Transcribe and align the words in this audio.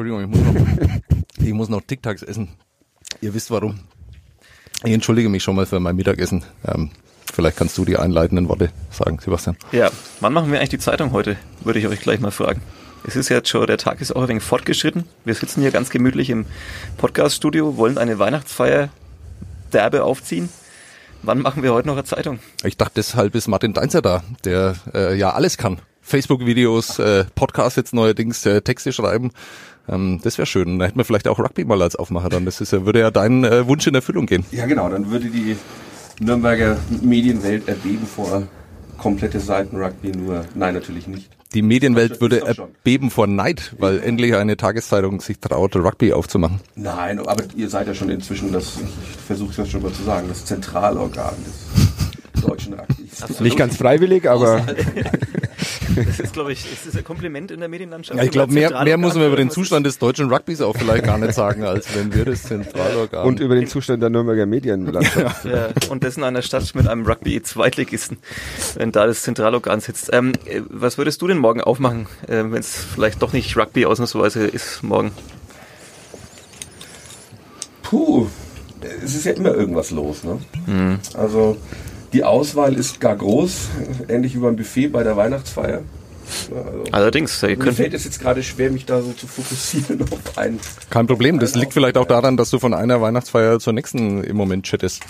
Entschuldigung, 0.00 0.22
ich 0.22 0.28
muss 0.28 0.54
noch, 0.54 1.06
ich 1.46 1.52
muss 1.52 1.68
noch 1.68 1.82
Tic 1.82 2.02
Tacs 2.02 2.22
essen. 2.22 2.48
Ihr 3.20 3.34
wisst 3.34 3.50
warum. 3.50 3.80
Ich 4.82 4.92
entschuldige 4.92 5.28
mich 5.28 5.42
schon 5.42 5.56
mal 5.56 5.66
für 5.66 5.78
mein 5.78 5.94
Mittagessen. 5.94 6.42
Ähm, 6.66 6.90
vielleicht 7.30 7.58
kannst 7.58 7.76
du 7.76 7.84
die 7.84 7.98
einleitenden 7.98 8.48
Worte 8.48 8.70
sagen, 8.90 9.18
Sebastian. 9.22 9.58
Ja, 9.72 9.90
wann 10.20 10.32
machen 10.32 10.50
wir 10.50 10.58
eigentlich 10.58 10.70
die 10.70 10.78
Zeitung 10.78 11.12
heute? 11.12 11.36
Würde 11.64 11.80
ich 11.80 11.86
euch 11.86 12.00
gleich 12.00 12.18
mal 12.18 12.30
fragen. 12.30 12.62
Es 13.06 13.14
ist 13.14 13.28
jetzt 13.28 13.50
schon, 13.50 13.66
der 13.66 13.76
Tag 13.76 14.00
ist 14.00 14.12
auch 14.12 14.22
ein 14.22 14.28
wenig 14.28 14.42
fortgeschritten. 14.42 15.04
Wir 15.26 15.34
sitzen 15.34 15.60
hier 15.60 15.70
ganz 15.70 15.90
gemütlich 15.90 16.30
im 16.30 16.46
Podcaststudio, 16.96 17.76
wollen 17.76 17.98
eine 17.98 18.18
Weihnachtsfeier 18.18 18.88
derbe 19.74 20.04
aufziehen. 20.04 20.48
Wann 21.22 21.40
machen 21.40 21.62
wir 21.62 21.74
heute 21.74 21.88
noch 21.88 21.96
eine 21.96 22.04
Zeitung? 22.04 22.38
Ich 22.64 22.78
dachte, 22.78 22.94
deshalb 22.96 23.34
ist 23.34 23.48
Martin 23.48 23.74
Deinzer 23.74 24.00
da, 24.00 24.22
der 24.46 24.76
äh, 24.94 25.14
ja 25.14 25.34
alles 25.34 25.58
kann. 25.58 25.82
Facebook-Videos, 26.00 26.98
äh, 26.98 27.24
Podcasts 27.34 27.76
jetzt 27.76 27.94
neuerdings, 27.94 28.44
äh, 28.46 28.62
Texte 28.62 28.92
schreiben. 28.92 29.30
Ähm, 29.88 30.20
das 30.22 30.38
wäre 30.38 30.46
schön. 30.46 30.78
Da 30.78 30.86
hätten 30.86 30.98
wir 30.98 31.04
vielleicht 31.04 31.28
auch 31.28 31.38
Rugby 31.38 31.64
mal 31.64 31.80
als 31.82 31.96
Aufmacher 31.96 32.28
dann. 32.28 32.44
Das 32.44 32.60
ist, 32.60 32.72
würde 32.72 33.00
ja 33.00 33.10
dein 33.10 33.44
äh, 33.44 33.66
Wunsch 33.66 33.86
in 33.86 33.94
Erfüllung 33.94 34.26
gehen. 34.26 34.44
Ja, 34.50 34.66
genau. 34.66 34.88
Dann 34.88 35.10
würde 35.10 35.26
die 35.28 35.56
Nürnberger 36.20 36.76
Medienwelt 37.02 37.68
erbeben 37.68 38.06
vor 38.06 38.42
komplette 38.98 39.40
Seiten 39.40 39.76
Rugby 39.76 40.12
nur. 40.12 40.44
Nein, 40.54 40.74
natürlich 40.74 41.06
nicht. 41.06 41.30
Die 41.52 41.62
Medienwelt 41.62 42.20
würde 42.20 42.46
erbeben 42.46 43.10
vor 43.10 43.26
Neid, 43.26 43.74
weil 43.78 43.96
ja. 43.96 44.02
endlich 44.02 44.36
eine 44.36 44.56
Tageszeitung 44.56 45.20
sich 45.20 45.40
traut, 45.40 45.74
Rugby 45.74 46.12
aufzumachen. 46.12 46.60
Nein, 46.76 47.18
aber 47.18 47.42
ihr 47.56 47.68
seid 47.68 47.88
ja 47.88 47.94
schon 47.94 48.08
inzwischen 48.08 48.52
das, 48.52 48.76
ich 48.76 49.20
versuche 49.26 49.50
es 49.50 49.56
ja 49.56 49.66
schon 49.66 49.82
mal 49.82 49.92
zu 49.92 50.04
sagen, 50.04 50.28
das 50.28 50.44
Zentralorgan 50.44 51.34
des 51.44 51.89
deutschen 52.32 52.74
Rugbys. 52.74 53.40
Nicht 53.40 53.56
ganz 53.56 53.76
freiwillig, 53.76 54.28
aber 54.28 54.66
Das 55.94 56.20
ist, 56.20 56.32
glaube 56.32 56.52
ich, 56.52 56.70
ist 56.72 56.86
das 56.86 56.96
ein 56.96 57.04
Kompliment 57.04 57.50
in 57.50 57.60
der 57.60 57.68
Medienlandschaft? 57.68 58.18
Ja, 58.18 58.24
ich 58.24 58.30
glaube, 58.30 58.52
mehr, 58.52 58.84
mehr 58.84 58.96
muss 58.96 59.14
man 59.14 59.26
über 59.26 59.36
den 59.36 59.50
Zustand 59.50 59.86
des 59.86 59.98
deutschen 59.98 60.30
Rugbys 60.32 60.60
auch 60.60 60.76
vielleicht 60.76 61.04
gar 61.04 61.18
nicht 61.18 61.34
sagen, 61.34 61.64
als 61.64 61.94
wenn 61.94 62.14
wir 62.14 62.24
das 62.24 62.44
Zentralorgan. 62.44 63.26
Und 63.26 63.40
über 63.40 63.54
den 63.54 63.66
Zustand 63.66 64.02
der 64.02 64.10
Nürnberger 64.10 64.46
Medienlandschaft. 64.46 65.44
Ja. 65.44 65.50
ja. 65.50 65.68
und 65.90 66.02
dessen 66.02 66.24
einer 66.24 66.42
Stadt 66.42 66.74
mit 66.74 66.86
einem 66.86 67.06
Rugby-Zweitligisten, 67.06 68.18
wenn 68.76 68.92
da 68.92 69.06
das 69.06 69.22
Zentralorgan 69.22 69.80
sitzt. 69.80 70.10
Ähm, 70.12 70.32
was 70.68 70.98
würdest 70.98 71.20
du 71.22 71.28
denn 71.28 71.38
morgen 71.38 71.60
aufmachen, 71.60 72.06
äh, 72.26 72.44
wenn 72.44 72.54
es 72.54 72.76
vielleicht 72.76 73.22
doch 73.22 73.32
nicht 73.32 73.56
Rugby 73.56 73.86
ausnahmsweise 73.86 74.46
ist 74.46 74.82
morgen? 74.82 75.12
Puh, 77.82 78.28
es 79.04 79.14
ist 79.14 79.24
ja 79.24 79.32
immer 79.32 79.52
irgendwas 79.52 79.90
los, 79.90 80.22
ne? 80.22 80.38
Mhm. 80.66 80.98
Also 81.14 81.56
die 82.12 82.24
Auswahl 82.24 82.74
ist 82.74 83.00
gar 83.00 83.16
groß, 83.16 83.68
ähnlich 84.08 84.34
wie 84.34 84.38
beim 84.38 84.56
Buffet 84.56 84.88
bei 84.88 85.02
der 85.02 85.16
Weihnachtsfeier. 85.16 85.82
Also, 86.54 86.84
Allerdings, 86.92 87.42
mir 87.42 87.72
fällt 87.72 87.94
es 87.94 88.04
jetzt 88.04 88.20
gerade 88.20 88.42
schwer, 88.42 88.70
mich 88.70 88.86
da 88.86 89.02
so 89.02 89.12
zu 89.12 89.26
fokussieren 89.26 90.02
auf 90.12 90.38
einen. 90.38 90.60
Kein 90.88 91.06
Problem, 91.06 91.38
das 91.38 91.54
liegt 91.54 91.72
vielleicht 91.72 91.96
auch 91.96 92.04
daran, 92.06 92.36
dass 92.36 92.50
du 92.50 92.58
von 92.58 92.72
einer 92.74 93.00
Weihnachtsfeier 93.00 93.58
zur 93.58 93.72
nächsten 93.72 94.22
im 94.22 94.36
Moment 94.36 94.64
chattest. 94.64 95.02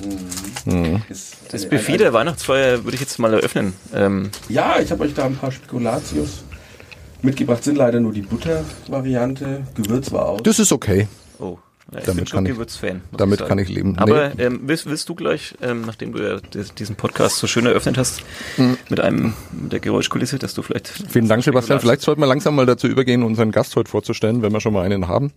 Mhm. 0.67 0.73
Mhm. 0.73 1.03
Das 1.51 1.69
Buffet 1.69 1.99
der 1.99 2.13
Weihnachtsfeier 2.13 2.85
würde 2.85 2.95
ich 2.95 3.01
jetzt 3.01 3.19
mal 3.19 3.33
eröffnen. 3.35 3.75
Ähm 3.95 4.31
ja, 4.49 4.79
ich 4.81 4.91
habe 4.91 5.05
euch 5.05 5.15
da 5.15 5.25
ein 5.27 5.37
paar 5.37 5.53
Spekulatius 5.53 6.45
mitgebracht. 7.23 7.65
Sind 7.65 7.77
leider 7.77 8.01
nur 8.01 8.13
die 8.13 8.23
Butter-Variante. 8.23 9.63
Gewürz 9.75 10.13
war 10.13 10.27
auch. 10.27 10.41
Das 10.41 10.59
ist 10.59 10.73
okay. 10.73 11.07
Oh. 11.39 11.59
Ja, 11.93 11.99
ich 11.99 12.05
damit 12.05 12.31
kann 12.31 12.47
ich, 12.47 12.55
Fan, 12.55 13.01
damit 13.11 13.45
kann 13.45 13.59
ich 13.59 13.69
leben. 13.69 13.99
Aber 13.99 14.29
nee. 14.29 14.45
ähm, 14.45 14.61
willst, 14.63 14.87
willst, 14.87 15.09
du 15.09 15.17
gleich, 15.17 15.57
ähm, 15.61 15.83
nachdem 15.83 16.13
du 16.13 16.23
ja 16.23 16.41
diesen 16.79 16.95
Podcast 16.95 17.39
so 17.39 17.49
schön 17.49 17.67
eröffnet 17.67 17.99
hast, 17.99 18.23
mhm. 18.57 18.79
mit 18.89 19.01
einem 19.01 19.33
mit 19.51 19.73
der 19.73 19.81
Geräuschkulisse, 19.81 20.39
dass 20.39 20.55
du 20.55 20.63
vielleicht. 20.63 20.89
Vielen 20.89 21.27
Dank, 21.27 21.43
Sebastian. 21.43 21.81
Vielleicht 21.81 22.03
sollten 22.03 22.21
wir 22.21 22.29
langsam 22.29 22.55
mal 22.55 22.67
dazu 22.67 22.87
übergehen, 22.87 23.25
unseren 23.25 23.51
Gast 23.51 23.75
heute 23.75 23.91
vorzustellen, 23.91 24.43
wenn 24.43 24.53
wir 24.53 24.61
schon 24.61 24.73
mal 24.73 24.85
einen 24.85 25.09
haben. 25.09 25.33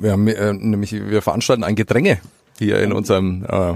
Wir 0.00 0.12
haben 0.12 0.26
äh, 0.28 0.52
nämlich, 0.54 0.92
wir 0.92 1.20
veranstalten 1.20 1.62
ein 1.62 1.76
Gedränge 1.76 2.20
hier 2.58 2.80
in 2.80 2.92
unserem 2.92 3.44
äh, 3.44 3.74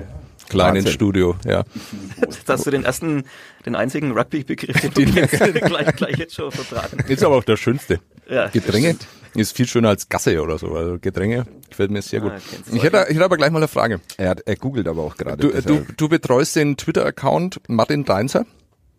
kleinen 0.48 0.76
Wahnsinn. 0.76 0.92
Studio. 0.92 1.36
Ja. 1.44 1.64
Jetzt 2.20 2.48
hast 2.48 2.66
du 2.66 2.70
den 2.70 2.84
ersten, 2.84 3.24
den 3.66 3.76
einzigen 3.76 4.12
Rugby-Begriff, 4.12 4.80
den 4.80 4.92
du 5.14 5.20
gleich, 5.60 5.96
gleich 5.96 6.16
jetzt 6.16 6.34
schon 6.34 6.50
vertragen. 6.50 7.04
Ist 7.08 7.22
aber 7.22 7.36
auch 7.36 7.44
der 7.44 7.56
schönste. 7.56 8.00
Ja, 8.28 8.48
Gedränge 8.48 8.96
ist 9.34 9.56
viel 9.56 9.66
schöner 9.66 9.88
als 9.88 10.08
Gasse 10.08 10.42
oder 10.42 10.58
so. 10.58 10.74
Also 10.74 10.98
Gedränge 11.00 11.46
gefällt 11.68 11.90
mir 11.90 12.02
sehr 12.02 12.20
gut. 12.20 12.32
Ah, 12.32 12.38
ich, 12.72 12.82
hätte, 12.82 13.06
ich 13.08 13.14
hätte 13.14 13.24
aber 13.24 13.36
gleich 13.36 13.50
mal 13.50 13.58
eine 13.58 13.68
Frage. 13.68 14.00
Er, 14.16 14.30
hat, 14.30 14.40
er 14.46 14.56
googelt 14.56 14.88
aber 14.88 15.02
auch 15.02 15.16
gerade. 15.16 15.36
Du, 15.36 15.62
du, 15.62 15.86
du 15.96 16.08
betreust 16.08 16.56
den 16.56 16.76
Twitter-Account 16.76 17.60
Martin 17.68 18.04
Deinzer. 18.04 18.46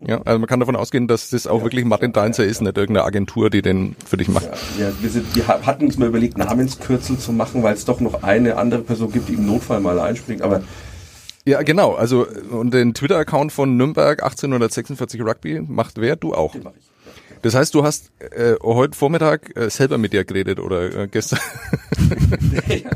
Ja, 0.06 0.22
also 0.22 0.38
man 0.38 0.48
kann 0.48 0.60
davon 0.60 0.76
ausgehen, 0.76 1.08
dass 1.08 1.28
das 1.28 1.46
auch 1.46 1.58
ja, 1.58 1.64
wirklich 1.64 1.84
Martin 1.84 2.12
Deinzer 2.12 2.44
ist, 2.44 2.62
nicht 2.62 2.78
irgendeine 2.78 3.04
Agentur, 3.04 3.50
die 3.50 3.60
den 3.60 3.96
für 4.06 4.16
dich 4.16 4.28
macht. 4.28 4.48
Ja, 4.78 4.86
ja 4.86 4.92
wir, 4.98 5.10
sind, 5.10 5.36
wir 5.36 5.46
hatten 5.46 5.84
uns 5.84 5.98
mal 5.98 6.08
überlegt, 6.08 6.38
Namenskürzel 6.38 7.18
zu 7.18 7.32
machen, 7.32 7.62
weil 7.62 7.74
es 7.74 7.84
doch 7.84 8.00
noch 8.00 8.22
eine 8.22 8.56
andere 8.56 8.80
Person 8.80 9.12
gibt, 9.12 9.28
die 9.28 9.34
im 9.34 9.44
Notfall 9.44 9.80
mal 9.80 10.00
einspringt, 10.00 10.40
aber 10.40 10.62
ja, 11.46 11.62
genau. 11.62 11.94
Also 11.94 12.26
und 12.50 12.72
den 12.72 12.94
Twitter-Account 12.94 13.50
von 13.52 13.76
Nürnberg 13.76 14.22
1846 14.22 15.22
Rugby 15.22 15.62
macht 15.66 15.98
wer? 15.98 16.16
Du 16.16 16.34
auch. 16.34 16.52
Den 16.52 16.64
mach 16.64 16.72
ich. 16.78 16.89
Das 17.42 17.54
heißt, 17.54 17.74
du 17.74 17.82
hast 17.82 18.12
äh, 18.20 18.54
heute 18.62 18.96
Vormittag 18.96 19.56
äh, 19.56 19.70
selber 19.70 19.98
mit 19.98 20.12
dir 20.12 20.24
geredet 20.24 20.60
oder 20.60 20.94
äh, 20.94 21.08
gestern? 21.08 21.38
ja, 22.68 22.90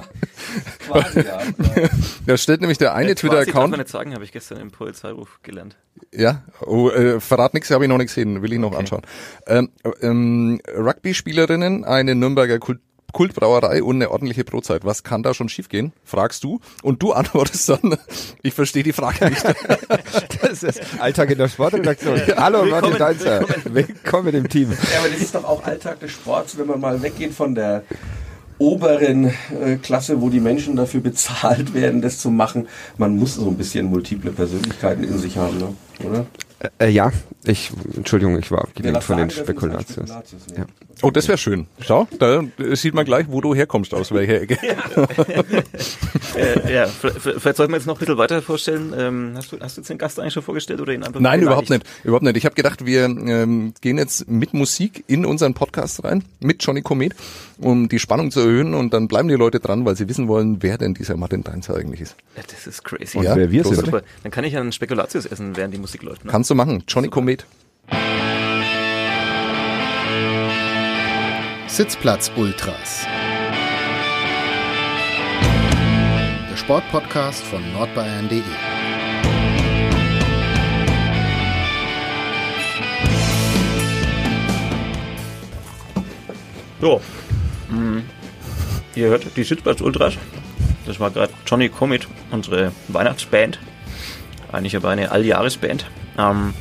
quasi, 0.87 1.21
ja. 1.21 1.39
Da 2.27 2.37
steht 2.37 2.61
nämlich 2.61 2.79
der 2.79 2.95
eine 2.95 3.11
ja, 3.11 3.15
Twitter-Account. 3.15 3.57
Darf 3.57 3.71
man 3.71 3.81
nicht 3.81 3.89
sagen, 3.89 4.15
habe 4.15 4.25
ich 4.25 4.33
gestern 4.33 4.61
im 4.61 4.71
Polizeiruf 4.71 5.41
gelernt. 5.43 5.77
Ja, 6.13 6.45
oh, 6.61 6.91
äh, 6.91 7.21
verrat 7.21 7.55
nichts, 7.55 7.71
habe 7.71 7.85
ich 7.85 7.89
noch 7.89 7.99
nicht 7.99 8.09
gesehen, 8.09 8.43
will 8.43 8.53
ich 8.53 8.59
noch 8.59 8.73
okay. 8.73 8.79
anschauen. 8.79 9.03
Ähm, 9.47 9.71
ähm, 10.03 10.61
Rugby-Spielerinnen, 10.77 11.85
eine 11.85 12.15
Nürnberger 12.15 12.59
Kult 12.59 12.81
Kultbrauerei 13.15 13.83
und 13.83 13.97
eine 13.97 14.11
ordentliche 14.11 14.45
Brotzeit. 14.45 14.85
Was 14.85 15.03
kann 15.03 15.23
da 15.23 15.33
schon 15.33 15.49
schiefgehen? 15.49 15.93
Fragst 16.05 16.45
du. 16.45 16.61
Und 16.83 17.03
du 17.03 17.13
antwortest 17.15 17.71
dann, 17.71 17.97
ich 18.43 18.53
verstehe 18.53 18.83
die 18.83 18.93
Frage 18.93 19.31
nicht. 19.31 19.43
das 20.43 20.63
ist 20.63 20.83
Alltag 20.99 21.31
in 21.31 21.39
der 21.39 21.49
Sportredaktion. 21.49 22.21
Hallo 22.37 22.67
Martin 22.67 22.99
Deinzer. 22.99 23.47
Willkommen 23.65 24.35
im 24.35 24.49
Team. 24.49 24.73
Ja, 24.73 24.99
aber 24.99 25.09
das 25.09 25.21
ist 25.21 25.35
doch 25.35 25.45
auch 25.45 25.65
Alltag 25.65 26.01
des 26.01 26.11
Sports, 26.11 26.59
wenn 26.59 26.67
man 26.67 26.81
mal 26.81 27.01
weggeht 27.01 27.33
von 27.33 27.55
der 27.55 27.85
oberen 28.59 29.27
äh, 29.27 29.77
Klasse, 29.83 30.21
wo 30.21 30.29
die 30.29 30.41
Menschen 30.41 30.77
dafür 30.77 31.01
bezahlt 31.01 31.75
werden, 31.75 32.03
das 32.03 32.19
zu 32.19 32.31
machen. 32.31 32.69
Man 32.99 33.17
muss 33.17 33.35
so 33.35 33.49
ein 33.49 33.57
bisschen 33.57 33.87
multiple 33.87 34.31
Persönlichkeiten 34.31 35.05
in 35.05 35.19
sich 35.19 35.37
haben, 35.37 35.59
ne? 35.59 35.75
Oder? 36.01 36.27
Äh, 36.79 36.91
ja, 36.91 37.13
ich, 37.45 37.71
Entschuldigung, 37.95 38.39
ich 38.39 38.51
war 38.51 38.63
abgelenkt 38.63 39.05
von 39.05 39.19
den 39.19 39.31
Spekulationen. 39.31 40.11
Ja. 40.57 40.67
Oh, 41.03 41.11
das 41.11 41.29
wäre 41.29 41.37
schön. 41.37 41.67
Schau, 41.81 42.09
da 42.19 42.43
sieht 42.73 42.95
man 42.95 43.05
gleich, 43.05 43.27
wo 43.29 43.41
du 43.41 43.55
herkommst, 43.55 43.93
aus 43.93 44.13
welcher 44.13 44.41
Ecke. 44.41 44.59
Ja, 44.63 45.07
äh, 46.37 46.73
ja 46.73 46.87
vielleicht 46.87 47.57
sollten 47.57 47.73
wir 47.73 47.77
jetzt 47.77 47.87
noch 47.87 47.97
ein 47.97 47.99
bisschen 47.99 48.17
weiter 48.17 48.41
vorstellen. 48.41 48.95
Ähm, 48.97 49.33
hast, 49.35 49.53
du, 49.53 49.61
hast 49.61 49.77
du 49.77 49.81
jetzt 49.81 49.91
den 49.91 49.99
Gast 49.99 50.19
eigentlich 50.19 50.33
schon 50.33 50.43
vorgestellt 50.43 50.81
oder 50.81 50.93
ihn 50.93 51.03
einfach 51.03 51.21
Nein, 51.21 51.43
überhaupt 51.43 51.69
nicht. 51.69 51.85
Überhaupt 52.05 52.23
nicht. 52.25 52.37
Ich 52.37 52.45
habe 52.47 52.55
gedacht, 52.55 52.87
wir 52.87 53.05
ähm, 53.05 53.75
gehen 53.81 53.99
jetzt 53.99 54.29
mit 54.29 54.55
Musik 54.55 55.05
in 55.07 55.27
unseren 55.27 55.53
Podcast 55.55 56.03
rein, 56.05 56.25
mit 56.41 56.65
Johnny 56.65 56.81
Comet, 56.81 57.15
um 57.59 57.89
die 57.89 57.99
Spannung 57.99 58.31
zu 58.31 58.41
erhöhen 58.41 58.73
und 58.75 58.95
dann 58.95 59.09
bleiben 59.09 59.29
die 59.29 59.35
Leute 59.35 59.61
dran, 59.61 59.85
weil 59.85 59.97
sie 59.97 60.09
wissen 60.09 60.29
wollen, 60.29 60.63
wer 60.63 60.79
denn 60.79 60.95
dieser 60.95 61.17
Martin 61.17 61.43
Deinzer 61.43 61.77
eigentlich 61.77 62.01
ist. 62.01 62.17
Ja, 62.37 62.43
das 62.49 62.67
ist 62.67 62.85
crazy. 62.85 63.19
Und 63.19 63.25
ja, 63.25 63.37
wer 63.37 63.51
wir 63.51 63.65
sind. 63.65 63.93
Dann 64.23 64.33
kann 64.33 64.45
ich 64.45 64.55
ja 64.55 64.61
einen 64.61 64.73
Spekulatius 64.73 65.27
essen, 65.27 65.57
während 65.57 65.75
die 65.75 65.79
Musik 65.85 66.03
läuft. 66.03 66.25
Ne? 66.25 66.31
Kannst 66.31 66.49
du 66.49 66.55
machen. 66.55 66.83
Johnny 66.89 67.09
Super. 67.09 67.17
Comet. 67.17 67.45
Sitzplatz 71.67 72.33
Ultras. 72.37 73.05
Der 76.51 76.57
Sportpodcast 76.57 77.43
von 77.43 77.61
nordbayern.de. 77.75 78.41
So. 86.81 87.03
Mhm. 87.69 88.05
Ihr 88.95 89.09
hört 89.09 89.37
die 89.37 89.45
Sitzplatz 89.45 89.83
Ultras. 89.83 90.15
Das 90.87 90.99
war 90.99 91.11
gerade 91.11 91.35
Johnny 91.47 91.69
Comet, 91.69 92.09
unsere 92.31 92.73
Weihnachtsband. 92.89 93.59
Eigentlich 94.55 94.77
aber 94.77 94.89
eine 94.91 95.11
Alljahresband. 95.11 95.87
Ähm, 96.19 96.55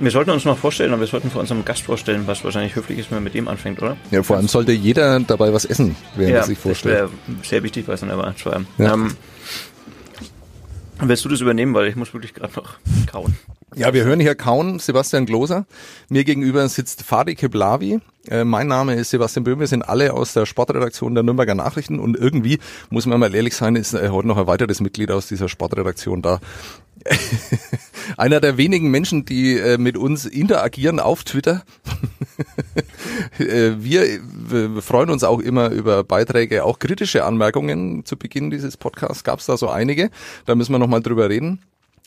wir 0.00 0.10
sollten 0.10 0.30
uns 0.30 0.44
noch 0.46 0.56
vorstellen 0.56 0.94
und 0.94 1.00
wir 1.00 1.06
sollten 1.06 1.30
vor 1.30 1.42
unserem 1.42 1.64
Gast 1.64 1.82
vorstellen, 1.82 2.26
was 2.26 2.42
wahrscheinlich 2.42 2.74
höflich 2.74 2.98
ist, 2.98 3.10
wenn 3.10 3.16
man 3.16 3.24
mit 3.24 3.34
dem 3.34 3.48
anfängt, 3.48 3.82
oder? 3.82 3.96
Ja, 4.10 4.22
vor 4.22 4.36
allem 4.36 4.48
sollte 4.48 4.72
jeder 4.72 5.20
dabei 5.20 5.52
was 5.52 5.66
essen, 5.66 5.94
während 6.16 6.32
ja, 6.32 6.40
er 6.40 6.44
sich 6.44 6.58
vorstellt. 6.58 6.94
Das 6.94 7.10
wäre 7.10 7.44
sehr 7.44 7.62
wichtig 7.62 7.86
bei 7.86 7.96
so 7.96 8.06
einer 8.06 8.16
Weihnachtsfeier. 8.16 8.62
Ja. 8.78 8.94
Ähm, 8.94 9.14
willst 11.00 11.24
du 11.24 11.28
das 11.28 11.40
übernehmen, 11.40 11.74
weil 11.74 11.88
ich 11.88 11.96
muss 11.96 12.14
wirklich 12.14 12.32
gerade 12.32 12.54
noch 12.54 12.78
kauen. 13.10 13.36
Ja, 13.76 13.94
wir 13.94 14.04
hören 14.04 14.18
hier 14.18 14.34
kauen 14.34 14.80
Sebastian 14.80 15.26
Gloser. 15.26 15.64
Mir 16.08 16.24
gegenüber 16.24 16.68
sitzt 16.68 17.04
Fadi 17.04 17.36
Keblavi. 17.36 18.00
Äh, 18.28 18.42
mein 18.42 18.66
Name 18.66 18.96
ist 18.96 19.10
Sebastian 19.10 19.44
Böhm. 19.44 19.60
Wir 19.60 19.68
sind 19.68 19.82
alle 19.82 20.12
aus 20.12 20.32
der 20.32 20.44
Sportredaktion 20.44 21.14
der 21.14 21.22
Nürnberger 21.22 21.54
Nachrichten 21.54 22.00
und 22.00 22.16
irgendwie, 22.16 22.58
muss 22.90 23.06
man 23.06 23.20
mal 23.20 23.32
ehrlich 23.32 23.54
sein, 23.54 23.76
ist 23.76 23.94
äh, 23.94 24.08
heute 24.08 24.26
noch 24.26 24.38
ein 24.38 24.48
weiteres 24.48 24.80
Mitglied 24.80 25.12
aus 25.12 25.28
dieser 25.28 25.48
Sportredaktion 25.48 26.20
da. 26.20 26.40
Einer 28.16 28.40
der 28.40 28.56
wenigen 28.56 28.90
Menschen, 28.90 29.24
die 29.24 29.56
äh, 29.56 29.78
mit 29.78 29.96
uns 29.96 30.26
interagieren 30.26 30.98
auf 31.00 31.24
Twitter. 31.24 31.62
Äh, 33.38 33.72
wir, 33.78 34.20
wir 34.22 34.82
freuen 34.82 35.10
uns 35.10 35.24
auch 35.24 35.40
immer 35.40 35.70
über 35.70 36.04
Beiträge, 36.04 36.64
auch 36.64 36.78
kritische 36.78 37.24
Anmerkungen 37.24 38.04
zu 38.04 38.16
Beginn 38.16 38.50
dieses 38.50 38.76
Podcasts. 38.76 39.24
Gab 39.24 39.40
es 39.40 39.46
da 39.46 39.56
so 39.56 39.68
einige? 39.68 40.10
Da 40.46 40.54
müssen 40.54 40.72
wir 40.72 40.78
nochmal 40.78 41.02
drüber 41.02 41.28
reden. 41.28 41.60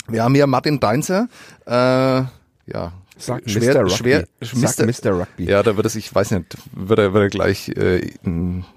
Wir 0.08 0.24
haben 0.24 0.36
hier 0.36 0.48
Martin 0.48 0.80
Deinzer, 0.80 1.28
äh, 1.66 1.72
ja, 1.72 2.92
Sag 3.18 3.42
schwer, 3.50 3.74
Mr. 3.76 3.82
Rugby. 3.82 3.94
schwer, 3.96 4.24
Sag 4.42 4.86
Mr. 4.88 5.12
Rugby. 5.20 5.46
Ja, 5.46 5.64
da 5.64 5.76
wird 5.78 5.86
es, 5.86 5.96
ich 5.96 6.14
weiß 6.14 6.32
nicht, 6.32 6.58
wird 6.74 7.00
er, 7.00 7.14
wird 7.14 7.24
er 7.24 7.30
gleich 7.30 7.70
äh, 7.70 8.12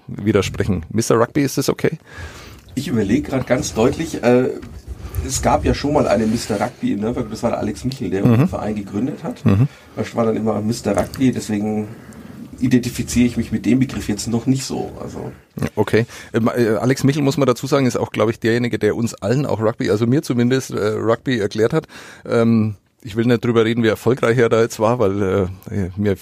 widersprechen. 0.07 0.85
Mr. 0.91 1.19
Rugby, 1.19 1.41
ist 1.41 1.57
das 1.57 1.69
okay? 1.69 1.97
Ich 2.75 2.87
überlege 2.87 3.29
gerade 3.29 3.43
ganz 3.45 3.73
deutlich, 3.73 4.23
äh, 4.23 4.49
es 5.25 5.41
gab 5.41 5.65
ja 5.65 5.73
schon 5.73 5.93
mal 5.93 6.07
einen 6.07 6.29
Mr. 6.31 6.61
Rugby 6.61 6.93
in 6.93 6.99
Nürnberg, 7.01 7.29
das 7.29 7.41
war 7.43 7.49
der 7.49 7.59
Alex 7.59 7.83
Michel, 7.83 8.09
der 8.11 8.23
Mhm. 8.25 8.37
den 8.37 8.47
Verein 8.47 8.75
gegründet 8.75 9.23
hat. 9.23 9.41
Das 9.95 10.15
war 10.15 10.25
dann 10.25 10.37
immer 10.37 10.61
Mr. 10.61 10.95
Rugby, 10.95 11.31
deswegen 11.31 11.87
identifiziere 12.59 13.27
ich 13.27 13.37
mich 13.37 13.51
mit 13.51 13.65
dem 13.65 13.79
Begriff 13.79 14.07
jetzt 14.09 14.27
noch 14.27 14.45
nicht 14.45 14.63
so. 14.63 14.91
Also 15.01 15.31
Okay. 15.75 16.05
Ähm, 16.33 16.49
äh, 16.55 16.75
Alex 16.75 17.03
Michel, 17.03 17.23
muss 17.23 17.37
man 17.37 17.47
dazu 17.47 17.67
sagen, 17.67 17.85
ist 17.85 17.97
auch, 17.97 18.11
glaube 18.11 18.31
ich, 18.31 18.39
derjenige, 18.39 18.79
der 18.79 18.95
uns 18.95 19.13
allen 19.15 19.45
auch 19.45 19.59
Rugby, 19.59 19.89
also 19.89 20.05
mir 20.05 20.21
zumindest, 20.21 20.71
äh, 20.71 20.89
Rugby 20.89 21.39
erklärt 21.39 21.73
hat. 21.73 21.87
Ähm, 22.25 22.75
ich 23.01 23.15
will 23.15 23.25
nicht 23.25 23.43
drüber 23.43 23.65
reden, 23.65 23.83
wie 23.83 23.87
erfolgreich 23.87 24.37
er 24.37 24.49
da 24.49 24.61
jetzt 24.61 24.79
war, 24.79 24.99
weil 24.99 25.49
äh, 25.71 25.89
mir 25.95 26.17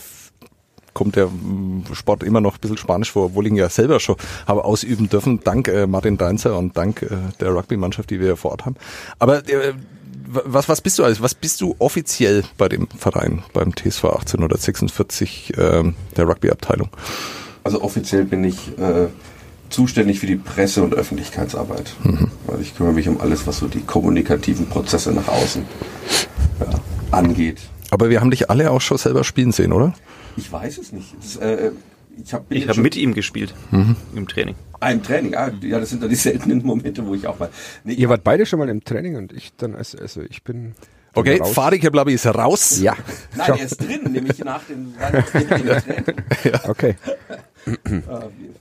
kommt 0.93 1.15
der 1.15 1.27
mm, 1.27 1.83
Sport 1.93 2.23
immer 2.23 2.41
noch 2.41 2.55
ein 2.55 2.61
bisschen 2.61 2.77
spanisch 2.77 3.11
vor, 3.11 3.25
obwohl 3.25 3.45
ich 3.45 3.51
ihn 3.51 3.57
ja 3.57 3.69
selber 3.69 3.99
schon 3.99 4.15
habe 4.47 4.63
ausüben 4.63 5.09
dürfen, 5.09 5.41
dank 5.43 5.67
äh, 5.67 5.85
Martin 5.85 6.17
Deinzer 6.17 6.57
und 6.57 6.75
dank 6.75 7.01
äh, 7.03 7.09
der 7.39 7.53
Rugby-Mannschaft, 7.53 8.09
die 8.09 8.19
wir 8.19 8.37
vor 8.37 8.51
Ort 8.51 8.65
haben. 8.65 8.75
Aber 9.19 9.47
äh, 9.49 9.73
was, 10.27 10.69
was 10.69 10.81
bist 10.81 10.99
du 10.99 11.03
alles? 11.03 11.21
Was 11.21 11.35
bist 11.35 11.61
du 11.61 11.75
offiziell 11.79 12.43
bei 12.57 12.69
dem 12.69 12.87
Verein, 12.97 13.43
beim 13.53 13.75
TSV 13.75 14.05
1846 14.05 15.53
ähm, 15.57 15.95
der 16.15 16.27
Rugby-Abteilung? 16.27 16.89
Also 17.63 17.81
offiziell 17.81 18.25
bin 18.25 18.43
ich 18.43 18.77
äh, 18.77 19.07
zuständig 19.69 20.19
für 20.19 20.27
die 20.27 20.35
Presse- 20.35 20.83
und 20.83 20.93
Öffentlichkeitsarbeit. 20.93 21.95
Also 22.47 22.61
ich 22.61 22.75
kümmere 22.75 22.93
mich 22.93 23.07
um 23.07 23.19
alles, 23.19 23.47
was 23.47 23.57
so 23.57 23.67
die 23.67 23.81
kommunikativen 23.81 24.67
Prozesse 24.67 25.11
nach 25.11 25.27
außen 25.27 25.65
ja, 26.59 26.79
angeht. 27.11 27.61
Aber 27.91 28.09
wir 28.09 28.21
haben 28.21 28.31
dich 28.31 28.49
alle 28.49 28.71
auch 28.71 28.81
schon 28.81 28.97
selber 28.97 29.23
spielen 29.23 29.51
sehen, 29.51 29.73
oder? 29.73 29.93
Ich 30.37 30.51
weiß 30.51 30.77
es 30.77 30.91
nicht. 30.91 31.15
Das, 31.19 31.37
äh, 31.37 31.71
ich 32.23 32.33
habe 32.33 32.45
Ich 32.49 32.67
habe 32.67 32.81
mit 32.81 32.95
ihm 32.95 33.13
gespielt 33.13 33.53
im 33.71 34.27
Training. 34.27 34.55
einem 34.79 35.03
Training. 35.03 35.35
Ah, 35.35 35.51
ja, 35.61 35.79
das 35.79 35.89
sind 35.89 36.01
dann 36.01 36.09
die 36.09 36.15
seltenen 36.29 36.63
Momente, 36.65 37.05
wo 37.05 37.13
ich 37.15 37.27
auch 37.27 37.39
mal. 37.39 37.49
Nee, 37.83 37.93
Ihr 37.93 38.09
wart 38.09 38.23
beide 38.23 38.45
schon 38.45 38.59
mal 38.59 38.69
im 38.69 38.83
Training 38.83 39.15
und 39.15 39.33
ich 39.33 39.55
dann, 39.55 39.75
also, 39.75 39.97
also 39.97 40.21
ich 40.21 40.43
bin. 40.43 40.73
Okay. 41.13 41.39
Fadi 41.45 41.79
Keblabi 41.79 42.13
ist 42.13 42.25
raus. 42.25 42.79
Ja. 42.81 42.93
Nein, 43.37 43.51
er 43.57 43.61
ist 43.65 43.77
drin, 43.77 44.11
nämlich 44.11 44.39
nach 44.43 44.63
den 44.65 44.93
Weihnachtsferien 44.99 45.67
im 45.67 45.81
Training. 45.81 46.59
Okay. 46.67 46.95
Äh, 47.65 48.01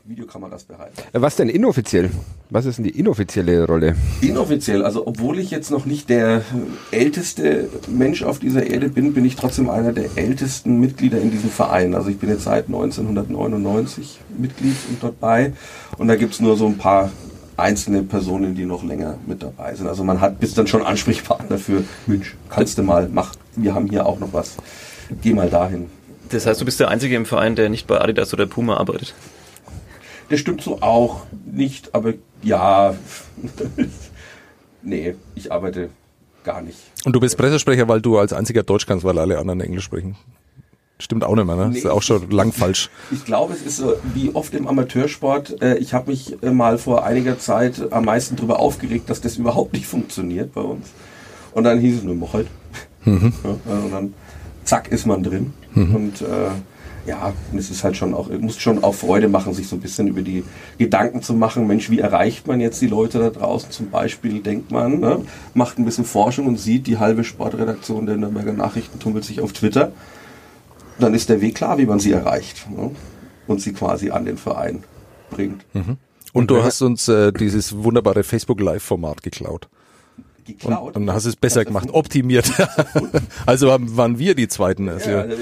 Videokameras 0.05 0.65
bereit. 0.65 0.93
Was 1.13 1.37
denn 1.37 1.49
inoffiziell? 1.49 2.11
Was 2.51 2.67
ist 2.67 2.79
denn 2.79 2.85
die 2.85 2.99
inoffizielle 2.99 3.67
Rolle? 3.67 3.97
Inoffiziell, 4.21 4.85
also 4.85 5.07
obwohl 5.07 5.39
ich 5.39 5.51
jetzt 5.51 5.71
noch 5.71 5.85
nicht 5.85 6.09
der 6.09 6.43
älteste 6.91 7.69
Mensch 7.89 8.23
auf 8.23 8.39
dieser 8.39 8.67
Erde 8.67 8.89
bin, 8.89 9.13
bin 9.13 9.25
ich 9.25 9.37
trotzdem 9.37 9.69
einer 9.69 9.93
der 9.93 10.17
ältesten 10.17 10.81
Mitglieder 10.81 11.21
in 11.21 11.31
diesem 11.31 11.51
Verein. 11.51 11.95
Also 11.95 12.09
ich 12.09 12.19
bin 12.19 12.31
jetzt 12.31 12.45
seit 12.45 12.67
1999 12.67 14.21
Mitglied 14.39 14.77
und 14.89 15.03
dort 15.03 15.21
bei. 15.21 15.53
Und 15.99 16.09
da 16.09 16.17
gibt's 16.17 16.41
nur 16.41 16.57
so 16.57 16.67
ein 16.67 16.79
paar 16.79 17.11
einzelne 17.57 18.03
Personen, 18.03 18.55
die 18.55 18.65
noch 18.65 18.83
länger 18.83 19.19
mit 19.27 19.43
dabei 19.43 19.75
sind. 19.75 19.87
Also 19.87 20.03
man 20.05 20.21
hat 20.21 20.41
bis 20.41 20.55
dann 20.55 20.67
schon 20.67 20.83
Ansprechpartner 20.83 21.59
für, 21.59 21.85
Mensch, 22.07 22.37
kannst 22.49 22.79
du 22.79 22.83
mal, 22.83 23.09
mach, 23.13 23.35
wir 23.57 23.75
haben 23.75 23.89
hier 23.89 24.07
auch 24.07 24.19
noch 24.19 24.33
was. 24.33 24.57
Geh 25.23 25.35
mal 25.35 25.51
dahin. 25.51 25.87
Das 26.35 26.47
heißt, 26.47 26.61
du 26.61 26.65
bist 26.65 26.81
der 26.81 26.89
Einzige 26.89 27.15
im 27.15 27.27
Verein, 27.27 27.55
der 27.55 27.69
nicht 27.69 27.87
bei 27.87 28.01
Adidas 28.01 28.35
oder 28.35 28.47
Puma 28.47 28.77
arbeitet. 28.77 29.15
Das 30.31 30.41
stimmt 30.41 30.63
so 30.63 30.83
auch 30.83 31.23
nicht, 31.47 31.95
aber 31.95 32.15
ja. 32.43 32.97
nee, 34.83 35.15
ich 35.37 35.53
arbeite 35.53 35.91
gar 36.43 36.61
nicht. 36.61 36.79
Und 37.05 37.15
du 37.15 37.21
bist 37.21 37.37
Pressesprecher, 37.37 37.87
weil 37.87 38.01
du 38.01 38.19
als 38.19 38.33
einziger 38.33 38.65
Deutsch 38.65 38.87
kannst, 38.87 39.05
weil 39.05 39.17
alle 39.19 39.39
anderen 39.39 39.61
Englisch 39.61 39.85
sprechen. 39.85 40.17
Stimmt 40.99 41.23
auch 41.23 41.37
nicht 41.37 41.47
mehr, 41.47 41.57
ne? 41.57 41.69
Nee. 41.69 41.79
ist 41.79 41.87
auch 41.87 42.03
schon 42.03 42.29
lang 42.31 42.53
falsch. 42.53 42.91
Ich 43.13 43.25
glaube, 43.25 43.53
es 43.53 43.63
ist 43.63 43.77
so 43.77 43.95
wie 44.15 44.35
oft 44.35 44.55
im 44.55 44.67
Amateursport. 44.67 45.63
Äh, 45.63 45.77
ich 45.79 45.95
habe 45.95 46.11
mich 46.11 46.43
äh, 46.43 46.51
mal 46.51 46.79
vor 46.79 47.05
einiger 47.05 47.39
Zeit 47.39 47.93
am 47.93 48.07
meisten 48.07 48.35
darüber 48.35 48.59
aufgeregt, 48.59 49.09
dass 49.09 49.21
das 49.21 49.37
überhaupt 49.37 49.73
nicht 49.73 49.87
funktioniert 49.87 50.53
bei 50.53 50.63
uns. 50.63 50.89
Und 51.53 51.63
dann 51.63 51.79
hieß 51.79 51.99
es 51.99 52.03
nur, 52.03 52.17
mach 52.17 52.33
halt. 52.33 52.49
Ja, 53.05 53.13
und 53.13 53.93
dann 53.93 54.15
zack 54.65 54.89
ist 54.89 55.07
man 55.07 55.23
drin. 55.23 55.53
Und 55.75 56.23
äh, 56.23 56.51
ja, 57.07 57.33
und 57.53 57.59
es 57.59 57.71
ist 57.71 57.85
halt 57.85 57.97
schon 57.97 58.15
auch, 58.15 58.31
muss 58.31 58.59
schon 58.59 58.83
auch 58.83 58.95
Freude 58.95 59.29
machen, 59.29 59.53
sich 59.53 59.69
so 59.69 59.77
ein 59.77 59.81
bisschen 59.81 60.09
über 60.09 60.23
die 60.23 60.43
Gedanken 60.79 61.21
zu 61.21 61.35
machen. 61.35 61.67
Mensch, 61.67 61.91
wie 61.91 61.99
erreicht 61.99 62.47
man 62.47 62.61
jetzt 62.61 62.81
die 62.81 62.87
Leute 62.87 63.19
da 63.19 63.31
draußen? 63.31 63.71
Zum 63.71 63.91
Beispiel 63.91 64.41
denkt 64.41 64.71
man, 64.71 65.01
ne, 65.01 65.21
macht 65.53 65.79
ein 65.79 65.85
bisschen 65.85 66.05
Forschung 66.05 66.47
und 66.47 66.59
sieht, 66.59 66.87
die 66.87 66.99
halbe 66.99 67.25
Sportredaktion 67.25 68.07
der 68.07 68.17
Nürnberger 68.17 68.53
Nachrichten 68.53 68.99
tummelt 68.99 69.25
sich 69.25 69.41
auf 69.41 69.53
Twitter 69.53 69.93
dann 70.99 71.15
ist 71.15 71.29
der 71.29 71.41
Weg 71.41 71.57
klar, 71.57 71.79
wie 71.79 71.87
man 71.87 72.01
sie 72.01 72.13
erreicht 72.13 72.69
ne? 72.71 72.91
und 73.47 73.61
sie 73.61 73.73
quasi 73.73 74.11
an 74.11 74.25
den 74.25 74.37
Verein 74.37 74.85
bringt. 75.31 75.65
Und 76.33 76.51
du 76.51 76.63
hast 76.63 76.83
uns 76.83 77.09
äh, 77.09 77.33
dieses 77.33 77.77
wunderbare 77.77 78.25
Facebook 78.25 78.61
Live-Format 78.61 79.23
geklaut. 79.23 79.69
Geklaut. 80.47 80.97
Und, 80.97 81.09
und 81.09 81.13
hast 81.15 81.25
es 81.25 81.37
besser 81.37 81.65
gemacht, 81.65 81.89
optimiert. 81.93 82.51
also 83.47 83.69
waren 83.69 84.19
wir 84.19 84.35
die 84.35 84.49
Zweiten. 84.49 84.89
Also, 84.89 85.11
Ja, 85.11 85.23
da- 85.25 85.35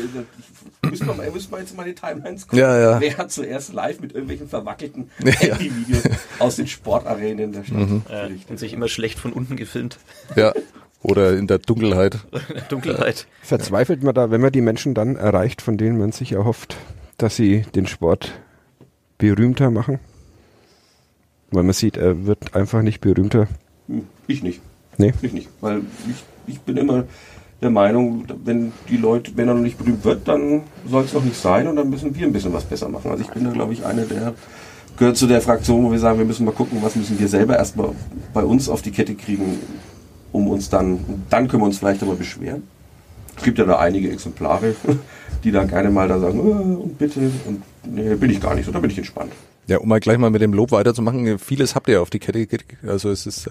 müssen 0.89 1.07
wir, 1.07 1.15
mal- 1.15 1.31
müssen 1.31 1.51
wir 1.53 1.59
jetzt 1.61 1.77
mal 1.77 1.85
die 1.85 1.95
Timelines 1.95 2.43
gucken. 2.47 2.59
Ja, 2.59 2.79
ja. 2.79 3.01
Wer 3.01 3.17
hat 3.17 3.31
zuerst 3.33 3.73
live 3.73 4.01
mit 4.01 4.13
irgendwelchen 4.13 4.49
verwackelten 4.49 5.11
Ja. 5.21 5.55
Mhm. 5.55 5.59
Handyvideos 5.59 6.03
aus 6.39 6.57
den 6.57 6.67
Sportarenen 6.67 7.53
der 7.53 7.65
Stadt 7.65 7.89
Äh, 8.11 8.31
und 8.49 8.59
sich 8.59 8.73
immer 8.73 8.89
schlecht 8.89 9.19
von 9.19 9.33
unten 9.33 9.57
gefilmt. 9.57 9.99
ja. 10.37 10.53
Oder 11.05 11.37
in 11.37 11.49
der 11.49 11.59
Dunkelheit. 11.59 12.19
Dunkelheit. 12.69 13.27
Verzweifelt 13.43 14.05
man 14.05 14.15
da, 14.15 14.31
wenn 14.31 14.41
man 14.41 14.53
die 14.53 14.61
Menschen 14.61 14.95
dann 14.95 15.17
erreicht, 15.17 15.61
von 15.61 15.77
denen 15.77 15.99
man 15.99 16.13
sich 16.13 16.31
erhofft, 16.31 16.77
dass 17.19 17.35
sie 17.35 17.63
den 17.75 17.89
Sport 17.89 18.31
berühmter 19.19 19.73
machen? 19.73 19.99
Weil 21.51 21.65
man 21.65 21.73
sieht, 21.73 21.97
er 21.97 22.25
wird 22.27 22.55
einfach 22.55 22.83
nicht 22.83 23.01
berühmter. 23.01 23.49
Hm, 23.89 24.07
Ich 24.29 24.45
nicht. 24.45 24.61
Nee. 25.03 25.13
Ich 25.23 25.33
nicht. 25.33 25.49
Weil 25.61 25.83
ich, 26.09 26.55
ich 26.55 26.61
bin 26.61 26.77
immer 26.77 27.05
der 27.61 27.71
Meinung, 27.71 28.25
wenn 28.45 28.73
die 28.89 28.97
Leute, 28.97 29.33
wenn 29.37 29.49
er 29.49 29.55
noch 29.55 29.63
nicht 29.63 29.79
berühmt 29.79 30.05
wird, 30.05 30.27
dann 30.27 30.63
soll 30.89 31.05
es 31.05 31.13
noch 31.13 31.25
nicht 31.25 31.37
sein 31.37 31.67
und 31.69 31.77
dann 31.77 31.91
müssen 31.91 32.15
wir 32.15 32.27
ein 32.27 32.33
bisschen 32.33 32.53
was 32.53 32.65
besser 32.65 32.89
machen. 32.89 33.11
Also 33.11 33.23
ich 33.23 33.31
bin 33.31 33.45
da, 33.45 33.51
glaube 33.51 33.73
ich, 33.73 33.85
einer 33.85 34.03
der 34.03 34.35
gehört 34.97 35.17
zu 35.17 35.27
der 35.27 35.41
Fraktion, 35.41 35.85
wo 35.85 35.91
wir 35.91 35.99
sagen, 35.99 36.19
wir 36.19 36.25
müssen 36.25 36.45
mal 36.45 36.53
gucken, 36.53 36.79
was 36.83 36.97
müssen 36.97 37.19
wir 37.19 37.29
selber 37.29 37.57
erstmal 37.57 37.91
bei 38.35 38.45
uns 38.45 38.69
auf 38.69 38.83
die 38.83 38.91
Kette 38.91 39.15
kriegen, 39.15 39.59
um 40.33 40.49
uns 40.49 40.69
dann, 40.69 41.01
dann 41.31 41.49
können 41.49 41.63
wir 41.63 41.67
uns 41.67 41.79
vielleicht 41.79 42.03
aber 42.03 42.15
beschweren. 42.15 42.63
Es 43.37 43.43
gibt 43.43 43.59
ja 43.59 43.65
da 43.65 43.79
einige 43.79 44.11
Exemplare, 44.11 44.75
die 45.45 45.51
dann 45.51 45.69
gerne 45.69 45.91
mal 45.91 46.09
da 46.09 46.19
sagen, 46.19 46.39
äh, 46.39 46.83
und 46.83 46.99
bitte, 46.99 47.21
und 47.47 47.63
nee, 47.85 48.15
bin 48.15 48.31
ich 48.31 48.41
gar 48.41 48.55
nicht 48.55 48.67
so, 48.67 48.73
da 48.73 48.81
bin 48.81 48.91
ich 48.91 48.99
entspannt. 48.99 49.33
Ja, 49.69 49.79
um 49.79 49.89
mal 49.89 50.01
gleich 50.01 50.19
mal 50.19 50.31
mit 50.31 50.43
dem 50.43 50.53
Lob 50.53 50.73
weiterzumachen, 50.73 51.39
vieles 51.39 51.77
habt 51.77 51.87
ihr 51.87 52.03
auf 52.03 52.11
die 52.11 52.19
Kette 52.19 52.41
gekriegt. 52.41 52.77
Also 52.85 53.11
es 53.11 53.27
ist 53.27 53.47
äh, 53.47 53.51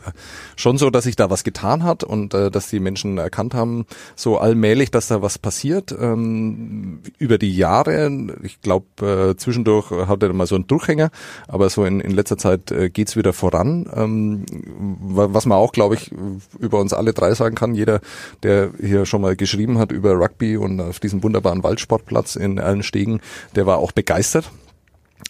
schon 0.58 0.78
so, 0.78 0.90
dass 0.90 1.06
sich 1.06 1.16
da 1.16 1.30
was 1.30 1.46
getan 1.46 1.84
hat 1.84 2.04
und 2.04 2.34
äh, 2.34 2.52
dass 2.52 2.70
die 2.70 2.82
Menschen 2.82 3.18
erkannt 3.18 3.54
haben, 3.54 3.86
so 4.18 4.38
allmählich, 4.38 4.92
dass 4.92 5.08
da 5.08 5.22
was 5.22 5.38
passiert. 5.38 5.96
Ähm, 5.98 7.00
über 7.18 7.38
die 7.38 7.56
Jahre, 7.56 8.12
ich 8.44 8.62
glaube, 8.62 9.32
äh, 9.32 9.38
zwischendurch 9.38 9.90
hatte 9.92 10.26
er 10.28 10.34
mal 10.34 10.48
so 10.48 10.56
einen 10.56 10.68
Durchhänger, 10.68 11.12
aber 11.48 11.70
so 11.70 11.86
in, 11.86 12.02
in 12.02 12.12
letzter 12.12 12.38
Zeit 12.38 12.72
äh, 12.72 12.90
geht's 12.90 13.16
wieder 13.16 13.32
voran. 13.32 13.90
Ähm, 13.96 14.46
wa- 15.00 15.30
was 15.32 15.46
man 15.46 15.58
auch, 15.58 15.72
glaube 15.72 15.96
ich, 15.96 16.12
über 16.60 16.80
uns 16.80 16.92
alle 16.92 17.14
drei 17.14 17.34
sagen 17.36 17.56
kann, 17.56 17.74
jeder, 17.74 18.02
der 18.44 18.72
hier 18.82 19.06
schon 19.06 19.22
mal 19.22 19.38
geschrieben 19.38 19.78
hat 19.78 19.94
über 19.94 20.12
Rugby 20.16 20.58
und 20.58 20.82
auf 20.82 21.00
diesem 21.00 21.24
wunderbaren 21.24 21.64
Waldsportplatz 21.64 22.36
in 22.36 22.60
Allenstegen, 22.60 23.22
der 23.56 23.66
war 23.66 23.78
auch 23.78 23.94
begeistert 23.94 24.52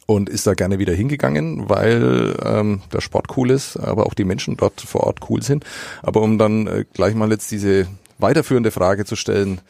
und 0.06 0.30
ist 0.30 0.48
da 0.48 0.54
gerne 0.54 0.80
wieder 0.80 0.94
hingegangen, 0.94 1.70
weil 1.70 2.36
ähm, 2.44 2.82
der 2.92 3.02
Sport 3.02 3.38
cool 3.38 3.52
ist, 3.52 3.78
aber 3.78 4.06
auch 4.06 4.14
die 4.14 4.26
Menschen 4.26 4.58
dort 4.58 4.82
vor 4.82 5.02
Ort 5.02 5.20
cool 5.30 5.42
sind. 5.42 5.66
Aber 6.02 6.22
um 6.22 6.38
dann 6.38 6.68
äh, 6.68 6.86
gleich 6.94 7.16
mal 7.16 7.32
jetzt 7.32 7.52
diese 7.52 7.88
weiterführende 8.18 8.72
Frage 8.72 9.06
zu 9.06 9.16
stellen, 9.16 9.62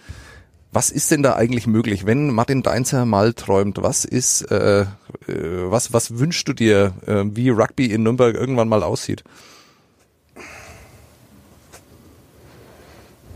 was 0.73 0.89
ist 0.89 1.11
denn 1.11 1.21
da 1.21 1.35
eigentlich 1.35 1.67
möglich, 1.67 2.05
wenn 2.05 2.29
Martin 2.29 2.63
Deinzer 2.63 3.05
mal 3.05 3.33
träumt? 3.33 3.81
Was 3.81 4.05
ist, 4.05 4.43
äh, 4.51 4.81
äh, 4.81 4.85
was, 5.27 5.91
was 5.91 6.17
wünschst 6.17 6.47
du 6.47 6.53
dir, 6.53 6.93
äh, 7.05 7.23
wie 7.25 7.49
Rugby 7.49 7.87
in 7.87 8.03
Nürnberg 8.03 8.35
irgendwann 8.35 8.69
mal 8.69 8.83
aussieht? 8.83 9.23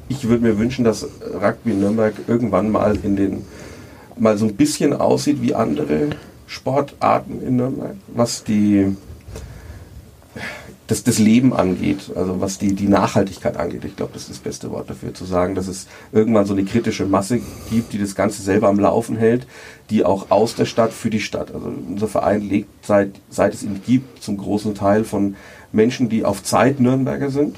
ich 0.08 0.27
würde 0.27 0.44
mir 0.44 0.58
wünschen, 0.58 0.86
dass 0.86 1.08
Rugby 1.42 1.72
in 1.72 1.80
Nürnberg 1.80 2.13
irgendwann 2.27 2.72
mal 2.72 2.98
in 3.04 3.15
den 3.15 3.46
mal 4.18 4.38
so 4.38 4.46
ein 4.46 4.56
bisschen 4.56 4.94
aussieht 4.94 5.42
wie 5.42 5.56
andere 5.56 6.12
Sportarten 6.48 7.42
in 7.42 7.58
Nürnberg, 7.58 7.96
was 8.08 8.44
die 8.44 8.96
das, 10.88 11.04
das 11.04 11.18
Leben 11.18 11.54
angeht, 11.54 12.12
also 12.16 12.42
was 12.42 12.60
die, 12.60 12.74
die 12.74 12.88
Nachhaltigkeit 12.88 13.58
angeht. 13.58 13.86
Ich 13.86 13.96
glaube, 13.96 14.14
das 14.14 14.24
ist 14.24 14.32
das 14.32 14.38
beste 14.40 14.70
Wort 14.72 14.90
dafür, 14.90 15.14
zu 15.14 15.25
sagen, 15.25 15.56
dass 15.56 15.68
es 15.68 15.88
irgendwann 16.12 16.46
so 16.46 16.54
eine 16.54 16.64
kritische 16.64 17.06
Masse 17.06 17.40
gibt, 17.72 17.94
die 17.94 17.98
das 17.98 18.16
Ganze 18.16 18.44
selber 18.44 18.68
am 18.68 18.80
Laufen 18.80 19.18
hält, 19.18 19.48
die 19.90 20.06
auch 20.06 20.30
aus 20.30 20.56
der 20.56 20.66
Stadt 20.66 20.94
für 20.94 21.10
die 21.10 21.20
Stadt. 21.20 21.54
Also 21.54 21.74
unser 21.88 22.08
Verein 22.08 22.42
lebt 22.42 22.86
seit, 22.86 23.12
seit 23.30 23.54
es 23.54 23.64
ihn 23.64 23.82
gibt 23.86 24.22
zum 24.22 24.38
großen 24.38 24.75
Teil 24.75 25.06
von 25.06 25.36
Menschen, 25.72 26.10
die 26.10 26.24
auf 26.24 26.44
Zeit 26.44 26.80
Nürnberger 26.80 27.32
sind 27.32 27.58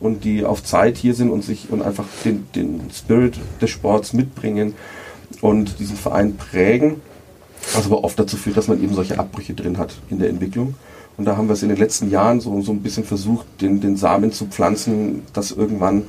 und 0.00 0.24
die 0.24 0.44
auf 0.44 0.64
Zeit 0.64 0.96
hier 0.96 1.14
sind 1.14 1.30
und 1.30 1.42
sich 1.42 1.70
und 1.70 1.82
einfach 1.82 2.04
den, 2.24 2.48
den 2.54 2.80
Spirit 2.92 3.38
des 3.60 3.70
Sports 3.70 4.12
mitbringen 4.12 4.74
und 5.40 5.78
diesen 5.78 5.96
Verein 5.96 6.36
prägen, 6.36 7.00
was 7.74 7.86
aber 7.86 8.04
oft 8.04 8.18
dazu 8.18 8.36
führt, 8.36 8.56
dass 8.56 8.68
man 8.68 8.82
eben 8.82 8.94
solche 8.94 9.18
Abbrüche 9.18 9.54
drin 9.54 9.78
hat 9.78 9.94
in 10.10 10.18
der 10.18 10.28
Entwicklung. 10.28 10.74
Und 11.16 11.24
da 11.24 11.36
haben 11.36 11.48
wir 11.48 11.54
es 11.54 11.62
in 11.62 11.70
den 11.70 11.78
letzten 11.78 12.10
Jahren 12.10 12.40
so, 12.40 12.60
so 12.60 12.72
ein 12.72 12.82
bisschen 12.82 13.04
versucht, 13.04 13.46
den, 13.60 13.80
den 13.80 13.96
Samen 13.96 14.32
zu 14.32 14.46
pflanzen, 14.46 15.22
dass 15.32 15.50
irgendwann 15.50 16.04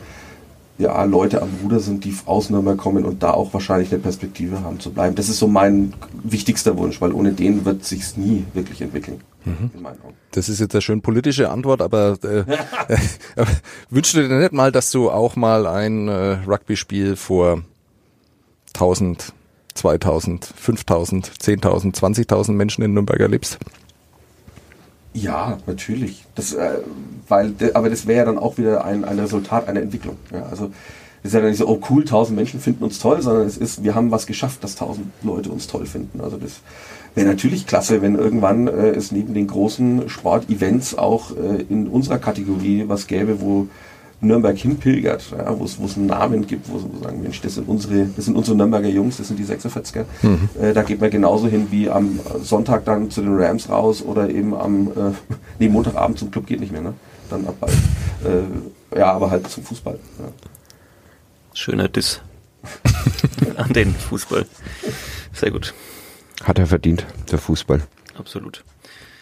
ja, 0.78 1.04
Leute 1.06 1.42
am 1.42 1.50
Ruder 1.64 1.80
sind, 1.80 2.06
die 2.06 2.16
aus 2.26 2.50
Nürnberg 2.50 2.78
kommen 2.78 3.04
und 3.04 3.24
da 3.24 3.32
auch 3.32 3.54
wahrscheinlich 3.54 3.92
eine 3.92 4.02
Perspektive 4.02 4.62
haben 4.62 4.80
zu 4.80 4.92
bleiben. 4.92 5.16
Das 5.16 5.28
ist 5.28 5.40
so 5.40 5.48
mein 5.48 5.94
wichtigster 6.24 6.78
Wunsch, 6.78 7.02
weil 7.02 7.14
ohne 7.14 7.32
den 7.34 7.66
wird 7.66 7.84
sich's 7.84 8.16
nie 8.16 8.46
wirklich 8.54 8.82
entwickeln. 8.82 9.22
Mhm. 9.46 9.72
Das 10.32 10.50
ist 10.50 10.60
jetzt 10.60 10.76
eine 10.76 10.82
schön 10.82 11.02
politische 11.02 11.50
Antwort, 11.50 11.82
aber 11.82 12.18
äh, 12.24 12.40
äh, 12.88 13.46
wünschst 13.90 14.16
du 14.16 14.28
dir 14.28 14.40
nicht 14.40 14.54
mal, 14.54 14.72
dass 14.72 14.92
du 14.92 15.10
auch 15.10 15.36
mal 15.36 15.66
ein 15.66 16.10
äh, 16.10 16.38
Rugby-Spiel 16.46 17.16
vor 17.16 17.64
1000, 18.76 19.34
2000, 19.78 20.46
5000, 20.56 21.32
10.000, 21.42 21.96
20.000 21.96 22.52
Menschen 22.52 22.84
in 22.84 22.94
Nürnberg 22.94 23.20
erlebst? 23.20 23.60
Ja, 25.14 25.58
natürlich. 25.66 26.26
Das, 26.36 26.54
äh, 26.54 26.80
weil, 27.28 27.54
aber 27.74 27.90
das 27.90 28.06
wäre 28.06 28.20
ja 28.20 28.26
dann 28.26 28.38
auch 28.38 28.58
wieder 28.58 28.86
ein, 28.86 29.04
ein 29.04 29.20
Resultat 29.20 29.68
einer 29.68 29.82
Entwicklung. 29.82 30.18
Ja, 30.32 30.44
also 30.44 30.72
es 31.24 31.30
ist 31.30 31.34
ja 31.34 31.40
dann 31.40 31.50
nicht 31.50 31.60
so, 31.60 31.68
oh 31.68 31.82
cool, 31.90 32.06
tausend 32.06 32.38
Menschen 32.38 32.60
finden 32.60 32.84
uns 32.84 33.00
toll, 33.00 33.22
sondern 33.22 33.48
es 33.48 33.58
ist, 33.58 33.84
wir 33.84 33.96
haben 33.96 34.12
was 34.12 34.28
geschafft, 34.28 34.64
dass 34.64 34.76
tausend 34.76 35.08
Leute 35.24 35.50
uns 35.50 35.68
toll 35.68 35.86
finden. 35.86 36.22
Also 36.22 36.38
das 36.38 36.62
wäre 37.16 37.28
natürlich 37.28 37.66
klasse, 37.66 38.02
wenn 38.02 38.16
irgendwann 38.16 38.68
äh, 38.68 38.90
es 38.90 39.12
neben 39.12 39.34
den 39.34 39.48
großen 39.48 40.08
Sportevents 40.08 40.96
auch 40.96 41.32
äh, 41.32 41.64
in 41.70 41.88
unserer 41.88 42.20
Kategorie 42.20 42.86
was 42.88 43.08
gäbe, 43.08 43.42
wo 43.42 43.68
Nürnberg 44.20 44.58
hinpilgert, 44.58 45.32
ja, 45.32 45.60
wo 45.60 45.66
es 45.66 45.80
wo 45.80 45.86
es 45.86 45.96
einen 45.96 46.08
Namen 46.08 46.48
gibt, 46.48 46.70
wo 46.70 46.80
sie 46.80 46.88
sagen, 47.04 47.22
Mensch, 47.22 47.40
das 47.42 47.56
sind 47.56 47.68
unsere, 47.68 48.06
das 48.16 48.26
sind 48.26 48.36
unsere 48.36 48.58
Nürnberger 48.58 48.88
Jungs, 48.88 49.18
das 49.18 49.28
sind 49.28 49.38
die 49.38 49.46
46er. 49.46 50.06
Mhm. 50.24 50.50
Äh, 50.60 50.74
da 50.74 50.82
geht 50.82 51.00
man 51.00 51.12
genauso 51.12 51.48
hin 51.48 51.68
wie 51.70 51.90
am 51.90 52.20
Sonntag 52.42 52.86
dann 52.86 53.12
zu 53.12 53.22
den 53.22 53.38
Rams 53.38 53.70
raus 53.70 54.02
oder 54.02 54.30
eben 54.30 54.56
am 54.56 54.88
äh, 54.88 55.12
nee, 55.60 55.70
Montagabend 55.70 56.18
zum 56.18 56.32
Club 56.32 56.48
geht 56.48 56.60
nicht 56.60 56.72
mehr, 56.72 56.82
ne? 56.82 56.94
Dann 57.30 57.46
ab 57.46 57.56
bald. 57.60 57.74
Äh, 57.74 58.98
ja, 58.98 59.12
aber 59.12 59.30
halt 59.30 59.48
zum 59.48 59.64
Fußball. 59.64 60.00
Ja. 60.20 60.26
Schöner 61.54 61.88
Diss 61.88 62.22
an 63.56 63.74
den 63.74 63.94
Fußball. 63.94 64.46
Sehr 65.34 65.52
gut. 65.52 65.74
Hat 66.44 66.58
er 66.58 66.66
verdient, 66.66 67.06
der 67.32 67.38
Fußball. 67.38 67.82
Absolut. 68.18 68.64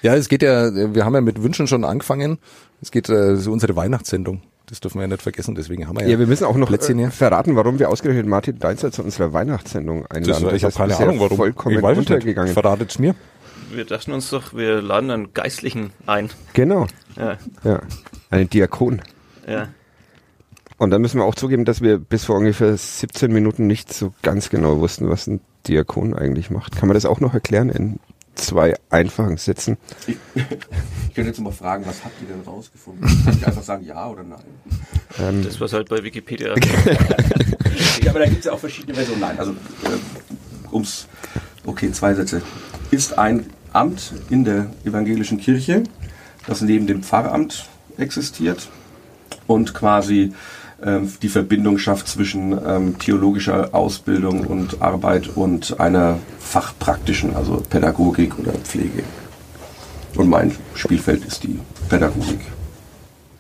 Ja, 0.02 0.16
es 0.16 0.30
geht 0.30 0.44
ja, 0.44 0.74
wir 0.94 1.04
haben 1.04 1.16
ja 1.16 1.22
mit 1.22 1.42
Wünschen 1.42 1.68
schon 1.68 1.84
angefangen. 1.84 2.38
Es 2.82 2.92
geht 2.92 3.10
äh, 3.10 3.38
unsere 3.48 3.76
Weihnachtssendung. 3.76 4.42
Das 4.68 4.80
dürfen 4.80 4.98
wir 4.98 5.04
ja 5.04 5.08
nicht 5.08 5.22
vergessen, 5.22 5.54
deswegen 5.54 5.88
haben 5.88 5.98
wir 5.98 6.04
ja. 6.04 6.12
Ja, 6.12 6.20
wir 6.20 6.28
müssen 6.28 6.46
auch 6.46 6.56
noch 6.56 6.68
Plätzchen 6.68 7.00
äh, 7.00 7.12
verraten, 7.12 7.56
warum 7.56 7.78
wir 7.78 7.90
ausgerechnet 7.90 8.26
Martin 8.26 8.58
Deinzer 8.58 8.92
zu 8.92 9.04
unserer 9.04 9.32
Weihnachtssendung 9.32 10.08
einladen. 10.08 10.46
Das, 10.46 10.54
ich 10.54 10.64
habe 10.64 10.74
keine 10.74 10.98
Ahnung, 10.98 11.20
warum. 11.20 11.38
Vollkommen 11.38 11.76
ich 11.76 11.84
weiß 11.84 11.98
untergegangen. 12.00 12.54
Verratet's 12.54 12.98
mir. 12.98 13.16
Wir 13.72 13.86
dachten 13.86 14.12
uns 14.12 14.30
doch, 14.30 14.54
wir 14.54 14.82
laden 14.82 15.12
einen 15.12 15.34
Geistlichen 15.34 15.92
ein. 16.06 16.30
Genau. 16.54 16.88
Ja. 17.16 17.38
Ja. 17.64 17.82
Einen 18.30 18.50
Diakon. 18.50 19.02
Ja. 19.48 19.70
Und 20.78 20.90
dann 20.90 21.02
müssen 21.02 21.20
wir 21.20 21.26
auch 21.26 21.36
zugeben, 21.36 21.66
dass 21.66 21.82
wir 21.82 21.98
bis 21.98 22.26
vor 22.26 22.38
ungefähr 22.38 22.76
17 22.76 23.32
Minuten 23.32 23.68
nicht 23.68 23.94
so 23.94 24.14
ganz 24.22 24.50
genau 24.50 24.80
wussten, 24.80 25.10
was 25.10 25.28
ein 25.28 25.42
Diakon 25.68 26.14
eigentlich 26.14 26.50
macht. 26.50 26.76
Kann 26.76 26.88
man 26.88 26.96
das 26.96 27.06
auch 27.06 27.20
noch 27.20 27.34
erklären 27.34 27.70
in 27.70 28.00
zwei 28.36 28.76
einfachen 28.90 29.38
Sätzen? 29.38 29.78
Ich, 31.16 31.18
könnte 31.18 31.30
jetzt 31.30 31.40
mal 31.40 31.54
fragen, 31.54 31.86
was 31.88 32.04
habt 32.04 32.22
ihr 32.22 32.28
denn 32.28 32.42
rausgefunden? 32.46 33.08
Kann 33.24 33.38
ich 33.38 33.48
einfach 33.48 33.64
sagen 33.64 33.86
ja 33.86 34.06
oder 34.10 34.24
nein? 34.24 34.44
Ähm, 35.18 35.46
das, 35.46 35.62
was 35.62 35.72
halt 35.72 35.88
bei 35.88 36.04
Wikipedia. 36.04 36.54
ja, 38.04 38.10
aber 38.10 38.20
da 38.20 38.26
gibt 38.26 38.40
es 38.40 38.46
ja 38.48 38.52
auch 38.52 38.60
verschiedene 38.60 38.96
Versionen. 38.96 39.22
Nein, 39.22 39.40
also 39.40 39.54
äh, 39.54 40.74
ums, 40.74 41.08
okay, 41.66 41.90
zwei 41.94 42.14
Sätze. 42.14 42.42
Ist 42.92 43.18
ein 43.18 43.46
Amt 43.72 44.12
in 44.30 44.44
der 44.44 44.72
evangelischen 44.84 45.38
Kirche, 45.38 45.84
das 46.48 46.60
neben 46.60 46.86
dem 46.86 47.02
Pfarramt 47.02 47.70
existiert 47.96 48.68
und 49.48 49.74
quasi 49.74 50.34
ähm, 50.84 51.14
die 51.22 51.30
Verbindung 51.30 51.78
schafft 51.78 52.10
zwischen 52.10 52.60
ähm, 52.68 53.00
theologischer 53.00 53.74
Ausbildung 53.74 54.42
und 54.42 54.82
Arbeit 54.82 55.30
und 55.34 55.80
einer 55.80 56.20
fachpraktischen, 56.40 57.38
also 57.38 57.64
Pädagogik 57.70 58.38
oder 58.38 58.52
Pflege. 58.52 59.04
Und 60.16 60.30
mein 60.30 60.56
Spielfeld 60.76 61.26
ist 61.26 61.44
die 61.44 61.60
Pädagogik. 61.90 62.40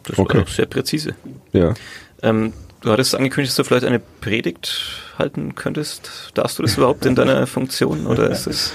Das 0.03 0.17
war 0.17 0.25
okay. 0.25 0.41
auch 0.41 0.47
sehr 0.47 0.65
präzise. 0.65 1.15
Ja. 1.53 1.73
Ähm, 2.21 2.53
du 2.81 2.91
hattest 2.91 3.15
angekündigt, 3.15 3.51
dass 3.51 3.55
du 3.55 3.63
vielleicht 3.63 3.85
eine 3.85 3.99
Predigt 3.99 5.03
halten 5.17 5.55
könntest. 5.55 6.31
Darfst 6.33 6.59
du 6.59 6.63
das 6.63 6.77
überhaupt 6.77 7.05
in 7.05 7.15
deiner 7.15 7.47
Funktion 7.47 8.05
oder 8.05 8.29
ist 8.29 8.47
es? 8.47 8.73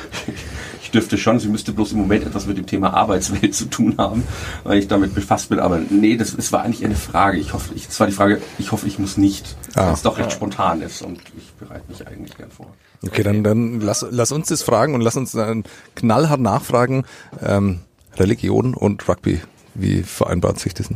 ich 0.82 0.90
dürfte 0.90 1.18
schon, 1.18 1.38
sie 1.38 1.48
müsste 1.48 1.72
bloß 1.72 1.92
im 1.92 1.98
Moment 1.98 2.26
etwas 2.26 2.46
mit 2.46 2.58
dem 2.58 2.66
Thema 2.66 2.94
Arbeitswelt 2.94 3.54
zu 3.54 3.66
tun 3.66 3.94
haben, 3.96 4.24
weil 4.64 4.78
ich 4.78 4.88
damit 4.88 5.14
befasst 5.14 5.48
bin. 5.48 5.60
Aber 5.60 5.78
nee, 5.78 6.16
das, 6.16 6.34
das 6.34 6.50
war 6.52 6.62
eigentlich 6.62 6.84
eine 6.84 6.96
Frage. 6.96 7.38
Ich 7.38 7.52
hoffe, 7.52 7.72
ich, 7.76 7.86
das 7.86 8.00
war 8.00 8.08
die 8.08 8.12
Frage, 8.12 8.42
ich 8.58 8.72
hoffe, 8.72 8.88
ich 8.88 8.98
muss 8.98 9.16
nicht, 9.16 9.56
ah. 9.74 9.86
weil 9.86 9.94
es 9.94 10.02
doch 10.02 10.18
recht 10.18 10.32
spontan 10.32 10.82
ist 10.82 11.02
und 11.02 11.20
ich 11.36 11.52
bereite 11.60 11.84
mich 11.88 12.06
eigentlich 12.08 12.36
gern 12.36 12.50
vor. 12.50 12.74
Okay, 13.06 13.22
dann, 13.22 13.44
dann 13.44 13.80
lass, 13.80 14.04
lass 14.10 14.32
uns 14.32 14.48
das 14.48 14.62
fragen 14.62 14.94
und 14.94 15.00
lass 15.00 15.16
uns 15.16 15.32
dann 15.32 15.64
knallhart 15.94 16.40
nachfragen. 16.40 17.04
Ähm, 17.40 17.80
Religion 18.20 18.74
und 18.74 19.08
Rugby, 19.08 19.40
wie 19.74 20.02
vereinbart 20.02 20.60
sich 20.60 20.74
das? 20.74 20.90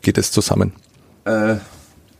Geht 0.00 0.16
es 0.16 0.30
zusammen? 0.30 0.72
Äh, 1.24 1.56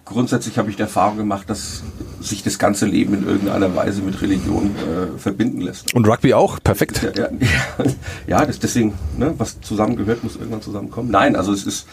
grundsätzlich 0.05 0.59
habe 0.59 0.71
ich 0.71 0.77
die 0.77 0.83
Erfahrung 0.83 1.17
gemacht, 1.17 1.49
dass 1.49 1.83
sich 2.21 2.43
das 2.43 2.59
ganze 2.59 2.87
Leben 2.87 3.15
in 3.15 3.27
irgendeiner 3.27 3.75
Weise 3.75 4.03
mit 4.03 4.21
Religion 4.21 4.71
äh, 4.77 5.19
verbinden 5.19 5.61
lässt. 5.61 5.95
Und 5.95 6.07
Rugby 6.07 6.35
auch, 6.35 6.59
perfekt. 6.63 7.03
Ja, 7.17 7.29
ja, 7.29 7.31
ja 8.27 8.47
das 8.47 8.59
deswegen, 8.59 8.95
ne, 9.19 9.35
was 9.37 9.61
zusammengehört, 9.61 10.25
muss 10.25 10.37
irgendwann 10.37 10.63
zusammenkommen. 10.63 11.11
Nein, 11.11 11.37
also 11.37 11.53
es 11.53 11.65
ist, 11.65 11.87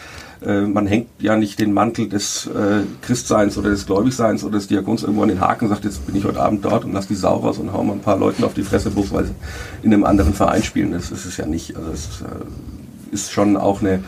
äh, 0.44 0.62
man 0.62 0.86
hängt 0.86 1.08
ja 1.18 1.36
nicht 1.36 1.58
den 1.58 1.72
Mantel 1.72 2.08
des 2.08 2.46
äh, 2.46 2.82
Christseins 3.02 3.58
oder 3.58 3.70
des 3.70 3.86
Gläubigseins 3.86 4.44
oder 4.44 4.58
des 4.58 4.68
Diakons 4.68 5.02
irgendwo 5.02 5.22
an 5.22 5.28
den 5.28 5.40
Haken 5.40 5.66
und 5.66 5.70
sagt, 5.70 5.84
jetzt 5.84 6.06
bin 6.06 6.16
ich 6.16 6.24
heute 6.24 6.40
Abend 6.40 6.64
dort 6.64 6.84
und 6.84 6.92
lass 6.92 7.08
die 7.08 7.14
Sau 7.14 7.38
raus 7.38 7.58
und 7.58 7.72
hau 7.72 7.82
mal 7.82 7.94
ein 7.94 8.00
paar 8.00 8.18
Leuten 8.18 8.44
auf 8.44 8.54
die 8.54 8.62
Fresse, 8.62 8.90
bloß 8.90 9.12
weil 9.12 9.26
sie 9.26 9.34
in 9.82 9.92
einem 9.92 10.04
anderen 10.04 10.34
Verein 10.34 10.62
spielen. 10.62 10.92
Das 10.92 11.10
ist 11.10 11.24
es 11.24 11.36
ja 11.36 11.46
nicht. 11.46 11.76
Also 11.76 11.90
es 11.90 12.06
äh, 12.22 13.14
ist 13.14 13.32
schon 13.32 13.56
auch 13.56 13.80
eine 13.80 14.02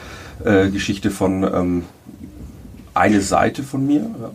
äh, 0.44 0.70
Geschichte 0.70 1.11
von 1.11 1.42
ähm, 1.44 1.82
eine 2.94 3.20
Seite 3.20 3.62
von 3.62 3.86
mir, 3.86 4.00
ja, 4.00 4.30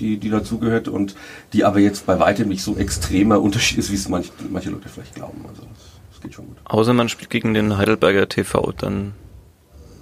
die, 0.00 0.16
die 0.16 0.30
dazugehört 0.30 0.88
und 0.88 1.14
die 1.52 1.64
aber 1.64 1.78
jetzt 1.78 2.06
bei 2.06 2.18
weitem 2.18 2.48
nicht 2.48 2.62
so 2.62 2.76
extremer 2.76 3.40
Unterschied 3.40 3.78
ist, 3.78 3.90
wie 3.90 3.96
es 3.96 4.08
manch, 4.08 4.32
manche 4.50 4.70
Leute 4.70 4.88
vielleicht 4.88 5.14
glauben. 5.14 5.44
Also 5.48 5.62
das, 5.62 5.78
das 6.12 6.20
geht 6.20 6.34
schon 6.34 6.46
gut. 6.46 6.56
Außer 6.64 6.92
man 6.92 7.08
spielt 7.08 7.30
gegen 7.30 7.54
den 7.54 7.76
Heidelberger 7.76 8.28
TV, 8.28 8.72
dann 8.72 9.12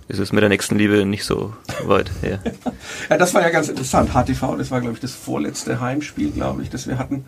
ist 0.08 0.18
es 0.18 0.32
mit 0.32 0.42
der 0.42 0.48
nächsten 0.48 0.76
Liebe 0.76 1.04
nicht 1.04 1.24
so 1.24 1.54
weit 1.84 2.10
her. 2.20 2.40
ja, 3.10 3.16
das 3.16 3.34
war 3.34 3.42
ja 3.42 3.50
ganz 3.50 3.68
interessant. 3.68 4.10
HTV, 4.10 4.56
das 4.58 4.70
war, 4.70 4.80
glaube 4.80 4.94
ich, 4.94 5.00
das 5.00 5.12
vorletzte 5.12 5.80
Heimspiel, 5.80 6.30
glaube 6.32 6.62
ich, 6.62 6.70
das 6.70 6.86
wir 6.86 6.98
hatten. 6.98 7.24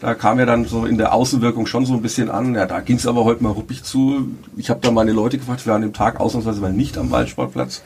Da 0.00 0.14
kam 0.14 0.38
ja 0.38 0.46
dann 0.46 0.64
so 0.64 0.84
in 0.84 0.98
der 0.98 1.12
Außenwirkung 1.12 1.66
schon 1.66 1.86
so 1.86 1.94
ein 1.94 2.02
bisschen 2.02 2.28
an. 2.28 2.54
Ja, 2.54 2.66
da 2.66 2.80
ging 2.80 2.96
es 2.96 3.06
aber 3.06 3.24
heute 3.24 3.42
mal 3.42 3.52
ruppig 3.52 3.84
zu. 3.84 4.28
Ich 4.56 4.68
habe 4.68 4.80
da 4.80 4.90
meine 4.90 5.12
Leute 5.12 5.38
gefragt, 5.38 5.64
wir 5.64 5.72
waren 5.72 5.82
dem 5.82 5.92
Tag 5.92 6.18
ausnahmsweise 6.18 6.60
mal 6.60 6.72
nicht 6.72 6.98
am 6.98 7.10
Waldsportplatz. 7.10 7.82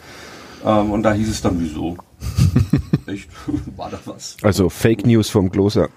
Ähm, 0.66 0.90
und 0.90 1.04
da 1.04 1.12
hieß 1.12 1.30
es 1.30 1.40
dann, 1.40 1.58
wieso? 1.60 1.96
Echt? 3.06 3.30
War 3.76 3.88
da 3.88 3.98
was? 4.04 4.36
Also 4.42 4.68
Fake 4.68 5.06
News 5.06 5.30
vom 5.30 5.48
Gloser. 5.50 5.88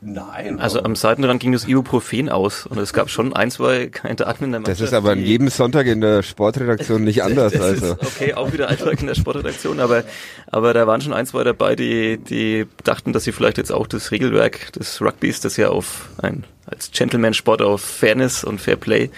Nein. 0.00 0.60
Also 0.60 0.82
am 0.84 0.94
Seitenrand 0.94 1.40
ging 1.40 1.50
das 1.50 1.66
Ibuprofen 1.66 2.28
aus 2.28 2.66
und 2.66 2.78
es 2.78 2.92
gab 2.92 3.10
schon 3.10 3.32
ein, 3.32 3.50
zwei 3.50 3.88
Kandidaten 3.88 4.44
in 4.44 4.52
der 4.52 4.60
Mannschaft. 4.60 4.80
Das 4.80 4.88
ist 4.88 4.94
aber 4.94 5.10
an 5.10 5.20
jedem 5.20 5.48
Sonntag 5.48 5.86
in 5.86 6.00
der 6.00 6.22
Sportredaktion 6.22 7.02
nicht 7.02 7.22
anders. 7.24 7.52
das 7.52 7.60
also. 7.60 7.86
Ist 7.94 8.02
okay, 8.02 8.34
auch 8.34 8.52
wieder 8.52 8.68
Alltag 8.68 9.00
in 9.00 9.08
der 9.08 9.16
Sportredaktion, 9.16 9.80
aber, 9.80 10.04
aber 10.46 10.72
da 10.72 10.86
waren 10.86 11.00
schon 11.00 11.12
ein, 11.12 11.26
zwei 11.26 11.42
dabei, 11.42 11.74
die, 11.74 12.18
die 12.18 12.66
dachten, 12.84 13.12
dass 13.12 13.24
sie 13.24 13.32
vielleicht 13.32 13.58
jetzt 13.58 13.72
auch 13.72 13.88
das 13.88 14.12
Regelwerk 14.12 14.72
des 14.72 15.00
Rugbys, 15.00 15.40
das 15.40 15.56
ja 15.56 15.70
auf 15.70 16.10
ein 16.22 16.44
als 16.66 16.90
Gentleman-Sport 16.90 17.62
auf 17.62 17.80
Fairness 17.80 18.44
und 18.44 18.60
Fair 18.60 18.76
Play 18.76 19.08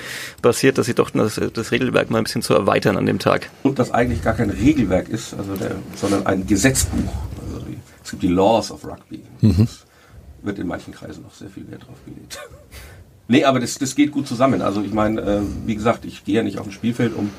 basiert, 0.40 0.78
dass 0.78 0.86
sie 0.86 0.94
doch 0.94 1.10
das, 1.10 1.40
das, 1.52 1.72
Regelwerk 1.72 2.08
mal 2.08 2.18
ein 2.18 2.24
bisschen 2.24 2.42
zu 2.42 2.54
erweitern 2.54 2.96
an 2.96 3.06
dem 3.06 3.18
Tag. 3.18 3.50
Und 3.64 3.80
das 3.80 3.90
eigentlich 3.90 4.22
gar 4.22 4.34
kein 4.34 4.50
Regelwerk 4.50 5.08
ist, 5.08 5.34
also 5.34 5.56
der, 5.56 5.72
sondern 5.96 6.26
ein 6.26 6.46
Gesetzbuch. 6.46 7.12
Es 8.04 8.12
gibt 8.12 8.22
die 8.22 8.28
Laws 8.28 8.70
of 8.70 8.84
Rugby. 8.84 9.22
Das 9.42 9.86
wird 10.42 10.58
in 10.58 10.66
manchen 10.66 10.94
Kreisen 10.94 11.22
noch 11.22 11.34
sehr 11.34 11.50
viel 11.50 11.70
Wert 11.70 11.82
drauf 11.82 11.98
gelegt. 12.04 12.38
nee, 13.28 13.44
aber 13.44 13.60
das, 13.60 13.78
das 13.78 13.94
geht 13.94 14.12
gut 14.12 14.26
zusammen. 14.26 14.62
Also 14.62 14.82
ich 14.82 14.92
meine, 14.92 15.20
äh, 15.20 15.40
wie 15.66 15.74
gesagt, 15.74 16.04
ich 16.04 16.24
gehe 16.24 16.36
ja 16.36 16.42
nicht 16.42 16.58
auf 16.58 16.66
ein 16.66 16.72
Spielfeld, 16.72 17.14
um 17.14 17.30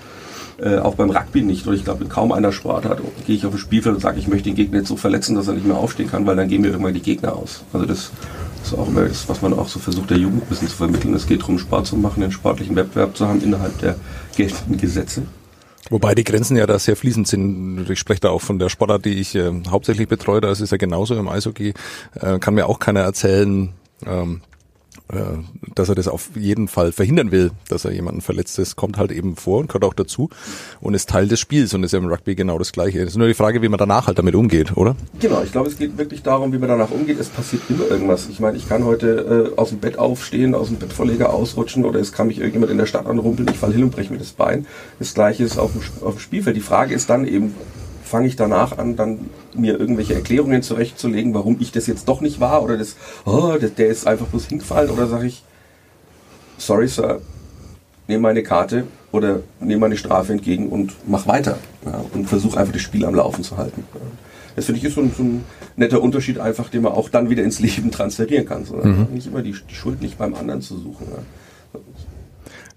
äh, 0.62 0.78
auch 0.78 0.96
beim 0.96 1.10
Rugby 1.10 1.42
nicht, 1.42 1.66
oder 1.66 1.76
ich 1.76 1.84
glaube 1.84 2.06
kaum 2.06 2.32
einer 2.32 2.52
Sportart 2.52 3.02
gehe 3.26 3.36
ich 3.36 3.46
auf 3.46 3.54
ein 3.54 3.58
Spielfeld 3.58 3.96
und 3.96 4.02
sage, 4.02 4.20
ich 4.20 4.28
möchte 4.28 4.50
den 4.50 4.56
Gegner 4.56 4.80
jetzt 4.80 4.90
so 4.90 4.96
verletzen, 4.96 5.36
dass 5.36 5.48
er 5.48 5.54
nicht 5.54 5.66
mehr 5.66 5.78
aufstehen 5.78 6.10
kann, 6.10 6.26
weil 6.28 6.36
dann 6.36 6.48
gehen 6.48 6.62
mir 6.62 6.68
irgendwann 6.68 6.94
die 6.94 7.02
Gegner 7.02 7.36
aus. 7.36 7.64
Also 7.74 7.86
das 7.86 8.12
ist 8.64 8.74
auch 8.78 8.88
immer 8.88 9.06
das, 9.06 9.28
was 9.28 9.42
man 9.42 9.54
auch 9.54 9.68
so 9.68 9.80
versucht, 9.80 10.10
der 10.12 10.18
Jugend 10.18 10.44
ein 10.44 10.50
bisschen 10.50 10.68
zu 10.68 10.76
vermitteln. 10.76 11.14
Es 11.14 11.26
geht 11.26 11.42
darum, 11.42 11.58
Sport 11.58 11.88
zu 11.88 11.96
machen, 11.96 12.22
einen 12.22 12.32
sportlichen 12.32 12.76
Wettbewerb 12.76 13.18
zu 13.18 13.28
haben 13.28 13.42
innerhalb 13.42 13.78
der 13.80 13.96
geltenden 14.36 14.78
Gesetze. 14.78 15.24
Wobei 15.90 16.16
die 16.16 16.24
Grenzen 16.24 16.58
ja 16.58 16.68
da 16.68 16.80
sehr 16.80 16.96
fließend 16.96 17.28
sind. 17.28 17.90
Ich 17.90 18.00
spreche 18.00 18.22
da 18.22 18.30
auch 18.30 18.42
von 18.42 18.60
der 18.60 18.70
Sportart, 18.70 19.06
die 19.06 19.20
ich 19.20 19.36
äh, 19.36 19.52
hauptsächlich 19.70 20.08
betreue. 20.08 20.42
Das 20.42 20.62
ist 20.62 20.72
ja 20.72 20.78
genauso 20.78 21.16
im 21.16 21.28
Eishockey. 21.28 21.74
Äh, 22.20 22.40
kann 22.40 22.54
mir 22.54 22.68
auch 22.68 22.80
keiner 22.80 23.02
erzählen, 23.02 23.74
ähm, 24.06 24.42
äh, 24.44 24.51
dass 25.76 25.90
er 25.90 25.96
das 25.96 26.08
auf 26.08 26.30
jeden 26.36 26.68
Fall 26.68 26.92
verhindern 26.92 27.32
will, 27.32 27.52
dass 27.70 27.86
er 27.86 27.92
jemanden 27.92 28.22
verletzt. 28.22 28.58
Das 28.58 28.76
kommt 28.76 28.98
halt 28.98 29.12
eben 29.12 29.36
vor 29.36 29.60
und 29.60 29.68
gehört 29.68 29.84
auch 29.84 29.94
dazu 29.94 30.30
und 30.80 30.94
ist 30.94 31.10
Teil 31.10 31.28
des 31.28 31.40
Spiels 31.40 31.74
und 31.74 31.84
ist 31.84 31.92
ja 31.92 32.00
im 32.00 32.08
Rugby 32.08 32.36
genau 32.36 32.58
das 32.58 32.72
Gleiche. 32.72 33.00
Es 33.00 33.10
ist 33.10 33.18
nur 33.18 33.28
die 33.28 33.34
Frage, 33.34 33.62
wie 33.62 33.70
man 33.70 33.78
danach 33.78 34.08
halt 34.08 34.18
damit 34.18 34.36
umgeht, 34.36 34.78
oder? 34.78 34.96
Genau, 35.20 35.42
ich 35.44 35.52
glaube, 35.52 35.70
es 35.70 35.78
geht 35.78 35.98
wirklich 35.98 36.24
darum, 36.24 36.54
wie 36.54 36.58
man 36.58 36.70
danach 36.70 36.92
umgeht. 36.92 37.20
Es 37.20 37.30
passiert 37.30 37.64
immer 37.70 37.88
irgendwas. 37.90 38.28
Ich 38.30 38.40
meine, 38.40 38.58
ich 38.58 38.68
kann 38.68 38.86
heute 38.86 39.52
äh, 39.56 39.60
aus 39.60 39.70
dem 39.70 39.80
Bett 39.80 39.98
aufstehen, 39.98 40.56
aus 40.56 40.68
dem 40.68 40.78
Bettvorleger 40.78 41.34
ausrutschen 41.34 41.86
oder 41.86 42.00
es 42.00 42.12
kann 42.14 42.28
mich 42.28 42.38
irgendjemand 42.38 42.72
in 42.72 42.78
der 42.78 42.86
Stadt 42.86 43.06
anrumpeln, 43.06 43.50
ich 43.52 43.58
falle 43.58 43.74
hin 43.74 43.84
und 43.84 43.92
breche 43.92 44.12
mir 44.12 44.20
das 44.20 44.32
Bein. 44.32 44.66
Das 45.00 45.14
gleiche 45.14 45.44
ist 45.44 45.58
auf 45.58 45.74
dem, 45.74 45.82
auf 46.06 46.16
dem 46.16 46.20
Spielfeld. 46.20 46.56
Die 46.56 46.62
Frage 46.62 46.94
ist 46.94 47.10
dann 47.10 47.26
eben, 47.26 47.54
fange 48.12 48.28
ich 48.28 48.36
danach 48.36 48.78
an, 48.78 48.96
dann 48.96 49.30
mir 49.56 49.80
irgendwelche 49.80 50.14
Erklärungen 50.14 50.62
zurechtzulegen, 50.62 51.34
warum 51.34 51.58
ich 51.60 51.72
das 51.72 51.88
jetzt 51.88 52.08
doch 52.08 52.22
nicht 52.22 52.40
war 52.40 52.62
oder 52.62 52.78
das, 52.78 52.96
oh, 53.26 53.56
der, 53.58 53.88
ist 53.88 54.06
einfach 54.06 54.28
bloß 54.28 54.48
hingefallen 54.48 54.92
oder 54.92 55.08
sage 55.08 55.28
ich, 55.28 55.44
sorry 56.58 56.88
Sir, 56.88 57.22
nehme 58.08 58.22
meine 58.22 58.44
Karte 58.44 58.84
oder 59.12 59.40
nehme 59.60 59.80
meine 59.80 59.98
Strafe 59.98 60.34
entgegen 60.34 60.70
und 60.70 60.94
mach 61.08 61.26
weiter 61.26 61.58
ja, 61.86 62.04
und 62.14 62.28
versuche 62.28 62.60
einfach 62.60 62.74
das 62.74 62.82
Spiel 62.82 63.06
am 63.06 63.16
Laufen 63.16 63.44
zu 63.44 63.58
halten. 63.58 63.84
Das 64.56 64.66
finde 64.66 64.80
ich 64.80 64.86
ist 64.86 64.96
so 64.96 65.02
ein, 65.02 65.14
so 65.16 65.24
ein, 65.24 65.44
netter 65.78 66.02
Unterschied 66.02 66.38
einfach, 66.38 66.68
den 66.68 66.82
man 66.82 66.92
auch 66.92 67.08
dann 67.08 67.30
wieder 67.30 67.44
ins 67.44 67.60
Leben 67.62 67.90
transferieren 67.92 68.46
kann. 68.46 68.66
So, 68.66 68.76
mhm. 68.76 69.08
Nicht 69.14 69.28
immer 69.28 69.42
die, 69.42 69.56
die, 69.70 69.76
Schuld 69.76 70.02
nicht 70.02 70.18
beim 70.18 70.36
anderen 70.36 70.62
zu 70.62 70.78
suchen. 70.78 71.08
Ja. 71.10 71.20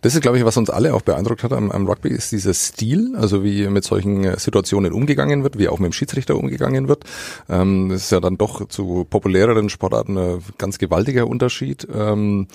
Das 0.04 0.14
ist, 0.14 0.20
glaube 0.20 0.36
ich, 0.36 0.44
was 0.44 0.58
uns 0.58 0.68
alle 0.68 0.92
auch 0.92 1.00
beeindruckt 1.00 1.44
hat 1.44 1.54
am, 1.54 1.70
am, 1.70 1.86
Rugby, 1.86 2.10
ist 2.10 2.30
dieser 2.30 2.52
Stil, 2.52 3.16
also 3.16 3.42
wie 3.42 3.66
mit 3.68 3.84
solchen 3.84 4.38
Situationen 4.38 4.92
umgegangen 4.92 5.44
wird, 5.44 5.56
wie 5.56 5.66
auch 5.66 5.78
mit 5.78 5.86
dem 5.86 5.92
Schiedsrichter 5.94 6.36
umgegangen 6.36 6.88
wird. 6.88 7.04
Ähm, 7.48 7.88
das 7.88 8.02
ist 8.02 8.12
ja 8.12 8.20
dann 8.20 8.36
doch 8.36 8.68
zu 8.68 9.06
populäreren 9.08 9.70
Sportarten 9.70 10.18
ein 10.18 10.42
ganz 10.58 10.76
gewaltiger 10.76 11.26
Unterschied. 11.26 11.88
Ähm, 11.90 12.48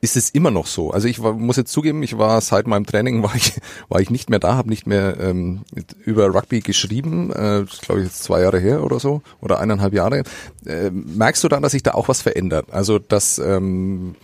ist 0.00 0.16
es 0.16 0.30
immer 0.30 0.50
noch 0.50 0.66
so. 0.66 0.92
Also 0.92 1.06
ich 1.06 1.22
war, 1.22 1.34
muss 1.34 1.58
jetzt 1.58 1.72
zugeben, 1.72 2.02
ich 2.02 2.16
war 2.16 2.40
seit 2.40 2.66
meinem 2.66 2.86
Training 2.86 3.22
war 3.22 3.34
ich 3.36 3.52
war 3.90 4.00
ich 4.00 4.08
nicht 4.08 4.30
mehr 4.30 4.38
da, 4.38 4.54
habe 4.54 4.70
nicht 4.70 4.86
mehr 4.86 5.20
ähm, 5.20 5.60
über 6.06 6.28
Rugby 6.28 6.60
geschrieben, 6.60 7.30
äh, 7.32 7.66
glaube 7.82 8.00
ich 8.00 8.06
jetzt 8.06 8.24
zwei 8.24 8.40
Jahre 8.40 8.60
her 8.60 8.82
oder 8.82 8.98
so 8.98 9.20
oder 9.42 9.60
eineinhalb 9.60 9.92
Jahre. 9.92 10.22
Äh, 10.64 10.88
merkst 10.90 11.44
du 11.44 11.48
dann, 11.48 11.62
dass 11.62 11.72
sich 11.72 11.82
da 11.82 11.90
auch 11.90 12.08
was 12.08 12.22
verändert? 12.22 12.68
Also 12.70 12.98
dass 12.98 13.38
ähm, 13.38 14.14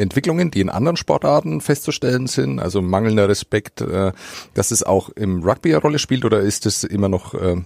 Entwicklungen, 0.00 0.50
die 0.50 0.60
in 0.60 0.68
anderen 0.68 0.96
Sportarten 0.96 1.60
festzustellen 1.60 2.26
sind, 2.26 2.58
also 2.58 2.82
mangelnder 2.82 3.28
Respekt, 3.28 3.80
äh, 3.80 4.12
dass 4.54 4.70
es 4.70 4.82
auch 4.82 5.10
im 5.10 5.42
Rugby 5.42 5.70
eine 5.70 5.82
Rolle 5.82 5.98
spielt 5.98 6.24
oder 6.24 6.40
ist 6.40 6.66
es 6.66 6.84
immer 6.84 7.08
noch 7.08 7.34
äh, 7.34 7.56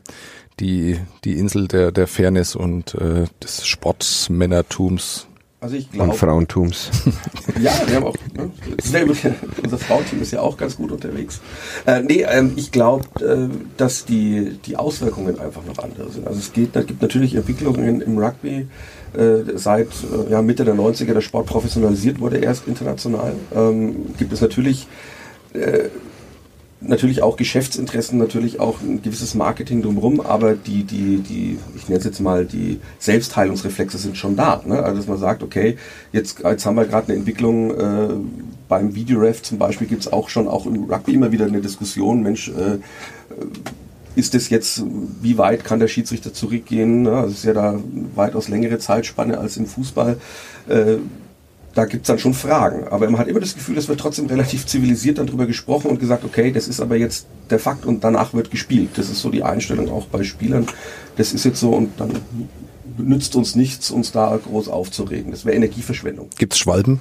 die, 0.61 0.99
die 1.25 1.39
Insel 1.39 1.69
der, 1.69 1.93
der 1.93 2.07
Fairness 2.07 2.55
und 2.55 2.95
äh, 2.95 3.25
des 3.43 3.67
Sportsmännertums? 3.67 5.27
Also 5.65 5.77
ich 5.77 5.91
glaube. 5.91 6.11
Und 6.11 6.19
Frauentums. 6.19 6.91
ja, 7.63 7.73
wir 7.87 7.97
haben 7.97 8.05
auch, 8.05 8.17
ne, 8.35 8.51
unser 9.63 9.79
Frauenteam 9.79 10.21
ist 10.21 10.31
ja 10.31 10.41
auch 10.43 10.59
ganz 10.59 10.77
gut 10.77 10.93
unterwegs. 10.93 11.41
Äh, 11.87 12.03
nee, 12.03 12.21
ähm, 12.29 12.53
ich 12.57 12.71
glaube, 12.71 13.07
äh, 13.25 13.49
dass 13.79 14.05
die, 14.05 14.59
die 14.67 14.77
Auswirkungen 14.77 15.41
einfach 15.41 15.65
noch 15.65 15.79
andere 15.79 16.11
sind. 16.11 16.27
Also 16.27 16.39
es 16.39 16.53
geht, 16.53 16.77
da 16.77 16.83
gibt 16.83 17.01
natürlich 17.01 17.35
Entwicklungen 17.35 18.03
im 18.03 18.19
Rugby, 18.19 18.69
äh, 19.17 19.57
seit 19.57 19.89
äh, 19.89 20.31
ja, 20.31 20.43
Mitte 20.43 20.65
der 20.65 20.75
90er 20.75 21.15
der 21.15 21.21
Sport 21.21 21.47
professionalisiert 21.47 22.21
wurde, 22.21 22.39
erst 22.39 22.67
international, 22.69 23.35
ähm, 23.55 24.15
gibt 24.19 24.33
es 24.33 24.41
natürlich 24.41 24.87
äh, 25.53 25.89
natürlich 26.87 27.23
auch 27.23 27.37
Geschäftsinteressen, 27.37 28.19
natürlich 28.19 28.61
auch 28.61 28.81
ein 28.81 29.03
gewisses 29.03 29.35
Marketing 29.35 29.83
drumherum, 29.83 30.21
aber 30.21 30.55
die, 30.55 30.85
die, 30.85 31.19
die, 31.19 31.59
ich 31.77 31.89
nenne 31.89 31.99
es 31.99 32.05
jetzt 32.05 32.21
mal, 32.21 32.45
die 32.45 32.81
Selbstheilungsreflexe 32.99 33.99
sind 33.99 34.17
schon 34.17 34.37
da. 34.37 34.63
Ne? 34.65 34.83
Also 34.83 34.99
dass 34.99 35.09
man 35.09 35.19
sagt, 35.19 35.43
okay, 35.43 35.77
jetzt, 36.13 36.41
jetzt 36.41 36.67
haben 36.67 36.77
wir 36.77 36.85
gerade 36.85 37.09
eine 37.09 37.19
Entwicklung, 37.19 37.71
äh, 37.71 38.15
beim 38.69 38.95
Videoref 38.95 39.43
zum 39.43 39.59
Beispiel 39.59 39.87
gibt 39.87 40.03
es 40.03 40.13
auch 40.13 40.29
schon 40.29 40.49
auch 40.49 40.67
im 40.67 40.85
Rugby 40.85 41.15
immer 41.15 41.33
wieder 41.33 41.47
eine 41.47 41.61
Diskussion, 41.61 42.23
Mensch, 42.23 42.49
äh, 42.49 42.79
ist 44.17 44.35
es 44.35 44.49
jetzt, 44.49 44.83
wie 45.21 45.39
weit 45.39 45.65
kann 45.65 45.81
der 45.81 45.89
Schiedsrichter 45.89 46.33
zurückgehen? 46.33 47.07
Also 47.07 47.29
es 47.29 47.39
ist 47.39 47.45
ja 47.45 47.53
da 47.53 47.81
weitaus 48.15 48.49
längere 48.49 48.79
Zeitspanne 48.79 49.39
als 49.39 49.57
im 49.57 49.67
Fußball. 49.67 50.19
Äh, 50.69 50.97
da 51.75 51.87
gibt's 51.87 52.07
dann 52.07 52.19
schon 52.19 52.35
Fragen. 52.35 52.87
Aber 52.89 53.11
man 53.11 53.21
hat 53.21 53.27
immer 53.27 53.41
das 53.41 53.55
Gefühl, 53.55 53.77
es 53.77 53.89
wird 53.89 53.99
trotzdem 53.99 54.27
relativ 54.27 54.67
zivilisiert 54.67 55.19
dann 55.19 55.27
drüber 55.27 55.47
gesprochen 55.47 55.91
und 55.91 55.99
gesagt, 55.99 56.25
okay, 56.25 56.53
das 56.53 56.69
ist 56.69 56.81
aber 56.81 56.97
jetzt 56.97 57.27
der 57.51 57.59
Fakt 57.59 57.85
und 57.85 58.05
danach 58.05 58.33
wird 58.33 58.51
gespielt. 58.51 58.91
Das 58.95 59.11
ist 59.11 59.21
so 59.21 59.31
die 59.31 59.43
Einstellung 59.43 59.91
auch 59.91 60.07
bei 60.07 60.23
Spielern. 60.23 60.67
Das 61.17 61.33
ist 61.33 61.45
jetzt 61.45 61.59
so 61.59 61.71
und 61.71 61.99
dann 61.99 62.13
nützt 62.97 63.35
uns 63.35 63.57
nichts, 63.57 63.91
uns 63.91 64.13
da 64.13 64.37
groß 64.37 64.69
aufzuregen. 64.69 65.33
Das 65.33 65.45
wäre 65.45 65.57
Energieverschwendung. 65.57 66.31
Gibt's 66.39 66.59
Schwalben? 66.59 67.01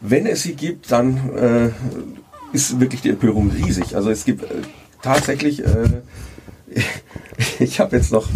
Wenn 0.00 0.26
es 0.26 0.42
sie 0.42 0.54
gibt, 0.54 0.90
dann 0.90 1.30
äh, 1.36 1.70
ist 2.52 2.80
wirklich 2.80 3.02
die 3.02 3.10
Empörung 3.10 3.50
riesig. 3.50 3.96
Also 3.96 4.10
es 4.10 4.24
gibt 4.24 4.44
äh, 4.44 4.62
tatsächlich, 5.02 5.64
äh, 5.64 5.88
ich 7.58 7.80
habe 7.80 7.96
jetzt 7.96 8.12
noch, 8.12 8.28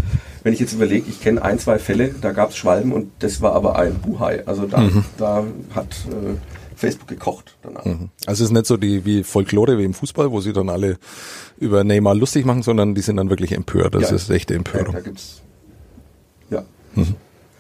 wenn 0.43 0.53
ich 0.53 0.61
jetzt 0.61 0.73
überlege, 0.73 1.09
ich 1.09 1.21
kenne 1.21 1.43
ein, 1.43 1.59
zwei 1.59 1.79
Fälle, 1.79 2.15
da 2.21 2.33
gab 2.33 2.51
es 2.51 2.57
Schwalben 2.57 2.93
und 2.93 3.11
das 3.21 3.41
war 3.41 3.55
aber 3.55 3.79
ein 3.79 3.95
Buhai. 3.95 4.47
Also 4.47 4.67
da, 4.67 4.79
mhm. 4.79 5.05
da 5.19 5.45
hat 5.75 5.89
äh, 6.09 6.37
Facebook 6.77 7.09
gekocht 7.09 7.57
danach. 7.63 7.85
Mhm. 7.85 8.11
Also 8.27 8.45
es 8.45 8.51
ist 8.51 8.53
nicht 8.53 8.67
so 8.67 8.77
die 8.77 9.05
wie 9.05 9.23
Folklore 9.23 9.79
wie 9.79 9.85
im 9.85 9.95
Fußball, 9.95 10.31
wo 10.33 10.41
sie 10.41 10.53
dann 10.53 10.69
alle 10.69 10.99
über 11.59 11.85
Neymar 11.85 12.15
lustig 12.15 12.45
machen, 12.45 12.63
sondern 12.63 12.95
die 12.95 13.03
sind 13.03 13.17
dann 13.17 13.31
wirklich 13.31 13.53
empört. 13.53 13.95
Das 13.95 14.11
ja, 14.11 14.17
ist 14.17 14.31
echte 14.31 14.55
Empörung. 14.55 14.95
Ja, 14.95 15.01
da 15.01 15.01
gibt's 15.01 15.43
ja. 16.51 16.65
Mhm. 16.95 17.15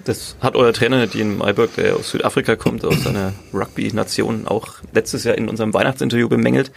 Das 0.04 0.36
hat 0.40 0.56
euer 0.56 0.72
Trainer, 0.72 1.06
Dean 1.06 1.38
Mayberg, 1.38 1.76
der 1.76 1.94
aus 1.94 2.10
Südafrika 2.10 2.56
kommt, 2.56 2.84
aus 2.84 3.06
einer 3.06 3.32
Rugby-Nation, 3.54 4.48
auch 4.48 4.74
letztes 4.92 5.22
Jahr 5.22 5.38
in 5.38 5.48
unserem 5.48 5.72
Weihnachtsinterview 5.72 6.28
bemängelt. 6.28 6.72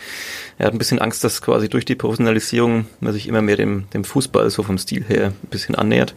Er 0.59 0.67
hat 0.67 0.73
ein 0.73 0.77
bisschen 0.77 0.99
Angst, 0.99 1.23
dass 1.23 1.41
quasi 1.41 1.67
durch 1.67 1.85
die 1.85 1.95
Professionalisierung 1.95 2.85
man 2.99 3.13
sich 3.13 3.27
immer 3.27 3.41
mehr 3.41 3.57
dem, 3.57 3.89
dem 3.91 4.03
Fußball 4.03 4.51
so 4.51 4.61
vom 4.61 4.77
Stil 4.77 5.03
her 5.07 5.27
ein 5.27 5.49
bisschen 5.49 5.73
annähert. 5.73 6.13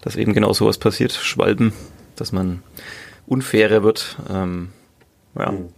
Dass 0.00 0.16
eben 0.16 0.34
genau 0.34 0.52
sowas 0.52 0.78
passiert, 0.78 1.12
Schwalben, 1.12 1.72
dass 2.16 2.32
man 2.32 2.62
unfairer 3.26 3.84
wird. 3.84 4.16
Ähm, 4.28 4.70
ja. 5.38 5.52
Mhm. 5.52 5.68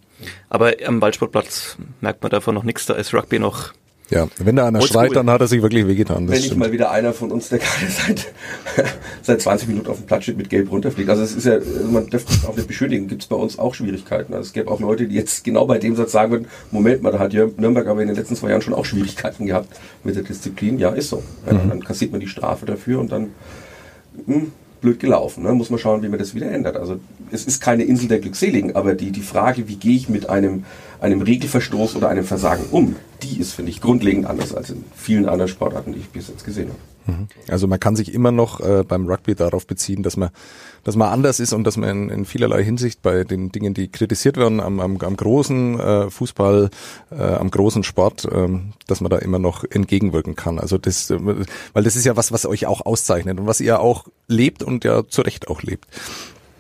Aber 0.49 0.75
am 0.87 1.01
Waldsportplatz 1.03 1.77
merkt 2.01 2.23
man 2.23 2.31
davon 2.31 2.55
noch 2.55 2.65
nichts, 2.65 2.87
da 2.87 2.95
ist 2.95 3.13
Rugby 3.15 3.39
noch 3.39 3.73
ja, 4.11 4.27
wenn 4.39 4.57
da 4.57 4.67
einer 4.67 4.83
schreit, 4.83 5.15
dann 5.15 5.31
hat 5.31 5.41
er 5.41 5.47
sich 5.47 5.63
wirklich 5.63 5.87
wehgetan. 5.87 6.29
Wenn 6.29 6.41
nicht 6.41 6.57
mal 6.57 6.73
wieder 6.73 6.91
einer 6.91 7.13
von 7.13 7.31
uns, 7.31 7.49
der 7.49 7.61
gerade 7.61 7.87
seit, 7.89 8.33
seit 9.23 9.41
20 9.41 9.69
Minuten 9.69 9.89
auf 9.89 9.99
dem 9.99 10.07
Platz 10.07 10.25
steht, 10.25 10.37
mit 10.37 10.51
Gelb 10.51 10.71
runterfliegt. 10.73 11.09
Also 11.09 11.23
es 11.23 11.35
ist 11.35 11.47
ja, 11.47 11.59
man 11.91 12.09
dürfte 12.09 12.33
es 12.33 12.45
auch 12.45 12.57
nicht 12.57 12.67
beschönigen, 12.67 13.07
gibt 13.07 13.23
es 13.23 13.29
bei 13.29 13.37
uns 13.37 13.59
auch 13.59 13.73
Schwierigkeiten. 13.73 14.35
Also 14.35 14.49
es 14.49 14.53
gäbe 14.53 14.69
auch 14.69 14.81
Leute, 14.81 15.07
die 15.07 15.15
jetzt 15.15 15.45
genau 15.45 15.65
bei 15.65 15.79
dem 15.79 15.95
Satz 15.95 16.11
sagen 16.11 16.33
würden, 16.33 16.47
Moment 16.73 17.03
mal, 17.03 17.13
da 17.13 17.21
hat 17.21 17.33
Nürnberg 17.33 17.87
aber 17.87 18.03
in 18.03 18.09
den 18.09 18.17
letzten 18.17 18.35
zwei 18.35 18.51
Jahren 18.51 18.63
schon 18.63 18.75
auch 18.75 18.85
Schwierigkeiten 18.85 19.47
gehabt 19.47 19.69
mit 20.03 20.17
der 20.17 20.25
Disziplin. 20.25 20.81
Ja, 20.81 20.91
ist 20.91 21.11
so. 21.11 21.23
Ja, 21.47 21.53
mhm. 21.53 21.69
Dann 21.69 21.85
kassiert 21.85 22.11
man 22.11 22.21
die 22.21 22.29
Strafe 22.29 22.67
dafür 22.67 22.99
und 22.99 23.13
dann 23.13 23.31
mh, 24.27 24.35
hm, 24.35 24.53
blöd 24.81 24.99
gelaufen. 24.99 25.45
Ne? 25.45 25.53
Muss 25.53 25.71
man 25.71 25.79
schauen, 25.79 26.03
wie 26.03 26.09
man 26.09 26.19
das 26.19 26.35
wieder 26.35 26.51
ändert. 26.51 26.77
Also 26.77 26.99
es 27.31 27.45
ist 27.45 27.61
keine 27.61 27.85
Insel 27.85 28.09
der 28.09 28.19
Glückseligen, 28.19 28.75
aber 28.75 28.95
die, 28.95 29.13
die 29.13 29.21
Frage, 29.21 29.69
wie 29.69 29.77
gehe 29.77 29.95
ich 29.95 30.09
mit 30.09 30.29
einem, 30.29 30.65
einem 31.01 31.23
Regelverstoß 31.23 31.97
oder 31.97 32.09
einem 32.09 32.25
Versagen 32.25 32.65
um, 32.71 32.97
die 33.23 33.41
ist, 33.41 33.53
finde 33.53 33.71
ich, 33.71 33.81
grundlegend 33.81 34.27
anders 34.27 34.55
als 34.55 34.71
in 34.71 34.85
vielen 34.95 35.27
anderen 35.27 35.49
Sportarten, 35.49 35.93
die 35.93 36.01
ich 36.01 36.09
bis 36.11 36.29
jetzt 36.29 36.45
gesehen 36.45 36.69
habe. 36.69 36.79
Mhm. 37.07 37.29
Also 37.49 37.67
man 37.67 37.81
kann 37.81 37.97
sich 37.97 38.13
immer 38.13 38.33
noch 38.33 38.61
äh, 38.61 38.85
beim 38.87 39.07
Rugby 39.07 39.35
darauf 39.35 39.67
beziehen, 39.67 40.03
dass 40.03 40.17
man, 40.17 40.31
dass 40.85 40.97
man 40.97 41.09
anders 41.09 41.41
ist 41.41 41.53
und 41.53 41.65
dass 41.65 41.77
man 41.77 41.89
in, 41.89 42.11
in 42.11 42.25
vielerlei 42.25 42.63
Hinsicht 42.63 43.03
bei 43.03 43.25
den 43.25 43.51
Dingen, 43.51 43.75
die 43.75 43.89
kritisiert 43.89 44.37
werden, 44.37 44.61
am, 44.61 44.81
am, 44.81 44.99
am 44.99 45.17
großen 45.17 45.81
äh, 45.81 46.11
Fußball, 46.11 46.71
äh, 47.11 47.23
am 47.23 47.51
großen 47.51 47.83
Sport, 47.83 48.27
äh, 48.27 48.49
dass 48.87 49.01
man 49.01 49.11
da 49.11 49.19
immer 49.19 49.39
noch 49.39 49.65
entgegenwirken 49.65 50.37
kann. 50.37 50.59
Also 50.59 50.79
das, 50.79 51.11
äh, 51.11 51.19
weil 51.73 51.85
das 51.85 51.97
ist 51.97 52.05
ja 52.05 52.17
was, 52.17 52.33
was 52.33 52.47
euch 52.47 52.67
auch 52.67 52.85
auszeichnet 52.85 53.41
und 53.41 53.47
was 53.47 53.61
ihr 53.61 53.81
auch 53.81 54.07
lebt 54.29 54.63
und 54.63 54.85
ja 54.85 55.07
zu 55.07 55.23
Recht 55.23 55.49
auch 55.49 55.63
lebt. 55.63 55.87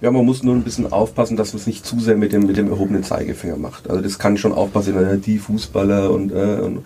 Ja, 0.00 0.10
man 0.10 0.24
muss 0.24 0.42
nur 0.42 0.54
ein 0.54 0.62
bisschen 0.62 0.90
aufpassen, 0.90 1.36
dass 1.36 1.52
man 1.52 1.60
es 1.60 1.66
nicht 1.66 1.84
zu 1.84 2.00
sehr 2.00 2.16
mit 2.16 2.32
dem, 2.32 2.46
mit 2.46 2.56
dem 2.56 2.70
erhobenen 2.70 3.04
Zeigefinger 3.04 3.56
macht. 3.56 3.90
Also 3.90 4.02
das 4.02 4.18
kann 4.18 4.38
schon 4.38 4.52
auch 4.52 4.72
passieren, 4.72 5.20
die 5.20 5.38
Fußballer 5.38 6.10
und, 6.10 6.32
äh, 6.32 6.60
und 6.62 6.84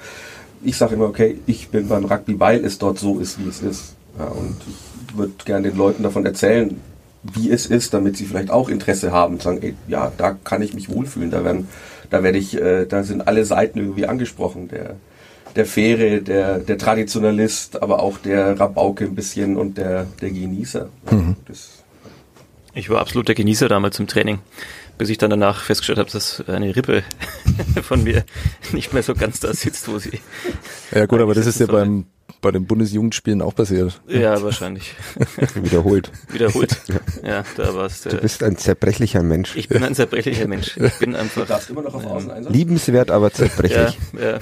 ich 0.65 0.77
sage 0.77 0.95
immer, 0.95 1.07
okay, 1.07 1.39
ich 1.47 1.69
bin 1.69 1.89
beim 1.89 2.07
Rugby, 2.07 2.41
weil 2.41 2.65
es 2.65 2.79
dort 2.79 2.99
so 2.99 3.21
ist, 3.21 3.39
wie 3.39 3.49
es 3.49 3.63
ist. 3.63 3.95
Ja, 4.19 4.27
und 4.27 4.57
ich 4.67 5.17
würde 5.17 5.33
gerne 5.45 5.69
den 5.69 5.79
Leuten 5.79 6.03
davon 6.03 6.27
erzählen, 6.27 6.81
wie 7.23 7.51
es 7.51 7.67
ist, 7.67 7.95
damit 7.95 8.17
sie 8.17 8.25
vielleicht 8.25 8.51
auch 8.51 8.69
Interesse 8.69 9.13
haben 9.13 9.35
und 9.35 9.43
sagen, 9.43 9.59
ey, 9.63 9.75
ja, 9.89 10.13
da 10.17 10.37
kann 10.45 10.63
ich 10.63 10.75
mich 10.75 10.91
wohlfühlen, 10.91 11.31
da 11.31 11.45
werden, 11.45 11.69
da 12.11 12.23
werde 12.23 12.39
ich, 12.39 12.61
äh, 12.61 12.87
da 12.87 13.03
sind 13.03 13.27
alle 13.27 13.45
Seiten 13.45 13.79
irgendwie 13.79 14.07
angesprochen, 14.07 14.69
der, 14.69 14.97
der 15.57 15.67
Faire, 15.67 16.21
der, 16.21 16.59
der 16.59 16.79
Traditionalist, 16.79 17.81
aber 17.83 18.03
auch 18.03 18.19
der 18.19 18.59
Rabauke 18.59 19.05
ein 19.05 19.15
bisschen 19.15 19.57
und 19.57 19.79
der, 19.79 20.07
der 20.21 20.31
Genießer. 20.31 20.89
Mhm. 21.11 21.37
Das, 21.47 21.84
Ich 22.75 22.91
war 22.91 23.01
absolut 23.01 23.29
der 23.29 23.35
Genießer 23.35 23.69
damals 23.69 23.99
im 24.01 24.07
Training, 24.09 24.41
bis 24.99 25.09
ich 25.09 25.19
dann 25.19 25.31
danach 25.31 25.63
festgestellt 25.63 25.99
habe, 25.99 26.11
dass 26.11 26.43
eine 26.49 26.75
Rippe 26.75 27.03
von 27.83 28.03
mir 28.03 28.25
nicht 28.73 28.93
mehr 28.93 29.03
so 29.03 29.15
ganz 29.15 29.41
da 29.41 29.53
sitzt, 29.55 29.89
wo 29.89 29.99
sie. 29.99 30.21
Ja 30.93 31.07
gut, 31.07 31.21
aber 31.21 31.35
das 31.35 31.47
ist 31.47 31.61
ja 31.61 31.67
beim 31.67 32.07
bei 32.41 32.51
den 32.51 32.67
Bundesjugendspielen 32.67 33.41
auch 33.41 33.55
passiert. 33.55 34.01
Ja, 34.07 34.43
wahrscheinlich. 34.43 34.95
Wiederholt. 35.55 36.11
Wiederholt. 36.31 36.77
Ja, 37.23 37.43
da 37.57 37.75
war 37.75 37.87
es. 37.87 38.03
Du 38.03 38.17
bist 38.19 38.43
ein 38.43 38.59
zerbrechlicher 38.59 39.23
Mensch. 39.23 39.57
Ich 39.57 39.69
bin 39.69 39.83
ein 39.83 39.95
zerbrechlicher 39.95 40.47
Mensch. 40.47 40.77
Ich 40.77 40.93
bin 40.99 41.13
du 41.13 41.19
einfach. 41.19 41.47
darfst 41.47 41.71
immer 41.71 41.81
noch 41.81 41.95
auf 41.95 42.05
Außeneinsatz? 42.05 42.53
Liebenswert, 42.53 43.11
aber 43.11 43.29
Ja, 43.29 43.33
zerbrechlich. 43.35 43.99
ja, 44.21 44.39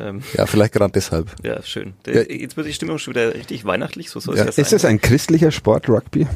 ähm, 0.00 0.22
Ja, 0.36 0.46
vielleicht 0.46 0.72
gerade 0.72 0.92
deshalb. 0.92 1.30
ja, 1.44 1.62
schön. 1.62 1.94
Ja. 2.06 2.22
Jetzt 2.22 2.56
wird 2.56 2.66
die 2.66 2.72
Stimmung 2.72 2.98
schon 2.98 3.14
wieder 3.14 3.34
richtig 3.34 3.64
weihnachtlich, 3.64 4.10
so 4.10 4.18
soll 4.18 4.34
es 4.34 4.40
Ja. 4.40 4.46
ja, 4.46 4.52
sein. 4.52 4.62
Ist 4.64 4.72
das 4.72 4.84
ein 4.84 5.00
christlicher 5.00 5.52
Sport, 5.52 5.88
Rugby? 5.88 6.26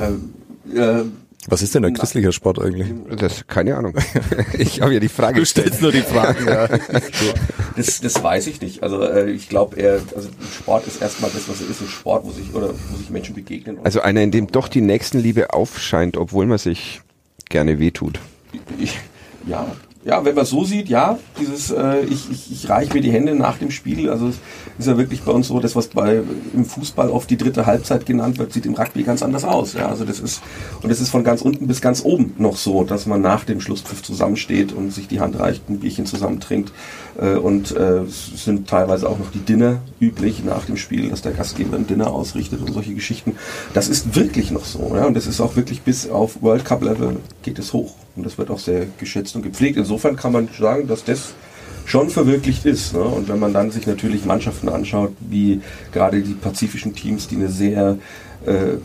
Äh, 0.00 0.78
äh, 0.78 1.04
Was 1.48 1.62
ist 1.62 1.74
denn 1.74 1.84
ein 1.84 1.94
christlicher 1.94 2.32
Sport 2.32 2.60
eigentlich? 2.60 2.88
Das, 3.16 3.46
keine 3.46 3.76
Ahnung. 3.76 3.94
Ich 4.58 4.80
habe 4.80 4.94
ja 4.94 5.00
die 5.00 5.08
Frage 5.08 5.40
gestellt. 5.40 5.80
nur 5.80 5.92
die 5.92 6.02
Fragen, 6.02 6.46
ja. 6.46 6.68
Das, 7.76 8.00
das 8.00 8.22
weiß 8.22 8.48
ich 8.48 8.60
nicht. 8.60 8.82
Also 8.82 9.02
äh, 9.02 9.30
ich 9.30 9.48
glaube, 9.48 10.02
also 10.14 10.28
Sport 10.54 10.86
ist 10.86 11.00
erstmal 11.00 11.30
das, 11.30 11.48
was 11.48 11.62
er 11.62 11.70
ist, 11.70 11.80
ein 11.80 11.88
Sport, 11.88 12.24
wo 12.26 12.30
sich 12.30 12.54
oder 12.54 12.68
wo 12.90 12.96
sich 12.96 13.08
Menschen 13.08 13.34
begegnen. 13.34 13.78
Also 13.82 14.02
einer, 14.02 14.20
in 14.20 14.30
dem 14.30 14.46
doch 14.48 14.68
die 14.68 14.82
Nächstenliebe 14.82 15.52
aufscheint, 15.54 16.16
obwohl 16.16 16.46
man 16.46 16.58
sich 16.58 17.00
gerne 17.48 17.78
wehtut. 17.78 18.20
ich, 18.78 18.98
ja, 19.46 19.66
ja, 20.04 20.24
wenn 20.24 20.34
man 20.34 20.44
so 20.44 20.64
sieht, 20.64 20.88
ja, 20.88 21.18
dieses, 21.40 21.70
äh, 21.70 22.00
ich, 22.00 22.28
ich, 22.30 22.50
ich 22.50 22.68
reiche 22.68 22.92
mir 22.92 23.00
die 23.00 23.12
Hände 23.12 23.36
nach 23.36 23.58
dem 23.58 23.70
Spiel. 23.70 24.10
Also 24.10 24.28
es 24.28 24.36
ist 24.78 24.88
ja 24.88 24.98
wirklich 24.98 25.22
bei 25.22 25.30
uns 25.30 25.46
so, 25.46 25.60
das 25.60 25.76
was 25.76 25.88
bei 25.88 26.22
im 26.54 26.64
Fußball 26.64 27.08
oft 27.08 27.30
die 27.30 27.36
dritte 27.36 27.66
Halbzeit 27.66 28.04
genannt 28.04 28.38
wird, 28.38 28.52
sieht 28.52 28.66
im 28.66 28.74
Rugby 28.74 29.04
ganz 29.04 29.22
anders 29.22 29.44
aus. 29.44 29.74
Ja, 29.74 29.88
also 29.88 30.04
das 30.04 30.18
ist 30.18 30.42
und 30.82 30.90
es 30.90 31.00
ist 31.00 31.10
von 31.10 31.22
ganz 31.22 31.40
unten 31.40 31.68
bis 31.68 31.80
ganz 31.80 32.04
oben 32.04 32.34
noch 32.38 32.56
so, 32.56 32.82
dass 32.82 33.06
man 33.06 33.20
nach 33.20 33.44
dem 33.44 33.60
Schlusspfiff 33.60 34.02
zusammensteht 34.02 34.72
und 34.72 34.92
sich 34.92 35.06
die 35.06 35.20
Hand 35.20 35.38
reicht, 35.38 35.70
ein 35.70 35.78
Bierchen 35.78 36.04
zusammentrinkt. 36.04 36.72
Äh, 37.20 37.36
und 37.36 37.76
äh, 37.76 38.00
es 38.00 38.44
sind 38.44 38.68
teilweise 38.68 39.08
auch 39.08 39.20
noch 39.20 39.30
die 39.30 39.40
Dinner 39.40 39.82
üblich 40.00 40.42
nach 40.42 40.64
dem 40.64 40.78
Spiel, 40.78 41.10
dass 41.10 41.22
der 41.22 41.32
Gastgeber 41.32 41.76
ein 41.76 41.86
Dinner 41.86 42.10
ausrichtet 42.10 42.60
und 42.60 42.72
solche 42.72 42.94
Geschichten. 42.94 43.36
Das 43.72 43.88
ist 43.88 44.16
wirklich 44.16 44.50
noch 44.50 44.64
so. 44.64 44.94
Ja? 44.96 45.04
Und 45.04 45.14
das 45.14 45.28
ist 45.28 45.40
auch 45.40 45.54
wirklich 45.54 45.82
bis 45.82 46.10
auf 46.10 46.42
World 46.42 46.64
Cup 46.64 46.82
Level 46.82 47.18
geht 47.42 47.60
es 47.60 47.72
hoch. 47.72 47.94
Und 48.16 48.24
das 48.24 48.38
wird 48.38 48.50
auch 48.50 48.58
sehr 48.58 48.86
geschätzt 48.98 49.34
und 49.36 49.42
gepflegt. 49.42 49.76
Insofern 49.76 50.16
kann 50.16 50.32
man 50.32 50.48
sagen, 50.58 50.86
dass 50.86 51.04
das 51.04 51.34
schon 51.84 52.10
verwirklicht 52.10 52.64
ist. 52.66 52.94
Ne? 52.94 53.00
Und 53.00 53.28
wenn 53.28 53.38
man 53.38 53.52
dann 53.52 53.70
sich 53.70 53.86
natürlich 53.86 54.24
Mannschaften 54.24 54.68
anschaut, 54.68 55.12
wie 55.20 55.60
gerade 55.92 56.22
die 56.22 56.34
pazifischen 56.34 56.94
Teams, 56.94 57.28
die 57.28 57.36
eine 57.36 57.48
sehr 57.48 57.98
äh, 58.46 58.76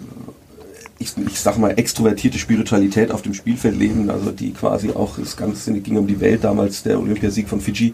ich, 1.00 1.14
ich 1.18 1.40
sag 1.40 1.58
mal, 1.58 1.72
extrovertierte 1.78 2.40
Spiritualität 2.40 3.12
auf 3.12 3.22
dem 3.22 3.34
Spielfeld 3.34 3.78
leben, 3.78 4.10
also 4.10 4.32
die 4.32 4.52
quasi 4.52 4.90
auch, 4.90 5.20
das 5.20 5.38
Ganze 5.38 5.72
ging 5.80 5.98
um 5.98 6.08
die 6.08 6.20
Welt 6.20 6.44
damals, 6.44 6.84
der 6.84 7.00
Olympiasieg 7.00 7.48
von 7.48 7.62
Fiji, 7.62 7.94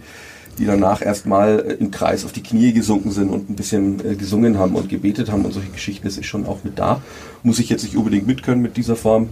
die 0.57 0.65
danach 0.65 1.01
erstmal 1.01 1.59
äh, 1.59 1.73
im 1.73 1.91
Kreis 1.91 2.25
auf 2.25 2.31
die 2.31 2.43
Knie 2.43 2.73
gesunken 2.73 3.11
sind 3.11 3.29
und 3.29 3.49
ein 3.49 3.55
bisschen 3.55 4.05
äh, 4.05 4.15
gesungen 4.15 4.57
haben 4.57 4.75
und 4.75 4.87
gebetet 4.87 5.31
haben 5.31 5.43
und 5.43 5.51
solche 5.51 5.71
Geschichten, 5.71 6.07
das 6.07 6.17
ist 6.17 6.27
schon 6.27 6.45
auch 6.45 6.63
mit 6.63 6.79
da. 6.79 7.01
Muss 7.41 7.59
ich 7.59 7.69
jetzt 7.69 7.83
nicht 7.83 7.97
unbedingt 7.97 8.27
mitkönnen 8.27 8.61
mit 8.61 8.77
dieser 8.77 8.95
Form 8.95 9.29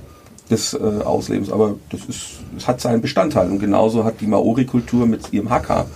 des 0.52 0.74
äh, 0.74 0.78
Auslebens, 0.78 1.52
aber 1.52 1.76
das 1.90 2.02
ist, 2.06 2.40
es 2.58 2.68
hat 2.68 2.82
seinen 2.82 3.02
Bestandteil 3.02 3.50
und 3.50 3.60
genauso 3.60 4.04
hat 4.04 4.22
die 4.22 4.28
Maori-Kultur 4.28 5.06
mit 5.06 5.34
ihrem 5.34 5.50
Haka 5.50 5.88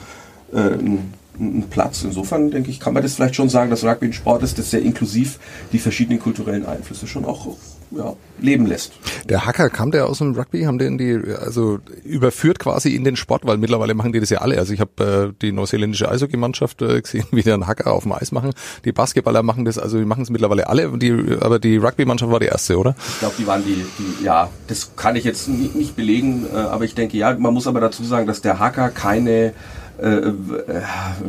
äh, 0.54 0.58
einen, 0.58 1.14
einen 1.40 1.68
Platz. 1.70 2.04
Insofern 2.04 2.50
denke 2.50 2.72
ich, 2.72 2.80
kann 2.80 2.94
man 2.94 3.04
das 3.04 3.16
vielleicht 3.16 3.36
schon 3.36 3.50
sagen, 3.50 3.70
dass 3.70 3.84
Rugby 3.84 4.08
ein 4.08 4.14
Sport 4.14 4.42
ist, 4.44 4.58
das 4.58 4.72
sehr 4.72 4.82
inklusiv 4.82 5.40
die 5.72 5.80
verschiedenen 5.80 6.20
kulturellen 6.20 6.66
Einflüsse 6.66 7.08
schon 7.08 7.26
auch 7.26 7.48
ja, 7.92 8.14
leben 8.40 8.66
lässt. 8.66 8.94
Der 9.26 9.46
Hacker 9.46 9.70
kam 9.70 9.92
der 9.92 10.08
aus 10.08 10.20
dem 10.20 10.34
Rugby, 10.36 10.64
haben 10.64 10.78
den 10.78 10.98
die 10.98 11.20
also 11.40 11.80
überführt 12.04 12.60
quasi 12.60 12.96
in 12.96 13.04
den 13.04 13.16
Sport, 13.16 13.46
weil 13.46 13.58
mittlerweile 13.58 13.94
machen 13.94 14.12
die 14.12 14.20
das 14.20 14.30
ja 14.30 14.40
alle. 14.40 14.58
Also 14.58 14.74
ich 14.74 14.80
habe 14.80 15.34
äh, 15.34 15.42
die 15.42 15.52
neuseeländische 15.52 16.10
Eishockey-Mannschaft 16.10 16.82
äh, 16.82 17.02
gesehen, 17.02 17.26
wie 17.32 17.44
die 17.44 17.52
einen 17.52 17.68
Hacker 17.68 17.94
auf 17.94 18.04
dem 18.04 18.14
Eis 18.14 18.32
machen. 18.32 18.52
Die 18.84 18.92
Basketballer 18.92 19.44
machen 19.44 19.66
das, 19.66 19.78
also 19.78 19.98
die 19.98 20.06
machen 20.06 20.24
es 20.24 20.30
mittlerweile 20.30 20.68
alle. 20.68 20.98
Die, 20.98 21.38
aber 21.40 21.60
die 21.60 21.78
Rugby-Mannschaft 21.78 22.32
war 22.32 22.40
die 22.40 22.48
erste, 22.48 22.78
oder? 22.78 22.96
Ich 23.08 23.20
glaube, 23.20 23.36
die 23.38 23.48
waren 23.48 23.64
die, 23.64 23.86
die, 24.00 24.24
ja, 24.24 24.50
das 24.68 24.96
kann 24.96 25.16
ich 25.16 25.24
jetzt 25.24 25.48
nicht, 25.48 25.76
nicht 25.76 25.96
belegen, 25.96 26.46
äh, 26.54 26.58
aber 26.58 26.86
ich 26.86 26.96
denke, 26.96 27.18
ja, 27.18 27.36
man 27.38 27.54
muss 27.54 27.68
aber 27.68 27.80
dazu 27.80 28.04
sagen, 28.04 28.28
dass 28.28 28.42
der 28.42 28.60
Hacker 28.60 28.90
keine 28.90 29.54
äh, 30.02 30.08
äh, 30.08 30.34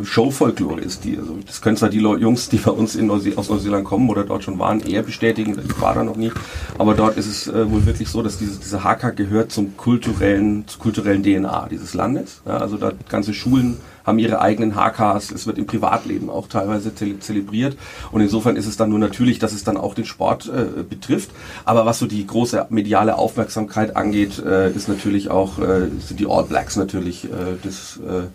Showfolklore 0.04 0.80
ist. 0.80 1.04
Die, 1.04 1.16
also 1.18 1.38
das 1.46 1.60
können 1.60 1.76
zwar 1.76 1.88
die 1.88 2.00
Leu- 2.00 2.16
Jungs, 2.16 2.48
die 2.48 2.56
bei 2.58 2.70
uns 2.70 2.94
in 2.96 3.06
Neusie 3.06 3.36
aus 3.36 3.48
Neuseeland 3.48 3.84
kommen 3.84 4.08
oder 4.08 4.24
dort 4.24 4.44
schon 4.44 4.58
waren, 4.58 4.80
eher 4.80 5.02
bestätigen. 5.02 5.56
Ich 5.66 5.80
war 5.80 5.94
da 5.94 6.04
noch 6.04 6.16
nie. 6.16 6.32
Aber 6.78 6.94
dort 6.94 7.16
ist 7.16 7.26
es 7.26 7.46
äh, 7.48 7.70
wohl 7.70 7.86
wirklich 7.86 8.08
so, 8.08 8.22
dass 8.22 8.38
dieses, 8.38 8.60
dieser 8.60 8.84
Hacker 8.84 9.12
gehört 9.12 9.52
zum 9.52 9.76
kulturellen, 9.76 10.66
zur 10.66 10.80
kulturellen 10.80 11.22
DNA 11.22 11.68
dieses 11.70 11.94
Landes. 11.94 12.40
Ja, 12.46 12.58
also 12.58 12.76
da 12.76 12.92
ganze 13.08 13.34
Schulen 13.34 13.76
haben 14.06 14.18
ihre 14.18 14.40
eigenen 14.40 14.76
HKs, 14.76 15.32
es 15.32 15.46
wird 15.46 15.58
im 15.58 15.66
Privatleben 15.66 16.30
auch 16.30 16.48
teilweise 16.48 16.94
zele 16.94 17.18
zelebriert 17.18 17.76
und 18.12 18.20
insofern 18.20 18.56
ist 18.56 18.66
es 18.66 18.76
dann 18.76 18.90
nur 18.90 18.98
natürlich, 18.98 19.38
dass 19.38 19.52
es 19.52 19.64
dann 19.64 19.76
auch 19.76 19.94
den 19.94 20.04
Sport 20.04 20.48
äh, 20.48 20.82
betrifft. 20.82 21.30
Aber 21.64 21.84
was 21.84 21.98
so 21.98 22.06
die 22.06 22.26
große 22.26 22.66
mediale 22.70 23.16
Aufmerksamkeit 23.16 23.96
angeht, 23.96 24.38
äh, 24.38 24.70
ist 24.70 24.88
natürlich 24.88 25.30
auch, 25.30 25.58
äh, 25.58 25.88
sind 25.98 26.20
die 26.20 26.26
All 26.26 26.44
Blacks 26.44 26.76
natürlich 26.76 27.24
äh, 27.24 27.56
das, 27.62 27.98
äh, 27.98 28.28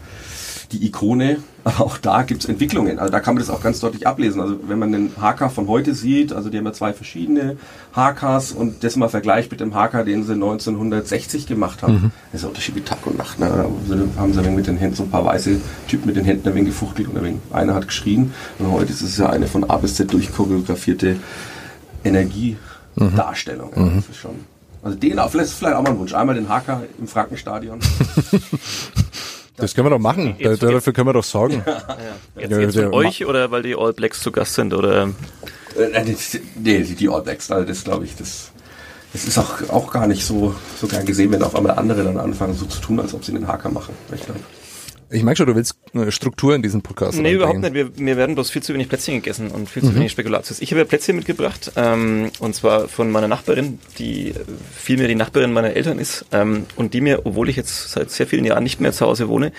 die 0.72 0.86
Ikone, 0.86 1.38
aber 1.64 1.86
auch 1.86 1.98
da 1.98 2.24
gibt's 2.24 2.46
Entwicklungen. 2.46 3.00
Also 3.00 3.12
da 3.12 3.20
kann 3.20 3.36
man 3.36 3.44
das 3.44 3.50
auch 3.50 3.62
ganz 3.62 3.80
deutlich 3.80 4.08
ablesen. 4.08 4.42
Also 4.42 4.60
wenn 4.68 4.80
man 4.80 4.92
den 4.92 5.12
HK 5.20 5.52
von 5.52 5.68
heute 5.68 5.94
sieht, 5.94 6.34
also 6.34 6.50
die 6.50 6.58
haben 6.58 6.66
ja 6.66 6.74
zwei 6.74 6.94
verschiedene 6.94 7.58
HKs 7.96 8.52
und 8.52 8.84
das 8.84 8.96
mal 8.96 9.10
vergleicht 9.10 9.52
mit 9.52 9.60
dem 9.60 9.74
HK, 9.74 10.04
den 10.06 10.24
sie 10.24 10.34
1960 10.34 11.48
gemacht 11.48 11.84
haben, 11.84 12.12
das 12.32 12.42
ist 12.42 12.46
ein 12.46 12.50
Unterschied 12.50 12.76
wie 12.76 12.82
Tag 12.82 13.06
und 13.06 13.18
Nacht. 13.18 13.40
Ne? 13.40 13.48
Da 13.48 14.22
haben 14.22 14.34
sie 14.34 14.40
ein 14.40 14.46
wenig 14.46 14.58
mit 14.58 14.68
den 14.68 14.78
Händen 14.78 14.96
so 14.96 15.04
ein 15.04 15.10
paar 15.10 15.26
weiße 15.26 15.60
Typen 15.88 16.08
mit 16.08 16.16
den 16.16 16.26
Händen 16.26 16.48
ein 16.48 16.56
wenig 16.56 16.70
gefuchtelt 16.70 17.10
und 17.10 17.18
ein 17.18 17.24
wenig, 17.24 17.42
einer 17.52 17.74
hat 17.74 17.88
geschrien. 17.88 18.34
Und 18.60 18.72
heute 18.72 18.92
ist 18.92 19.02
es 19.02 19.18
ja 19.18 19.30
eine 19.30 19.48
von 19.48 19.70
A 19.70 19.78
bis 19.78 19.96
Z 19.96 20.12
durchchoreografierte 20.12 21.18
Energiedarstellung. 22.04 23.72
Ja, 23.76 23.86
das 23.96 24.10
ist 24.10 24.18
schon. 24.18 24.36
Also 24.84 24.98
den, 24.98 25.20
vielleicht, 25.30 25.52
vielleicht 25.52 25.76
auch 25.76 25.84
mal 25.84 25.92
ein 25.92 26.00
Wunsch. 26.00 26.14
Einmal 26.14 26.36
den 26.36 26.48
HK 26.48 26.84
im 26.98 27.08
Frankenstadion. 27.08 27.80
Das 29.58 29.76
können 29.76 29.86
wir 29.88 29.92
doch 29.92 30.00
machen. 30.00 30.36
Da, 30.42 30.52
Jetzt- 30.52 30.64
dafür 30.64 30.94
können 30.94 31.08
wir 31.10 31.14
doch 31.14 31.24
sorgen. 31.24 31.64
Jetzt, 32.36 32.52
Ja, 32.52 32.60
jetzt 32.60 32.76
der 32.78 32.84
von 32.86 32.94
euch 32.94 33.26
oder 33.26 33.52
weil 33.52 33.64
die 33.64 33.76
All 33.76 33.94
Blacks 33.94 34.22
zu 34.22 34.32
Gast 34.32 34.54
sind 34.56 34.74
oder 34.74 35.10
Äh, 35.78 36.16
nee, 36.56 36.80
die 36.84 37.10
All 37.10 37.22
Blacks, 37.22 37.50
also 37.52 37.66
das 37.68 37.84
glaube 37.84 38.06
ich, 38.06 38.16
das, 38.16 38.52
das 39.14 39.26
ist 39.26 39.38
auch, 39.38 39.70
auch 39.70 39.92
gar 39.92 40.08
nicht 40.08 40.26
so, 40.26 40.56
so 40.80 40.88
gern 40.88 41.06
gesehen, 41.06 41.32
wenn 41.32 41.44
auf 41.44 41.56
einmal 41.56 41.78
andere 41.78 42.04
dann 42.04 42.18
anfangen 42.18 42.56
so 42.56 42.66
zu 42.66 42.80
tun, 42.82 43.00
als 43.00 43.14
ob 43.14 43.24
sie 43.24 43.34
den 43.34 43.48
Haker 43.48 43.70
machen. 43.70 43.94
Ich 44.14 44.22
glaub, 44.26 44.38
Ich 45.14 45.24
merke 45.24 45.40
schon, 45.40 45.48
du 45.48 45.56
willst 45.56 45.76
eine 45.94 46.10
Struktur 46.12 46.56
in 46.56 46.62
diesen 46.62 46.82
Podcast. 46.82 47.20
Nee, 47.20 47.34
überhaupt 47.34 47.60
nicht. 47.60 47.74
Wir, 47.74 47.98
wir 47.98 48.16
werden 48.16 48.36
bloß 48.36 48.50
viel 48.50 48.64
zu 48.64 48.74
wenig 48.74 48.88
Plätzchen 48.88 49.16
gegessen 49.16 49.52
und 49.52 49.70
viel 49.70 49.84
zu 49.84 49.94
wenig 49.94 50.12
Spekulatius. 50.12 50.62
Ich 50.62 50.72
habe 50.72 50.80
ja 50.80 50.86
Plätzchen 50.86 51.18
mitgebracht, 51.18 51.74
ähm, 51.76 52.32
und 52.40 52.56
zwar 52.56 52.88
von 52.88 53.12
meiner 53.12 53.28
Nachbarin, 53.28 53.80
die 54.00 54.30
äh, 54.30 54.36
vielmehr 54.74 55.10
die 55.10 55.16
Nachbarin 55.16 55.52
meiner 55.52 55.72
Eltern 55.76 56.00
ist, 56.00 56.26
ähm, 56.32 56.66
und 56.78 56.94
die 56.94 57.02
mir, 57.02 57.26
obwohl 57.26 57.50
ich 57.50 57.58
jetzt 57.58 57.92
seit 57.92 58.10
sehr 58.10 58.26
vielen 58.26 58.46
Jahren 58.46 58.64
nicht 58.64 58.80
mehr 58.80 58.94
zu 58.94 59.06
Hause 59.06 59.28
wohne, 59.28 59.52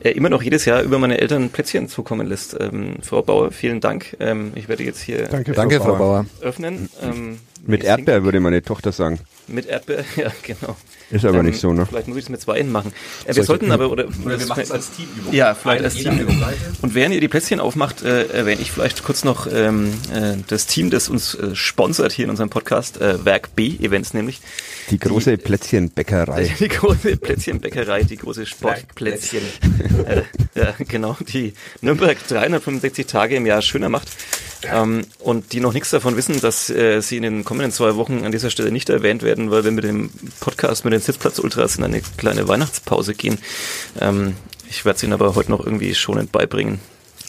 äh, 0.00 0.10
immer 0.10 0.28
noch 0.28 0.42
jedes 0.42 0.66
Jahr 0.66 0.82
über 0.82 0.98
meine 0.98 1.18
Eltern 1.18 1.48
Plätzchen 1.48 1.88
zukommen 1.88 2.26
lässt. 2.26 2.54
Ähm, 2.60 2.96
Frau 3.02 3.22
Bauer, 3.22 3.50
vielen 3.50 3.80
Dank. 3.80 4.14
Ähm, 4.20 4.52
ich 4.56 4.68
werde 4.68 4.84
jetzt 4.84 5.00
hier 5.00 5.26
Danke, 5.28 5.52
Danke, 5.52 5.80
Frau 5.80 5.96
Bauer. 5.96 6.26
öffnen. 6.42 6.90
Ähm, 7.02 7.38
Mit 7.66 7.82
Erdbeer 7.82 8.24
würde 8.24 8.40
meine 8.40 8.62
Tochter 8.62 8.92
sagen. 8.92 9.20
Mit 9.46 9.66
Erdbeer, 9.66 10.04
ja, 10.16 10.30
genau. 10.42 10.76
Ist 11.10 11.24
aber 11.24 11.38
Ähm, 11.38 11.46
nicht 11.46 11.60
so, 11.60 11.72
ne? 11.72 11.86
Vielleicht 11.86 12.08
muss 12.08 12.18
ich 12.18 12.24
es 12.24 12.28
mit 12.28 12.40
zwei 12.40 12.58
N 12.58 12.70
machen. 12.70 12.92
Äh, 13.24 13.34
wir 13.34 13.44
sollten 13.44 13.70
aber, 13.70 13.90
oder, 13.90 14.06
Oder 14.24 14.38
wir 14.38 14.46
machen 14.46 14.62
es 14.62 14.70
als 14.70 14.90
Teamübung. 14.90 15.32
Ja, 15.32 15.54
vielleicht 15.54 15.78
Eine 15.78 15.86
als 15.86 15.94
Teamübung. 15.94 16.42
Und 16.82 16.94
während 16.94 17.14
ihr 17.14 17.20
die 17.20 17.28
Plätzchen 17.28 17.60
aufmacht, 17.60 18.02
äh, 18.02 18.26
erwähne 18.26 18.60
ich 18.60 18.72
vielleicht 18.72 19.02
kurz 19.04 19.24
noch 19.24 19.46
ähm, 19.50 19.92
äh, 20.12 20.36
das 20.46 20.66
Team, 20.66 20.90
das 20.90 21.08
uns 21.08 21.34
äh, 21.34 21.54
sponsert 21.54 22.12
hier 22.12 22.24
in 22.24 22.30
unserem 22.30 22.50
Podcast, 22.50 23.00
äh, 23.00 23.24
Werk 23.24 23.54
B 23.56 23.76
Events 23.80 24.12
nämlich. 24.12 24.40
Die 24.90 24.98
große 24.98 25.38
Plätzchenbäckerei. 25.38 26.54
Die 26.58 26.68
große 26.68 27.16
Plätzchenbäckerei, 27.16 28.02
die 28.02 28.16
große 28.16 28.46
Sportplätzchen. 28.46 29.42
äh, 30.06 30.22
ja, 30.54 30.74
genau, 30.78 31.16
die 31.20 31.52
Nürnberg 31.80 32.16
365 32.26 33.06
Tage 33.06 33.36
im 33.36 33.46
Jahr 33.46 33.62
schöner 33.62 33.88
macht. 33.88 34.08
Ähm, 34.64 35.04
und 35.20 35.52
die 35.52 35.60
noch 35.60 35.72
nichts 35.72 35.90
davon 35.90 36.16
wissen, 36.16 36.40
dass 36.40 36.68
äh, 36.68 37.00
sie 37.00 37.16
in 37.16 37.22
den 37.22 37.44
kommenden 37.44 37.70
zwei 37.70 37.94
Wochen 37.94 38.24
an 38.24 38.32
dieser 38.32 38.50
Stelle 38.50 38.72
nicht 38.72 38.90
erwähnt 38.90 39.22
werden, 39.22 39.50
weil 39.50 39.64
wir 39.64 39.70
mit 39.70 39.84
dem 39.84 40.10
Podcast 40.40 40.84
mit 40.84 40.92
den 40.98 41.04
Sitzplatz 41.04 41.38
Ultras 41.38 41.76
in 41.76 41.84
eine 41.84 42.00
kleine 42.16 42.48
Weihnachtspause 42.48 43.14
gehen. 43.14 43.38
Ähm, 44.00 44.34
ich 44.68 44.84
werde 44.84 44.96
es 44.96 45.02
Ihnen 45.02 45.12
aber 45.12 45.34
heute 45.34 45.50
noch 45.50 45.64
irgendwie 45.64 45.94
schonend 45.94 46.32
beibringen. 46.32 46.80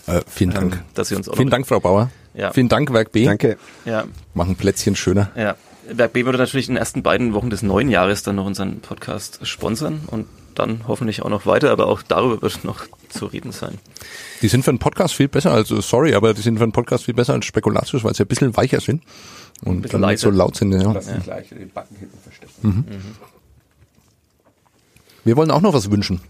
Äh, 0.08 0.22
vielen 0.28 0.52
Dank. 0.52 0.74
ähm, 0.74 0.80
dass 0.94 1.10
Sie 1.10 1.16
uns 1.16 1.30
auch 1.30 1.36
Vielen 1.36 1.48
noch, 1.48 1.52
Dank, 1.52 1.68
Frau 1.68 1.80
Bauer. 1.80 2.10
Ja. 2.34 2.52
Vielen 2.52 2.70
Dank, 2.70 2.92
Werk 2.94 3.12
B. 3.12 3.26
Danke. 3.26 3.58
Ja, 3.86 4.06
Machen 4.34 4.56
Plätzchen 4.56 4.96
schöner. 4.96 5.32
ja. 5.36 5.56
Werk 5.92 6.14
B 6.14 6.24
würde 6.24 6.38
natürlich 6.38 6.68
in 6.68 6.76
den 6.76 6.80
ersten 6.80 7.02
beiden 7.02 7.34
Wochen 7.34 7.50
des 7.50 7.64
neuen 7.64 7.90
Jahres 7.90 8.22
dann 8.22 8.36
noch 8.36 8.46
unseren 8.46 8.80
Podcast 8.80 9.40
sponsern 9.48 10.02
und 10.06 10.28
dann 10.54 10.82
hoffentlich 10.88 11.24
auch 11.24 11.30
noch 11.30 11.48
weiter, 11.48 11.72
aber 11.72 11.88
auch 11.88 12.04
darüber 12.04 12.44
wird 12.44 12.64
noch 12.64 12.86
zu 13.10 13.26
reden 13.26 13.52
sein. 13.52 13.80
Die 14.44 14.50
sind 14.50 14.64
für 14.64 14.70
einen 14.70 14.78
Podcast 14.78 15.16
viel 15.16 15.28
besser, 15.30 15.52
also 15.52 15.82
sorry, 15.82 16.14
aber 16.14 16.36
die 16.36 16.42
sind 16.44 16.58
für 16.58 16.64
einen 16.64 16.74
Podcast 16.74 17.06
viel 17.06 17.16
besser 17.16 17.34
als 17.34 17.46
Spekulatius, 17.46 18.04
weil 18.04 18.14
sie 18.14 18.24
ein 18.24 18.28
bisschen 18.28 18.56
weicher 18.56 18.82
sind 18.82 19.02
und 19.64 19.92
dann 19.92 20.02
nicht 20.02 20.20
so 20.20 20.28
leiser. 20.30 20.32
laut 20.32 20.56
sind. 20.58 20.74
Ja. 20.74 20.92
Lass 20.92 21.08
dich 21.08 21.24
gleich 21.24 21.50
den 21.50 21.72
Backen 21.72 21.96
hinten 21.96 22.18
verstecken. 22.20 22.86
Wir 25.26 25.36
wollen 25.38 25.52
auch 25.52 25.62
noch 25.62 25.74
was 25.74 25.92
wünschen. 25.92 26.22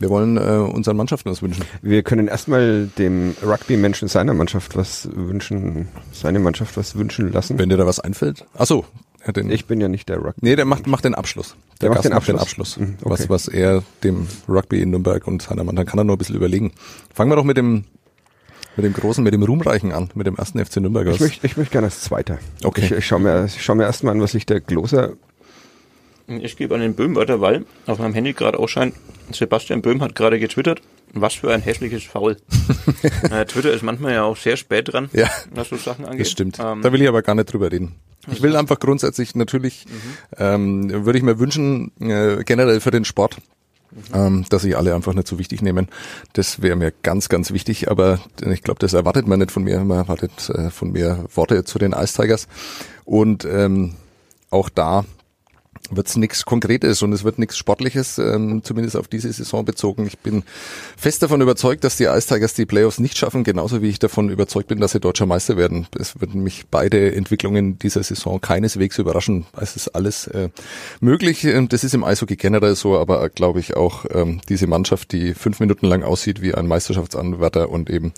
Wir 0.00 0.10
wollen 0.10 0.36
äh, 0.36 0.40
unseren 0.40 0.96
Mannschaften 0.96 1.30
was 1.30 1.40
wünschen. 1.40 1.64
Wir 1.80 2.02
können 2.02 2.26
erstmal 2.26 2.88
dem 2.98 3.36
Rugby-Menschen 3.40 4.08
seiner 4.08 4.34
Mannschaft 4.34 4.74
was 4.74 5.08
wünschen, 5.14 5.86
seine 6.12 6.40
Mannschaft 6.40 6.76
was 6.76 6.96
wünschen 6.96 7.30
lassen. 7.32 7.56
Wenn 7.56 7.68
dir 7.68 7.76
da 7.76 7.86
was 7.86 8.00
einfällt. 8.00 8.46
Ach 8.54 8.66
so, 8.66 8.84
den, 9.36 9.50
Ich 9.50 9.66
bin 9.66 9.80
ja 9.80 9.86
nicht 9.86 10.08
der 10.08 10.16
Rugby. 10.18 10.40
nee, 10.40 10.56
der 10.56 10.64
macht, 10.64 10.88
macht 10.88 11.04
den 11.04 11.14
Abschluss. 11.14 11.54
Der, 11.80 11.88
Der 11.88 11.90
macht 11.90 12.04
den 12.04 12.12
macht 12.14 12.26
den 12.26 12.36
Abschluss. 12.38 12.72
Abschluss. 12.72 12.88
Mhm, 12.88 12.96
okay. 13.00 13.10
Was, 13.10 13.28
was 13.28 13.46
er 13.48 13.84
dem 14.02 14.26
Rugby 14.48 14.82
in 14.82 14.90
Nürnberg 14.90 15.24
und 15.28 15.40
seiner 15.42 15.62
Mann, 15.62 15.76
dann 15.76 15.86
kann 15.86 16.00
er 16.00 16.04
nur 16.04 16.16
ein 16.16 16.18
bisschen 16.18 16.34
überlegen. 16.34 16.72
Fangen 17.12 17.30
wir 17.30 17.36
doch 17.36 17.44
mit 17.44 17.56
dem, 17.56 17.84
mit 18.76 18.84
dem 18.84 18.92
Großen, 18.92 19.22
mit 19.22 19.34
dem 19.34 19.42
Ruhmreichen 19.44 19.92
an, 19.92 20.10
mit 20.16 20.26
dem 20.26 20.34
ersten 20.34 20.58
FC 20.64 20.78
Nürnberg. 20.78 21.06
Ich 21.06 21.20
möchte, 21.20 21.46
ich 21.46 21.56
möchte 21.56 21.70
gerne 21.70 21.86
als 21.86 22.00
Zweiter. 22.00 22.38
Okay. 22.64 22.86
Ich, 22.86 22.90
ich 22.90 23.06
schaue 23.06 23.20
mir, 23.20 23.44
ich 23.44 23.62
schau 23.62 23.76
mir 23.76 23.84
erstmal 23.84 24.14
an, 24.16 24.20
was 24.20 24.32
sich 24.32 24.46
der 24.46 24.60
Gloser 24.60 25.12
Ich 26.26 26.56
gebe 26.56 26.74
an 26.74 26.80
den 26.80 26.94
Böhm 26.94 27.14
weiter, 27.16 27.40
weil 27.40 27.66
auf 27.86 27.98
meinem 27.98 28.14
Handy 28.14 28.32
gerade 28.32 28.58
ausscheint, 28.58 28.94
Sebastian 29.30 29.82
Böhm 29.82 30.00
hat 30.02 30.14
gerade 30.14 30.38
getwittert, 30.38 30.80
was 31.12 31.34
für 31.34 31.52
ein 31.52 31.60
hässliches 31.60 32.04
Foul. 32.04 32.36
äh, 33.30 33.44
Twitter 33.44 33.72
ist 33.72 33.82
manchmal 33.82 34.14
ja 34.14 34.22
auch 34.24 34.36
sehr 34.36 34.56
spät 34.56 34.92
dran, 34.92 35.10
Ja. 35.12 35.28
was 35.54 35.68
so 35.68 35.76
Sachen 35.76 36.04
angeht. 36.06 36.22
Das 36.22 36.30
stimmt. 36.30 36.58
Ähm, 36.58 36.80
da 36.82 36.92
will 36.92 37.02
ich 37.02 37.08
aber 37.08 37.22
gar 37.22 37.34
nicht 37.34 37.52
drüber 37.52 37.70
reden. 37.70 37.94
Ich 38.32 38.40
will 38.40 38.56
einfach 38.56 38.78
grundsätzlich 38.80 39.34
natürlich, 39.34 39.84
ähm, 40.38 41.04
würde 41.04 41.18
ich 41.18 41.24
mir 41.24 41.38
wünschen, 41.38 41.92
äh, 42.00 42.42
generell 42.44 42.80
für 42.80 42.90
den 42.90 43.04
Sport, 43.04 43.36
ähm, 44.14 44.46
dass 44.48 44.62
sich 44.62 44.78
alle 44.78 44.94
einfach 44.94 45.12
nicht 45.12 45.28
so 45.28 45.38
wichtig 45.38 45.60
nehmen. 45.60 45.88
Das 46.32 46.62
wäre 46.62 46.74
mir 46.74 46.90
ganz, 47.02 47.28
ganz 47.28 47.52
wichtig, 47.52 47.90
aber 47.90 48.18
ich 48.50 48.62
glaube, 48.62 48.78
das 48.80 48.94
erwartet 48.94 49.26
man 49.26 49.40
nicht 49.40 49.50
von 49.52 49.62
mir. 49.64 49.78
Man 49.84 49.98
erwartet 49.98 50.48
äh, 50.48 50.70
von 50.70 50.92
mir 50.92 51.26
Worte 51.34 51.64
zu 51.64 51.78
den 51.78 51.92
Ice 51.92 52.14
Tigers. 52.20 52.48
Und 53.04 53.44
ähm, 53.44 53.94
auch 54.48 54.70
da 54.70 55.04
wird's 55.90 56.16
nichts 56.16 56.44
Konkretes 56.44 57.02
und 57.02 57.12
es 57.12 57.24
wird 57.24 57.38
nichts 57.38 57.56
Sportliches, 57.56 58.18
ähm, 58.18 58.62
zumindest 58.64 58.96
auf 58.96 59.08
diese 59.08 59.32
Saison 59.32 59.64
bezogen. 59.64 60.06
Ich 60.06 60.18
bin 60.18 60.42
fest 60.96 61.22
davon 61.22 61.40
überzeugt, 61.40 61.84
dass 61.84 61.96
die 61.96 62.04
Ice 62.04 62.26
Tigers 62.26 62.54
die 62.54 62.66
Playoffs 62.66 62.98
nicht 62.98 63.18
schaffen, 63.18 63.44
genauso 63.44 63.82
wie 63.82 63.88
ich 63.88 63.98
davon 63.98 64.30
überzeugt 64.30 64.68
bin, 64.68 64.80
dass 64.80 64.92
sie 64.92 65.00
deutscher 65.00 65.26
Meister 65.26 65.56
werden. 65.56 65.86
Es 65.98 66.20
würden 66.20 66.42
mich 66.42 66.66
beide 66.70 67.14
Entwicklungen 67.14 67.78
dieser 67.78 68.02
Saison 68.02 68.40
keineswegs 68.40 68.98
überraschen. 68.98 69.46
Es 69.60 69.76
ist 69.76 69.88
alles 69.88 70.26
äh, 70.28 70.48
möglich. 71.00 71.44
Ähm, 71.44 71.68
Das 71.68 71.84
ist 71.84 71.94
im 71.94 72.04
Eishockey 72.04 72.36
generell 72.36 72.76
so, 72.76 72.98
aber 72.98 73.28
glaube 73.28 73.60
ich 73.60 73.76
auch 73.76 74.06
ähm, 74.10 74.40
diese 74.48 74.66
Mannschaft, 74.66 75.12
die 75.12 75.34
fünf 75.34 75.60
Minuten 75.60 75.86
lang 75.86 76.02
aussieht 76.02 76.40
wie 76.40 76.54
ein 76.54 76.66
Meisterschaftsanwärter 76.66 77.68
und 77.68 77.90
eben 77.90 78.12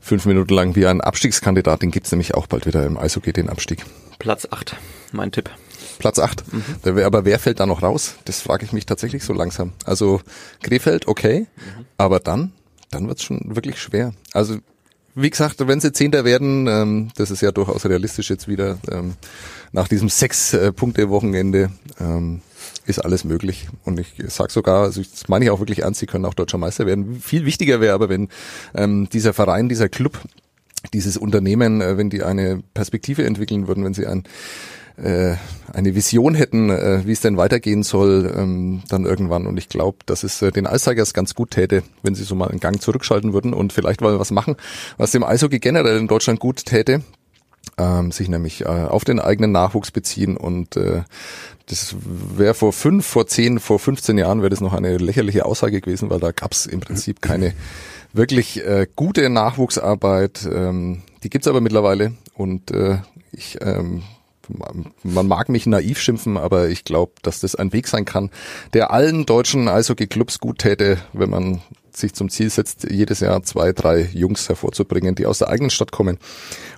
fünf 0.00 0.26
Minuten 0.26 0.54
lang 0.54 0.76
wie 0.76 0.86
ein 0.86 1.00
Abstiegskandidat, 1.00 1.82
den 1.82 1.90
gibt's 1.90 2.12
nämlich 2.12 2.34
auch 2.34 2.46
bald 2.46 2.66
wieder 2.66 2.84
im 2.86 2.98
Eishockey, 2.98 3.32
den 3.32 3.48
Abstieg. 3.48 3.84
Platz 4.18 4.46
8, 4.50 4.76
mein 5.12 5.32
Tipp. 5.32 5.50
Platz 5.98 6.18
8. 6.18 6.44
Aber 6.84 7.24
wer 7.24 7.38
fällt 7.38 7.60
da 7.60 7.66
noch 7.66 7.82
raus? 7.82 8.14
Das 8.24 8.40
frage 8.40 8.64
ich 8.64 8.72
mich 8.72 8.86
tatsächlich 8.86 9.24
so 9.24 9.32
langsam. 9.32 9.72
Also 9.84 10.20
Krefeld, 10.62 11.08
okay, 11.08 11.46
aber 11.98 12.20
dann, 12.20 12.52
dann 12.90 13.08
wird's 13.08 13.22
schon 13.22 13.40
wirklich 13.54 13.80
schwer. 13.80 14.12
Also 14.32 14.58
wie 15.16 15.30
gesagt, 15.30 15.66
wenn 15.66 15.80
sie 15.80 15.92
Zehnter 15.92 16.24
werden, 16.24 16.66
ähm, 16.66 17.10
das 17.16 17.30
ist 17.30 17.40
ja 17.40 17.52
durchaus 17.52 17.86
realistisch 17.86 18.30
jetzt 18.30 18.48
wieder, 18.48 18.78
ähm, 18.90 19.14
nach 19.70 19.86
diesem 19.86 20.08
Sechs-Punkte-Wochenende 20.08 21.70
ähm, 22.00 22.40
ist 22.86 22.98
alles 22.98 23.24
möglich. 23.24 23.68
Und 23.84 24.00
ich 24.00 24.14
sag 24.26 24.50
sogar, 24.50 24.82
also 24.82 25.00
das 25.00 25.28
meine 25.28 25.44
ich 25.44 25.50
auch 25.50 25.60
wirklich 25.60 25.82
ernst, 25.82 26.00
sie 26.00 26.06
können 26.06 26.24
auch 26.24 26.34
deutscher 26.34 26.58
Meister 26.58 26.86
werden. 26.86 27.20
Viel 27.20 27.44
wichtiger 27.44 27.80
wäre 27.80 27.94
aber, 27.94 28.08
wenn 28.08 28.28
ähm, 28.74 29.08
dieser 29.12 29.32
Verein, 29.32 29.68
dieser 29.68 29.88
Club, 29.88 30.20
dieses 30.92 31.16
Unternehmen, 31.16 31.80
äh, 31.80 31.96
wenn 31.96 32.10
die 32.10 32.22
eine 32.22 32.62
Perspektive 32.74 33.24
entwickeln 33.24 33.68
würden, 33.68 33.84
wenn 33.84 33.94
sie 33.94 34.06
ein 34.06 34.24
äh, 34.96 35.34
eine 35.72 35.94
Vision 35.94 36.34
hätten, 36.34 36.70
äh, 36.70 37.02
wie 37.04 37.12
es 37.12 37.20
denn 37.20 37.36
weitergehen 37.36 37.82
soll, 37.82 38.32
ähm, 38.36 38.82
dann 38.88 39.04
irgendwann. 39.04 39.46
Und 39.46 39.56
ich 39.56 39.68
glaube, 39.68 39.98
dass 40.06 40.22
es 40.22 40.40
äh, 40.42 40.52
den 40.52 40.66
Ice 40.66 40.88
Tigers 40.88 41.14
ganz 41.14 41.34
gut 41.34 41.50
täte, 41.50 41.82
wenn 42.02 42.14
sie 42.14 42.24
so 42.24 42.34
mal 42.34 42.48
einen 42.48 42.60
Gang 42.60 42.80
zurückschalten 42.80 43.32
würden 43.32 43.54
und 43.54 43.72
vielleicht 43.72 44.00
mal 44.00 44.18
was 44.18 44.30
machen, 44.30 44.56
was 44.96 45.10
dem 45.10 45.24
Eishockey 45.24 45.58
generell 45.58 45.98
in 45.98 46.08
Deutschland 46.08 46.40
gut 46.40 46.64
täte. 46.64 47.02
Ähm, 47.78 48.12
sich 48.12 48.28
nämlich 48.28 48.60
äh, 48.60 48.66
auf 48.66 49.04
den 49.04 49.18
eigenen 49.18 49.50
Nachwuchs 49.50 49.90
beziehen 49.90 50.36
und 50.36 50.76
äh, 50.76 51.02
das 51.66 51.96
wäre 51.98 52.52
vor 52.52 52.74
fünf, 52.74 53.06
vor 53.06 53.26
zehn, 53.26 53.58
vor 53.58 53.78
15 53.78 54.18
Jahren 54.18 54.40
wäre 54.42 54.50
das 54.50 54.60
noch 54.60 54.74
eine 54.74 54.98
lächerliche 54.98 55.46
Aussage 55.46 55.80
gewesen, 55.80 56.10
weil 56.10 56.20
da 56.20 56.30
gab's 56.30 56.66
im 56.66 56.80
Prinzip 56.80 57.22
keine 57.22 57.54
wirklich 58.12 58.64
äh, 58.64 58.86
gute 58.94 59.28
Nachwuchsarbeit. 59.30 60.46
Ähm, 60.52 61.02
die 61.22 61.30
gibt's 61.30 61.48
aber 61.48 61.62
mittlerweile 61.62 62.12
und 62.34 62.70
äh, 62.70 62.98
ich 63.32 63.58
ähm, 63.62 64.02
man 65.02 65.28
mag 65.28 65.48
mich 65.48 65.66
naiv 65.66 65.98
schimpfen, 65.98 66.36
aber 66.36 66.68
ich 66.68 66.84
glaube, 66.84 67.12
dass 67.22 67.40
das 67.40 67.54
ein 67.54 67.72
Weg 67.72 67.88
sein 67.88 68.04
kann, 68.04 68.30
der 68.72 68.90
allen 68.90 69.26
deutschen 69.26 69.68
Eishockey-Clubs 69.68 70.40
gut 70.40 70.58
täte, 70.58 70.98
wenn 71.12 71.30
man 71.30 71.60
sich 71.96 72.14
zum 72.14 72.28
Ziel 72.28 72.50
setzt, 72.50 72.90
jedes 72.90 73.20
Jahr 73.20 73.42
zwei, 73.42 73.72
drei 73.72 74.08
Jungs 74.12 74.48
hervorzubringen, 74.48 75.14
die 75.14 75.26
aus 75.26 75.38
der 75.38 75.48
eigenen 75.48 75.70
Stadt 75.70 75.92
kommen 75.92 76.18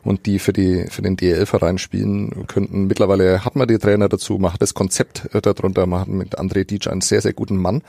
und 0.04 0.26
die 0.26 0.38
für 0.38 0.52
die 0.52 0.86
für 0.90 1.02
den 1.02 1.16
DEL-Verein 1.16 1.78
spielen 1.78 2.46
könnten. 2.46 2.86
Mittlerweile 2.86 3.44
hat 3.44 3.56
man 3.56 3.68
die 3.68 3.78
Trainer 3.78 4.08
dazu, 4.08 4.38
man 4.38 4.52
hat 4.52 4.62
das 4.62 4.74
Konzept 4.74 5.34
äh, 5.34 5.40
darunter, 5.40 5.86
man 5.86 6.00
hat 6.00 6.08
mit 6.08 6.38
André 6.38 6.64
Dietsch 6.64 6.88
einen 6.88 7.00
sehr, 7.00 7.20
sehr 7.20 7.32
guten 7.32 7.56
Mann 7.56 7.82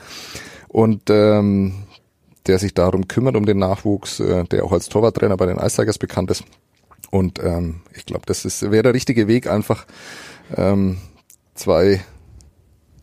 und 0.68 1.10
ähm, 1.10 1.84
der 2.46 2.58
sich 2.58 2.72
darum 2.74 3.08
kümmert, 3.08 3.36
um 3.36 3.44
den 3.44 3.58
Nachwuchs, 3.58 4.20
äh, 4.20 4.44
der 4.44 4.64
auch 4.64 4.72
als 4.72 4.88
Torwarttrainer 4.88 5.36
bei 5.36 5.46
den 5.46 5.58
Ice 5.58 5.76
Tigers 5.76 5.98
bekannt 5.98 6.30
ist. 6.30 6.44
Und 7.10 7.42
ähm, 7.42 7.80
ich 7.96 8.04
glaube, 8.06 8.22
das 8.26 8.44
ist 8.44 8.62
wäre 8.70 8.82
der 8.82 8.94
richtige 8.94 9.28
Weg, 9.28 9.46
einfach 9.48 9.86
ähm, 10.56 10.98
zwei 11.54 12.00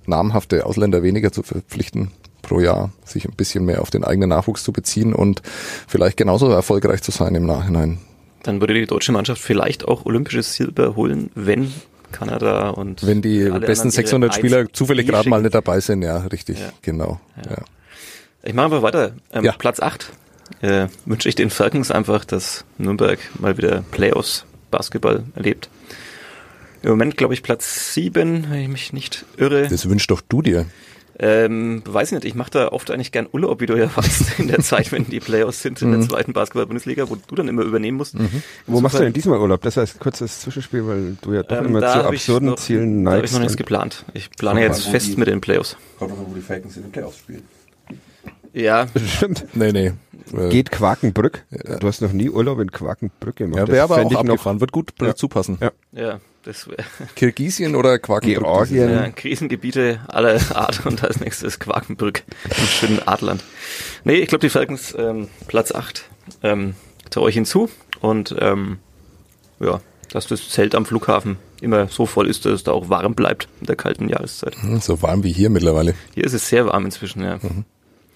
namhafte 0.05 0.65
Ausländer 0.65 1.03
weniger 1.03 1.31
zu 1.31 1.43
verpflichten 1.43 2.11
pro 2.41 2.59
Jahr, 2.59 2.91
sich 3.03 3.25
ein 3.25 3.35
bisschen 3.35 3.65
mehr 3.65 3.81
auf 3.81 3.89
den 3.89 4.03
eigenen 4.03 4.29
Nachwuchs 4.29 4.63
zu 4.63 4.71
beziehen 4.71 5.13
und 5.13 5.41
vielleicht 5.87 6.17
genauso 6.17 6.49
erfolgreich 6.49 7.01
zu 7.01 7.11
sein 7.11 7.33
im 7.33 7.45
Nachhinein. 7.47 7.97
Dann 8.43 8.61
würde 8.61 8.75
die 8.75 8.85
deutsche 8.85 9.11
Mannschaft 9.11 9.41
vielleicht 9.41 9.87
auch 9.87 10.05
olympisches 10.05 10.53
Silber 10.53 10.95
holen, 10.95 11.31
wenn 11.33 11.73
Kanada 12.11 12.69
und 12.69 13.05
Wenn 13.05 13.23
die 13.23 13.39
besten 13.39 13.51
anderen 13.55 13.71
ihre 13.79 13.91
600 13.91 14.35
Spieler 14.35 14.71
zufällig 14.71 15.07
gerade 15.07 15.27
mal 15.27 15.41
nicht 15.41 15.55
dabei 15.55 15.79
sind, 15.79 16.03
ja, 16.03 16.17
richtig, 16.19 16.59
Ja. 16.59 16.69
genau. 16.83 17.19
Ja. 17.49 17.57
Ich 18.43 18.53
mache 18.53 18.65
einfach 18.65 18.83
weiter. 18.83 19.13
Ähm, 19.33 19.43
Ja. 19.43 19.53
Platz 19.53 19.79
8 19.79 20.13
äh, 20.61 20.87
wünsche 21.05 21.29
ich 21.29 21.35
den 21.35 21.49
Falcons 21.49 21.91
einfach, 21.91 22.25
dass 22.25 22.65
Nürnberg 22.77 23.19
mal 23.39 23.57
wieder 23.57 23.83
Playoffs 23.91 24.45
Basketball 24.71 25.23
erlebt. 25.35 25.69
Im 26.83 26.89
Moment 26.91 27.17
glaube 27.17 27.33
ich 27.33 27.41
Platz 27.43 27.93
7, 27.93 28.45
wenn 28.49 28.59
ich 28.61 28.67
mich 28.67 28.93
nicht 28.93 29.25
irre. 29.37 29.67
Das 29.67 29.89
wünschst 29.89 30.11
doch 30.11 30.21
du 30.21 30.41
dir. 30.41 30.65
Ähm, 31.17 31.81
weiß 31.85 32.11
nicht, 32.11 32.25
ich 32.25 32.35
mache 32.35 32.51
da 32.51 32.67
oft 32.67 32.91
eigentlich 32.91 33.13
gern 33.13 33.25
Urlaub, 33.31 33.61
wie 33.61 33.67
du 33.67 33.77
ja 33.77 33.89
weißt, 33.95 34.37
in 34.39 34.49
der 34.49 34.59
Zeit, 34.59 34.91
wenn 34.91 35.05
die 35.07 35.21
Playoffs 35.21 35.61
sind 35.61 35.81
in 35.81 35.91
der 35.91 36.01
Mhm. 36.01 36.09
zweiten 36.09 36.33
Basketball-Bundesliga, 36.33 37.09
wo 37.09 37.15
du 37.15 37.35
dann 37.35 37.47
immer 37.47 37.61
übernehmen 37.63 37.97
musst. 37.97 38.15
Wo 38.67 38.81
machst 38.81 38.99
du 38.99 39.03
denn 39.03 39.13
diesmal 39.13 39.39
Urlaub? 39.39 39.61
Das 39.61 39.77
heißt 39.77 39.97
kurzes 40.01 40.41
Zwischenspiel, 40.41 40.85
weil 40.85 41.17
du 41.21 41.33
ja 41.33 41.43
doch 41.43 41.57
Ähm, 41.57 41.67
immer 41.67 41.79
zu 41.79 42.03
absurden 42.05 42.49
noch, 42.49 42.57
Zielen 42.57 43.05
Da 43.05 43.11
habe 43.11 43.19
ich 43.19 43.21
neigst. 43.23 43.33
noch 43.35 43.39
nichts 43.39 43.55
geplant. 43.55 44.03
Ich 44.13 44.29
plane 44.31 44.59
jetzt 44.61 44.85
mal, 44.85 44.91
fest 44.91 45.07
die- 45.07 45.15
mit 45.17 45.29
den 45.29 45.39
Playoffs. 45.39 45.77
Kommt 45.97 46.11
doch, 46.11 46.17
wo 46.27 46.35
die 46.35 46.41
Falcons 46.41 46.75
in 46.75 46.83
den 46.83 46.91
Playoffs 46.91 47.19
spielen. 47.19 47.43
Ja, 48.55 48.87
Stimmt. 49.17 49.45
Nee, 49.53 49.71
nee. 49.73 49.91
Äh, 50.35 50.49
Geht 50.49 50.71
Quakenbrück? 50.71 51.43
Du 51.79 51.87
hast 51.87 52.01
noch 52.01 52.13
nie 52.13 52.29
Urlaub 52.29 52.59
in 52.59 52.71
Quakenbrück 52.71 53.35
gemacht. 53.35 53.57
Ja, 53.59 53.65
Das 53.65 53.73
wäre 53.73 53.83
aber 53.83 53.97
auch 54.05 54.15
abgefahren, 54.15 54.59
wird 54.61 54.71
gut 54.71 54.91
Ja. 54.99 55.07
dazu 55.07 55.27
passen. 55.27 55.57
Ja. 55.61 55.71
ja, 55.91 56.19
das 56.43 56.67
wäre 56.67 56.83
Kirgisien 57.15 57.75
oder 57.75 57.99
Quakenbrück? 57.99 58.43
Georgien. 58.43 58.89
ja, 58.89 59.09
Krisengebiete 59.09 59.99
aller 60.07 60.39
Art 60.55 60.85
und 60.85 61.03
als 61.03 61.19
nächstes 61.19 61.59
Quakenbrück 61.59 62.23
im 62.45 62.65
schönen 62.65 63.07
Adland. 63.07 63.43
Nee, 64.05 64.15
ich 64.15 64.29
glaube, 64.29 64.41
die 64.41 64.49
Falcons 64.49 64.95
ähm, 64.97 65.27
Platz 65.47 65.73
8 65.73 66.05
ähm, 66.41 66.75
traue 67.09 67.29
ich 67.29 67.35
hinzu 67.35 67.69
und 67.99 68.35
ähm, 68.39 68.77
ja, 69.59 69.81
dass 70.11 70.27
das 70.27 70.47
Zelt 70.49 70.75
am 70.75 70.85
Flughafen 70.85 71.37
immer 71.61 71.87
so 71.87 72.05
voll 72.05 72.27
ist, 72.29 72.45
dass 72.45 72.53
es 72.53 72.63
da 72.63 72.71
auch 72.71 72.89
warm 72.89 73.15
bleibt 73.15 73.47
in 73.59 73.67
der 73.67 73.75
kalten 73.75 74.07
Jahreszeit. 74.09 74.55
Hm, 74.61 74.79
So 74.79 75.01
warm 75.01 75.23
wie 75.23 75.31
hier 75.33 75.49
mittlerweile. 75.49 75.93
Hier 76.13 76.23
ist 76.23 76.33
es 76.33 76.47
sehr 76.47 76.65
warm 76.67 76.85
inzwischen, 76.85 77.21
ja. 77.21 77.37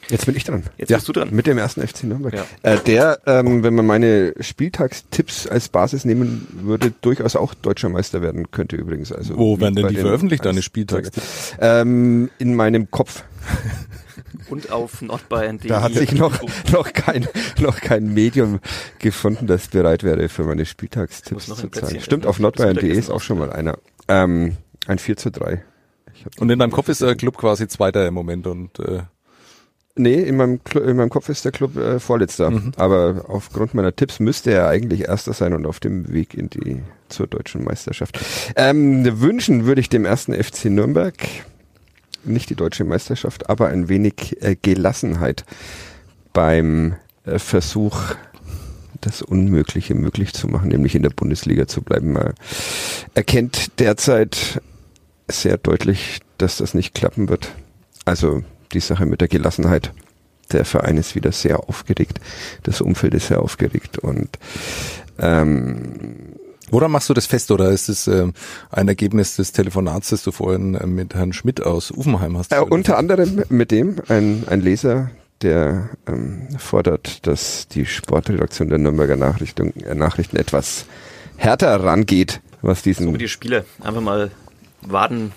Jetzt 0.10 0.26
bin 0.26 0.36
ich 0.36 0.44
dran. 0.44 0.64
Jetzt 0.78 0.90
Ja. 0.90 0.98
bist 0.98 1.08
du 1.08 1.14
dran. 1.14 1.30
Mit 1.32 1.46
dem 1.48 1.58
ersten 1.58 1.82
FC 1.86 2.04
Nürnberg. 2.06 2.34
Ja. 2.34 2.46
Äh, 2.64 2.80
der, 2.80 3.20
ähm, 3.28 3.64
wenn 3.64 3.76
man 3.76 3.86
meine 3.86 4.34
Spieltagstipps 4.40 5.48
als 5.48 5.70
Basis 5.70 6.04
nehmen 6.06 6.48
würde, 6.64 6.92
durchaus 7.02 7.36
auch 7.36 7.54
deutscher 7.54 7.90
Meister 7.90 8.22
werden 8.22 8.50
könnte 8.52 8.76
übrigens. 8.76 9.12
Also 9.12 9.38
Wo 9.38 9.60
werden 9.60 9.76
denn 9.76 9.88
die 9.88 9.96
den 9.96 10.02
veröffentlicht, 10.02 10.46
deine 10.46 10.62
Spieltagstipps? 10.62 11.54
Ähm, 11.60 12.30
in 12.40 12.56
meinem 12.56 12.90
Kopf. 12.90 13.24
und 14.50 14.72
auf 14.72 15.02
nordbayern.de. 15.02 15.68
Da 15.70 15.82
hat 15.82 15.94
sich 15.94 16.12
noch, 16.14 16.40
noch 16.72 16.92
kein, 16.94 17.28
noch 17.60 17.80
kein 17.80 18.14
Medium 18.14 18.60
gefunden, 19.00 19.48
das 19.48 19.68
bereit 19.68 20.04
wäre, 20.04 20.28
für 20.30 20.44
meine 20.44 20.66
Spieltagstipps 20.66 21.46
zu 21.46 21.70
zahlen. 21.70 22.02
Stimmt, 22.02 22.26
auf 22.26 22.40
nordbayern.de 22.40 22.92
ist 22.92 23.10
auch 23.10 23.22
schon 23.22 23.38
mal 23.38 23.52
einer. 23.52 23.78
Ähm, 24.08 24.58
ein 24.88 24.98
4 24.98 25.18
zu 25.18 25.30
3. 25.32 25.64
Ich 26.16 26.26
hab 26.26 26.40
Und 26.42 26.50
in 26.50 26.58
deinem 26.60 26.72
Kopf 26.72 26.90
ist 26.90 27.02
der 27.02 27.16
Club 27.16 27.38
quasi 27.38 27.68
Zweiter 27.68 28.08
im 28.08 28.14
Moment 28.16 28.48
und 28.48 28.80
äh, 28.80 29.04
Nee, 30.02 30.22
in 30.22 30.38
meinem, 30.38 30.62
Cl- 30.66 30.86
in 30.86 30.96
meinem 30.96 31.10
Kopf 31.10 31.28
ist 31.28 31.44
der 31.44 31.52
Club 31.52 31.76
äh, 31.76 32.00
Vorletzter. 32.00 32.54
Aber 32.78 33.26
aufgrund 33.28 33.74
meiner 33.74 33.94
Tipps 33.94 34.22
müsste 34.22 34.52
er 34.52 34.70
eigentlich 34.70 35.02
Erster 35.02 35.34
sein 35.34 35.54
und 35.54 35.66
auf 35.66 35.82
dem 35.82 36.14
Weg 36.14 36.36
in 36.36 36.50
die 36.50 36.82
zur 37.10 37.28
deutschen 37.28 37.66
Meisterschaft. 37.66 38.18
Ähm, 38.56 39.20
wünschen 39.20 39.66
würde 39.66 39.82
ich 39.82 39.90
dem 39.90 40.06
ersten 40.06 40.34
FC 40.34 40.66
Nürnberg 40.66 41.16
nicht 42.24 42.50
die 42.50 42.56
deutsche 42.56 42.86
Meisterschaft, 42.86 43.50
aber 43.50 43.68
ein 43.68 43.90
wenig 43.90 44.42
äh, 44.42 44.56
Gelassenheit 44.62 45.44
beim 46.32 46.96
äh, 47.26 47.38
Versuch, 47.38 48.16
das 49.02 49.22
Unmögliche 49.22 49.96
möglich 49.96 50.34
zu 50.34 50.48
machen, 50.48 50.70
nämlich 50.70 50.96
in 50.96 51.04
der 51.04 51.10
Bundesliga 51.10 51.68
zu 51.68 51.82
bleiben. 51.82 52.14
Man 52.14 52.36
erkennt 53.16 53.80
derzeit 53.80 54.62
sehr 55.30 55.58
deutlich, 55.58 56.20
dass 56.38 56.56
das 56.58 56.74
nicht 56.74 56.94
klappen 56.96 57.28
wird. 57.28 57.52
Also 58.06 58.44
die 58.74 58.80
Sache 58.80 59.06
mit 59.06 59.22
der 59.22 59.28
Gelassenheit. 59.28 59.92
Der 60.52 60.66
Verein 60.66 60.98
ist 60.98 61.16
wieder 61.16 61.32
sehr 61.32 61.70
aufgeregt. 61.70 62.20
Das 62.64 62.82
Umfeld 62.82 63.14
ist 63.14 63.28
sehr 63.28 63.42
aufgeregt 63.42 64.00
und 64.00 64.30
ähm, 65.20 66.36
woran 66.72 66.92
machst 66.92 67.10
du 67.10 67.14
das 67.14 67.26
fest 67.26 67.52
oder 67.52 67.70
ist 67.70 67.90
es 67.90 68.08
ähm, 68.08 68.34
ein 68.72 68.88
Ergebnis 68.88 69.36
des 69.36 69.52
Telefonats, 69.52 70.10
das 70.10 70.24
du 70.24 70.32
vorhin 70.32 70.76
äh, 70.76 70.88
mit 70.88 71.14
Herrn 71.14 71.34
Schmidt 71.34 71.62
aus 71.62 71.92
Uffenheim 71.92 72.38
hast? 72.38 72.52
äh, 72.52 72.60
unter 72.60 72.98
anderem 72.98 73.44
mit 73.50 73.72
dem 73.72 73.98
ein, 74.08 74.44
ein 74.48 74.62
Leser, 74.62 75.12
der 75.42 75.90
ähm, 76.08 76.48
fordert, 76.58 77.28
dass 77.28 77.68
die 77.68 77.86
Sportredaktion 77.86 78.70
der 78.70 78.78
Nürnberger 78.78 79.16
Nachrichten, 79.16 79.74
äh, 79.82 79.96
Nachrichten 79.96 80.38
etwas 80.38 80.86
härter 81.38 81.84
rangeht, 81.84 82.42
was 82.62 82.82
diesen 82.82 83.08
So 83.08 83.14
wie 83.14 83.18
die 83.18 83.28
Spiele. 83.30 83.66
Einfach 83.82 84.02
mal 84.02 84.32
Waden, 84.82 85.32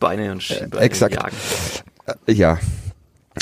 Beine 0.00 0.32
und 0.32 0.42
Schienbeine 0.42 0.84
exakt. 0.84 1.14
jagen. 1.14 1.36
Ja. 2.26 2.58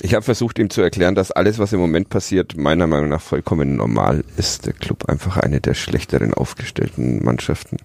Ich 0.02 0.14
habe 0.14 0.24
versucht, 0.24 0.58
ihm 0.58 0.70
zu 0.70 0.82
erklären, 0.82 1.14
dass 1.14 1.30
alles, 1.30 1.60
was 1.60 1.72
im 1.72 1.78
Moment 1.78 2.08
passiert, 2.08 2.56
meiner 2.56 2.88
Meinung 2.88 3.10
nach 3.10 3.22
vollkommen 3.22 3.76
normal 3.76 4.24
ist. 4.36 4.66
Der 4.66 4.72
Club 4.72 5.04
einfach 5.08 5.36
eine 5.36 5.60
der 5.60 5.74
schlechteren 5.74 6.34
aufgestellten 6.34 7.24
Mannschaften 7.24 7.76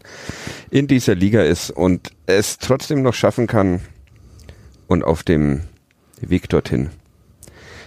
in 0.71 0.87
dieser 0.87 1.13
Liga 1.13 1.43
ist 1.43 1.69
und 1.69 2.11
es 2.25 2.57
trotzdem 2.57 3.03
noch 3.03 3.13
schaffen 3.13 3.45
kann 3.45 3.81
und 4.87 5.03
auf 5.03 5.21
dem 5.21 5.61
Weg 6.19 6.49
dorthin, 6.49 6.89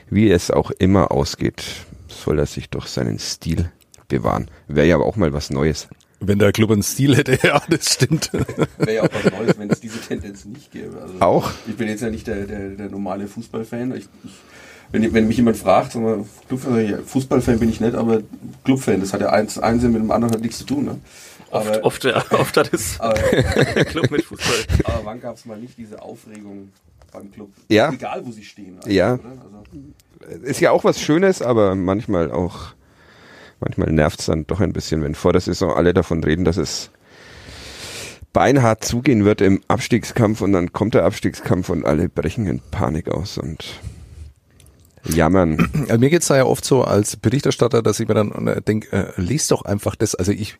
wie 0.09 0.31
es 0.31 0.53
auch 0.53 0.71
immer 0.71 1.11
ausgeht, 1.11 1.65
soll 2.07 2.39
er 2.39 2.47
sich 2.47 2.71
doch 2.71 2.87
seinen 2.87 3.19
Stil 3.19 3.73
bewahren. 4.09 4.49
Wäre 4.69 4.87
ja 4.87 4.95
aber 4.95 5.07
auch 5.07 5.17
mal 5.17 5.33
was 5.33 5.51
Neues. 5.51 5.89
Wenn 6.25 6.39
der 6.39 6.53
Club 6.53 6.71
einen 6.71 6.83
Stil 6.83 7.17
hätte, 7.17 7.39
ja, 7.47 7.61
das 7.69 7.93
stimmt. 7.95 8.33
Wäre 8.33 8.95
ja 8.95 9.03
auch 9.03 9.09
was 9.13 9.33
Neues, 9.33 9.59
wenn 9.59 9.71
es 9.71 9.81
diese 9.81 10.01
Tendenz 10.01 10.45
nicht 10.45 10.71
gäbe. 10.71 11.01
Also 11.01 11.15
Auch? 11.21 11.51
Ich 11.67 11.77
bin 11.77 11.89
jetzt 11.89 12.01
ja 12.01 12.11
nicht 12.11 12.27
der, 12.27 12.47
der, 12.47 12.71
der 12.71 12.89
normale 12.89 13.27
Fußballfan. 13.27 13.97
Ich, 13.97 14.09
ich, 14.25 14.33
wenn, 14.93 15.13
wenn 15.15 15.27
mich 15.27 15.37
jemand 15.39 15.57
fragt, 15.57 15.93
sag 15.93 16.03
mal, 16.03 16.25
Fußballfan 17.07 17.59
bin 17.59 17.69
ich 17.71 17.81
nicht, 17.81 17.95
aber 17.95 18.23
Clubfan, 18.65 19.01
das 19.01 19.13
hat 19.13 19.21
ja 19.21 19.31
eins, 19.31 19.59
eins 19.59 19.83
mit 19.83 19.97
dem 19.97 20.11
anderen 20.11 20.35
hat 20.35 20.41
nichts 20.43 20.59
zu 20.59 20.65
tun. 20.65 20.85
Ne? 20.85 20.99
Oft, 21.51 21.83
oft, 21.83 22.05
äh, 22.05 22.13
oft 22.31 22.57
hat 22.57 22.73
es 22.73 22.99
aber, 23.01 23.15
Club 23.15 24.11
mit 24.11 24.23
Fußball. 24.23 24.55
aber 24.85 25.05
wann 25.05 25.21
gab 25.21 25.37
es 25.37 25.45
mal 25.45 25.59
nicht 25.59 25.77
diese 25.77 26.01
Aufregung 26.01 26.71
beim 27.13 27.31
Club? 27.33 27.51
Ja. 27.69 27.91
Egal, 27.93 28.25
wo 28.25 28.31
sie 28.33 28.45
stehen. 28.45 28.77
eigentlich, 28.77 28.95
Ja. 28.97 29.15
Oder? 29.15 29.23
Also, 30.29 30.45
ist 30.45 30.61
ja 30.61 30.71
auch 30.71 30.85
was 30.85 31.01
Schönes, 31.01 31.43
aber 31.43 31.75
manchmal 31.75 32.31
auch, 32.31 32.75
manchmal 33.63 33.93
nervt 33.93 34.21
es 34.21 34.27
dann 34.27 34.47
doch 34.47 34.61
ein 34.61 34.73
bisschen, 34.73 35.03
wenn 35.03 35.15
vor 35.15 35.33
der 35.33 35.41
Saison 35.41 35.75
alle 35.75 35.95
davon 35.95 36.23
reden, 36.23 36.45
dass 36.45 36.57
es 36.57 36.91
beinhart 38.33 38.85
zugehen 38.85 39.25
wird 39.25 39.41
im 39.41 39.61
Abstiegskampf 39.69 40.41
und 40.41 40.53
dann 40.53 40.73
kommt 40.73 40.95
der 40.95 41.05
Abstiegskampf 41.05 41.69
und 41.69 41.85
alle 41.85 42.09
brechen 42.09 42.47
in 42.47 42.61
Panik 42.71 43.11
aus 43.11 43.39
und 43.39 43.81
jammern. 45.05 45.71
Also 45.89 45.99
mir 45.99 46.11
geht's 46.11 46.29
da 46.29 46.37
ja 46.37 46.45
oft 46.45 46.65
so 46.65 46.83
als 46.85 47.17
Berichterstatter, 47.17 47.83
dass 47.83 48.01
ich 48.01 48.09
mir 48.09 48.15
dann 48.15 48.47
äh, 48.47 48.63
denke, 48.63 48.93
äh, 48.93 49.21
lest 49.21 49.51
doch 49.51 49.63
einfach 49.63 49.97
das. 49.97 50.15
Also 50.15 50.33
ich 50.33 50.57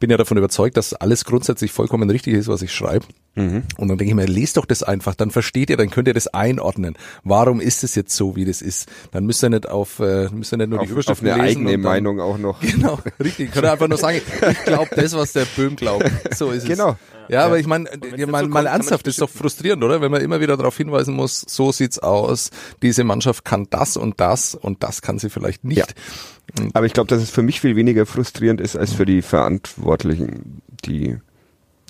bin 0.00 0.10
ja 0.10 0.16
davon 0.16 0.36
überzeugt, 0.36 0.76
dass 0.76 0.94
alles 0.94 1.24
grundsätzlich 1.24 1.72
vollkommen 1.72 2.10
richtig 2.10 2.34
ist, 2.34 2.48
was 2.48 2.62
ich 2.62 2.72
schreibe. 2.72 3.06
Und 3.36 3.88
dann 3.88 3.98
denke 3.98 4.04
ich 4.04 4.14
mir, 4.14 4.26
lest 4.26 4.56
doch 4.56 4.64
das 4.64 4.82
einfach, 4.82 5.14
dann 5.14 5.30
versteht 5.30 5.70
ihr, 5.70 5.76
dann 5.76 5.90
könnt 5.90 6.06
ihr 6.06 6.14
das 6.14 6.28
einordnen. 6.28 6.96
Warum 7.24 7.60
ist 7.60 7.82
es 7.82 7.96
jetzt 7.96 8.14
so, 8.14 8.36
wie 8.36 8.44
das 8.44 8.62
ist? 8.62 8.88
Dann 9.10 9.26
müsst 9.26 9.42
ihr 9.42 9.50
nicht 9.50 9.68
auf, 9.68 9.98
äh, 9.98 10.28
müsst 10.30 10.52
ihr 10.52 10.58
nicht 10.58 10.70
nur 10.70 10.78
die 10.78 10.84
Auf, 10.84 10.90
Überschriften 10.90 11.28
auf 11.28 11.34
eine 11.34 11.42
lesen 11.42 11.66
eigene 11.66 11.76
und 11.76 11.82
dann, 11.82 11.92
Meinung 11.92 12.20
auch 12.20 12.38
noch. 12.38 12.60
Genau, 12.74 12.98
richtig. 13.22 13.52
Könnt 13.52 13.66
ihr 13.66 13.72
einfach 13.72 13.88
nur 13.88 13.98
sagen, 13.98 14.20
ich 14.50 14.64
glaube 14.64 14.90
das, 14.94 15.14
was 15.14 15.32
der 15.32 15.46
Böhm 15.56 15.76
glaubt. 15.76 16.10
So 16.34 16.50
ist 16.50 16.64
es. 16.64 16.68
Genau. 16.68 16.96
Ja, 17.28 17.44
aber 17.46 17.58
ich 17.58 17.66
meine, 17.66 17.88
ja, 18.16 18.26
mal, 18.26 18.42
kommt, 18.42 18.52
mal 18.54 18.66
ernsthaft, 18.66 19.06
das 19.06 19.14
ist 19.14 19.20
doch 19.20 19.30
frustrierend, 19.30 19.82
oder? 19.82 20.00
Wenn 20.00 20.10
man 20.10 20.20
immer 20.20 20.40
wieder 20.40 20.56
darauf 20.56 20.76
hinweisen 20.76 21.14
muss, 21.14 21.44
so 21.46 21.72
sieht's 21.72 21.98
aus, 21.98 22.50
diese 22.82 23.04
Mannschaft 23.04 23.44
kann 23.44 23.66
das 23.70 23.96
und 23.96 24.20
das 24.20 24.54
und 24.54 24.82
das 24.82 25.02
kann 25.02 25.18
sie 25.18 25.30
vielleicht 25.30 25.64
nicht. 25.64 25.78
Ja. 26.58 26.66
Aber 26.74 26.86
ich 26.86 26.92
glaube, 26.92 27.08
dass 27.08 27.22
es 27.22 27.30
für 27.30 27.42
mich 27.42 27.60
viel 27.60 27.76
weniger 27.76 28.06
frustrierend 28.06 28.60
ist 28.60 28.76
als 28.76 28.92
für 28.92 29.06
die 29.06 29.22
Verantwortlichen, 29.22 30.62
die 30.84 31.18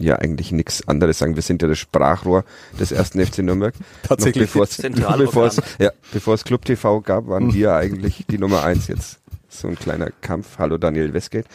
ja 0.01 0.17
eigentlich 0.17 0.53
nichts 0.53 0.87
anderes 0.89 1.19
sagen. 1.19 1.37
Wir 1.37 1.43
sind 1.43 1.63
ja 1.63 1.69
das 1.69 1.79
Sprachrohr 1.79 2.45
des 2.79 2.93
ersten 2.93 3.25
FC 3.25 3.39
Nürnberg. 3.39 3.75
Tatsächlich. 4.03 4.47
Bevor 4.47 4.65
es, 4.65 4.71
Zentralorgan. 4.71 5.27
bevor 5.27 5.47
es, 5.47 5.63
ja, 5.79 5.91
bevor 6.13 6.35
es 6.35 6.45
Club 6.45 6.65
TV 6.65 7.01
gab, 7.01 7.29
waren 7.29 7.53
wir 7.55 7.75
eigentlich 7.75 8.25
die 8.29 8.39
Nummer 8.39 8.65
eins 8.65 8.89
jetzt. 8.89 9.21
So 9.49 9.69
ein 9.69 9.77
kleiner 9.77 10.11
Kampf. 10.21 10.59
Hallo 10.59 10.79
Daniel 10.79 11.13
Westgate. 11.15 11.47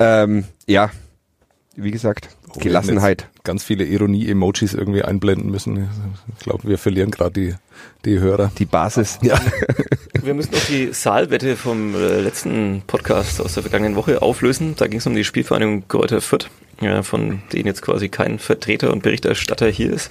Ähm, 0.00 0.44
ja, 0.66 0.90
wie 1.76 1.90
gesagt, 1.90 2.28
Oh, 2.56 2.60
Gelassenheit. 2.60 3.28
Ganz 3.42 3.64
viele 3.64 3.84
Ironie-Emojis 3.84 4.74
irgendwie 4.74 5.02
einblenden 5.02 5.50
müssen. 5.50 5.88
Ich 6.38 6.44
glaube, 6.44 6.68
wir 6.68 6.78
verlieren 6.78 7.10
gerade 7.10 7.32
die, 7.32 7.54
die 8.04 8.20
Hörer. 8.20 8.52
Die 8.58 8.64
Basis. 8.64 9.18
Ja. 9.22 9.40
Wir 10.22 10.34
müssen 10.34 10.52
noch 10.52 10.64
die 10.66 10.92
Saalwette 10.92 11.56
vom 11.56 11.94
äh, 11.94 12.20
letzten 12.20 12.82
Podcast 12.86 13.40
aus 13.40 13.54
der 13.54 13.62
vergangenen 13.62 13.96
Woche 13.96 14.22
auflösen. 14.22 14.74
Da 14.76 14.86
ging 14.86 15.00
es 15.00 15.06
um 15.06 15.14
die 15.14 15.24
Spielvereinigung 15.24 15.86
Kräuter 15.88 16.20
Fürth, 16.20 16.48
ja, 16.80 17.02
von 17.02 17.42
denen 17.52 17.66
jetzt 17.66 17.82
quasi 17.82 18.08
kein 18.08 18.38
Vertreter 18.38 18.92
und 18.92 19.02
Berichterstatter 19.02 19.68
hier 19.68 19.92
ist. 19.92 20.10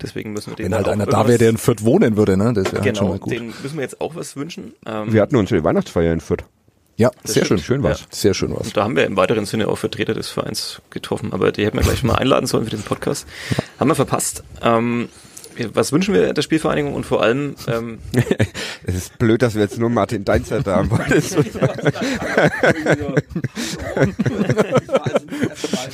Deswegen 0.00 0.32
müssen 0.32 0.50
wir 0.52 0.56
den 0.56 0.66
Wenn 0.66 0.74
halt 0.74 0.88
auch 0.88 0.92
einer 0.92 1.06
da 1.06 1.26
wäre, 1.28 1.38
der 1.38 1.50
in 1.50 1.58
Fürth 1.58 1.84
wohnen 1.84 2.16
würde, 2.16 2.36
ne? 2.36 2.52
Das 2.52 2.72
wäre 2.72 2.82
halt 2.82 2.96
schon 2.96 3.06
Genau, 3.06 3.08
mal 3.14 3.18
gut. 3.18 3.32
den 3.32 3.46
müssen 3.62 3.76
wir 3.76 3.82
jetzt 3.82 4.00
auch 4.00 4.14
was 4.14 4.36
wünschen. 4.36 4.74
Ähm, 4.86 5.12
Wir 5.12 5.22
hatten 5.22 5.36
unsere 5.36 5.62
Weihnachtsfeier 5.64 6.12
in 6.12 6.20
Fürth. 6.20 6.44
Ja, 6.96 7.10
sehr 7.24 7.44
schön. 7.46 7.58
stimmt. 7.58 7.60
Schön 7.62 7.82
war's. 7.82 8.04
Sehr 8.10 8.34
schön 8.34 8.52
was. 8.54 8.66
Und 8.66 8.76
da 8.76 8.84
haben 8.84 8.96
wir 8.96 9.06
im 9.06 9.16
weiteren 9.16 9.46
Sinne 9.46 9.68
auch 9.68 9.78
Vertreter 9.78 10.12
des 10.14 10.28
Vereins 10.28 10.82
getroffen, 10.90 11.32
aber 11.32 11.50
die 11.50 11.64
hätten 11.64 11.78
wir 11.78 11.84
gleich 11.84 12.02
mal 12.04 12.16
einladen 12.16 12.46
sollen 12.46 12.64
für 12.64 12.70
den 12.70 12.82
Podcast. 12.82 13.26
Haben 13.80 13.88
wir 13.88 13.94
verpasst. 13.94 14.44
Ähm, 14.62 15.08
was 15.74 15.92
wünschen 15.92 16.14
wir 16.14 16.32
der 16.32 16.42
Spielvereinigung 16.42 16.94
und 16.94 17.04
vor 17.06 17.22
allem, 17.22 17.54
ähm, 17.68 17.98
Es 18.84 18.94
ist 18.94 19.18
blöd, 19.18 19.42
dass 19.42 19.54
wir 19.54 19.62
jetzt 19.62 19.78
nur 19.78 19.90
Martin 19.90 20.24
Deinzer 20.24 20.60
da 20.62 20.76
haben. 20.76 20.90
so- 21.20 21.42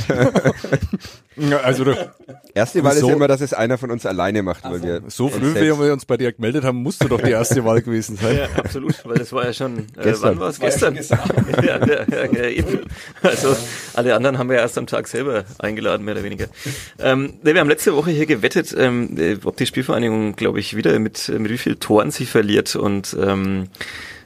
Ja, 1.39 1.59
also 1.59 1.85
Erste 2.55 2.83
Wahl 2.83 2.97
So- 2.97 3.09
ist 3.09 3.15
immer, 3.15 3.29
dass 3.29 3.41
es 3.41 3.53
einer 3.55 3.79
von 3.79 3.91
uns 3.91 4.05
alleine 4.07 4.43
macht, 4.43 4.65
weil 4.65 4.83
wir 4.83 5.03
so 5.09 5.29
früh, 5.29 5.55
wie 5.55 5.61
wir 5.79 5.93
uns 5.93 6.05
bei 6.05 6.17
dir 6.17 6.33
gemeldet 6.33 6.65
haben, 6.65 6.83
musste 6.83 7.09
doch 7.09 7.21
die 7.21 7.31
erste 7.31 7.65
Wahl 7.65 7.81
gewesen 7.83 8.17
sein. 8.17 8.37
ja, 8.39 8.47
absolut, 8.59 8.95
weil 9.05 9.17
das 9.19 9.33
war 9.33 9.45
ja 9.45 9.53
schon, 9.53 9.79
äh, 9.97 10.03
Gestern. 10.03 10.31
wann 10.31 10.41
war 10.41 10.49
es? 10.49 10.59
Gestern. 10.59 10.97
ja, 10.97 11.87
ja, 11.87 12.05
ja, 12.11 12.25
ja, 12.33 12.45
eben. 12.49 12.81
Also 13.23 13.57
alle 13.95 14.15
anderen 14.15 14.39
haben 14.39 14.49
wir 14.49 14.57
ja 14.57 14.63
erst 14.63 14.77
am 14.79 14.87
Tag 14.87 15.07
selber 15.09 15.45
eingeladen, 15.59 16.05
mehr 16.05 16.15
oder 16.15 16.25
weniger. 16.25 16.47
Ähm, 16.99 17.35
ne, 17.43 17.55
wir 17.55 17.61
haben 17.61 17.69
letzte 17.69 17.95
Woche 17.95 18.11
hier 18.11 18.27
gewettet, 18.27 18.75
ähm, 18.77 19.17
äh, 19.19 19.37
ob 19.45 19.57
die 19.57 19.67
Spielvereinigung, 19.67 20.35
glaube 20.37 20.59
ich, 20.61 20.75
wieder 20.77 20.99
mit, 20.99 21.29
mit 21.29 21.51
wie 21.51 21.59
viel 21.59 21.77
Toren 21.77 22.11
sie 22.11 22.27
verliert. 22.27 22.75
Und 22.77 23.17
ähm, 23.21 23.69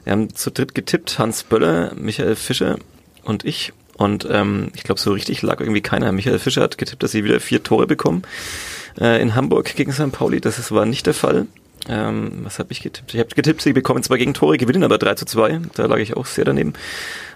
wir 0.03 0.13
haben 0.13 0.33
zu 0.33 0.49
dritt 0.51 0.73
getippt, 0.75 1.19
Hans 1.19 1.43
Böller, 1.43 1.93
Michael 1.95 2.35
Fischer 2.35 2.77
und 3.23 3.45
ich. 3.45 3.73
Und 3.97 4.27
ähm, 4.29 4.69
ich 4.75 4.83
glaube, 4.83 4.99
so 4.99 5.11
richtig 5.11 5.41
lag 5.41 5.59
irgendwie 5.59 5.81
keiner. 5.81 6.11
Michael 6.11 6.39
Fischer 6.39 6.61
hat 6.61 6.77
getippt, 6.77 7.03
dass 7.03 7.11
sie 7.11 7.23
wieder 7.23 7.39
vier 7.39 7.63
Tore 7.63 7.87
bekommen 7.87 8.23
äh, 8.99 9.21
in 9.21 9.35
Hamburg 9.35 9.75
gegen 9.75 9.91
St. 9.91 10.11
Pauli. 10.11 10.41
Das 10.41 10.57
ist, 10.59 10.71
war 10.71 10.85
nicht 10.85 11.05
der 11.05 11.13
Fall. 11.13 11.47
Ähm, 11.87 12.39
was 12.43 12.59
habe 12.59 12.71
ich 12.71 12.81
getippt? 12.81 13.13
Ich 13.13 13.19
habe 13.19 13.29
getippt, 13.35 13.61
sie 13.61 13.73
bekommen 13.73 14.03
zwei 14.03 14.17
Gegentore, 14.17 14.57
gewinnen 14.57 14.83
aber 14.83 14.97
3 14.97 15.15
zu 15.15 15.25
2. 15.25 15.61
Da 15.75 15.85
lag 15.85 15.97
ich 15.97 16.15
auch 16.15 16.25
sehr 16.25 16.45
daneben. 16.45 16.73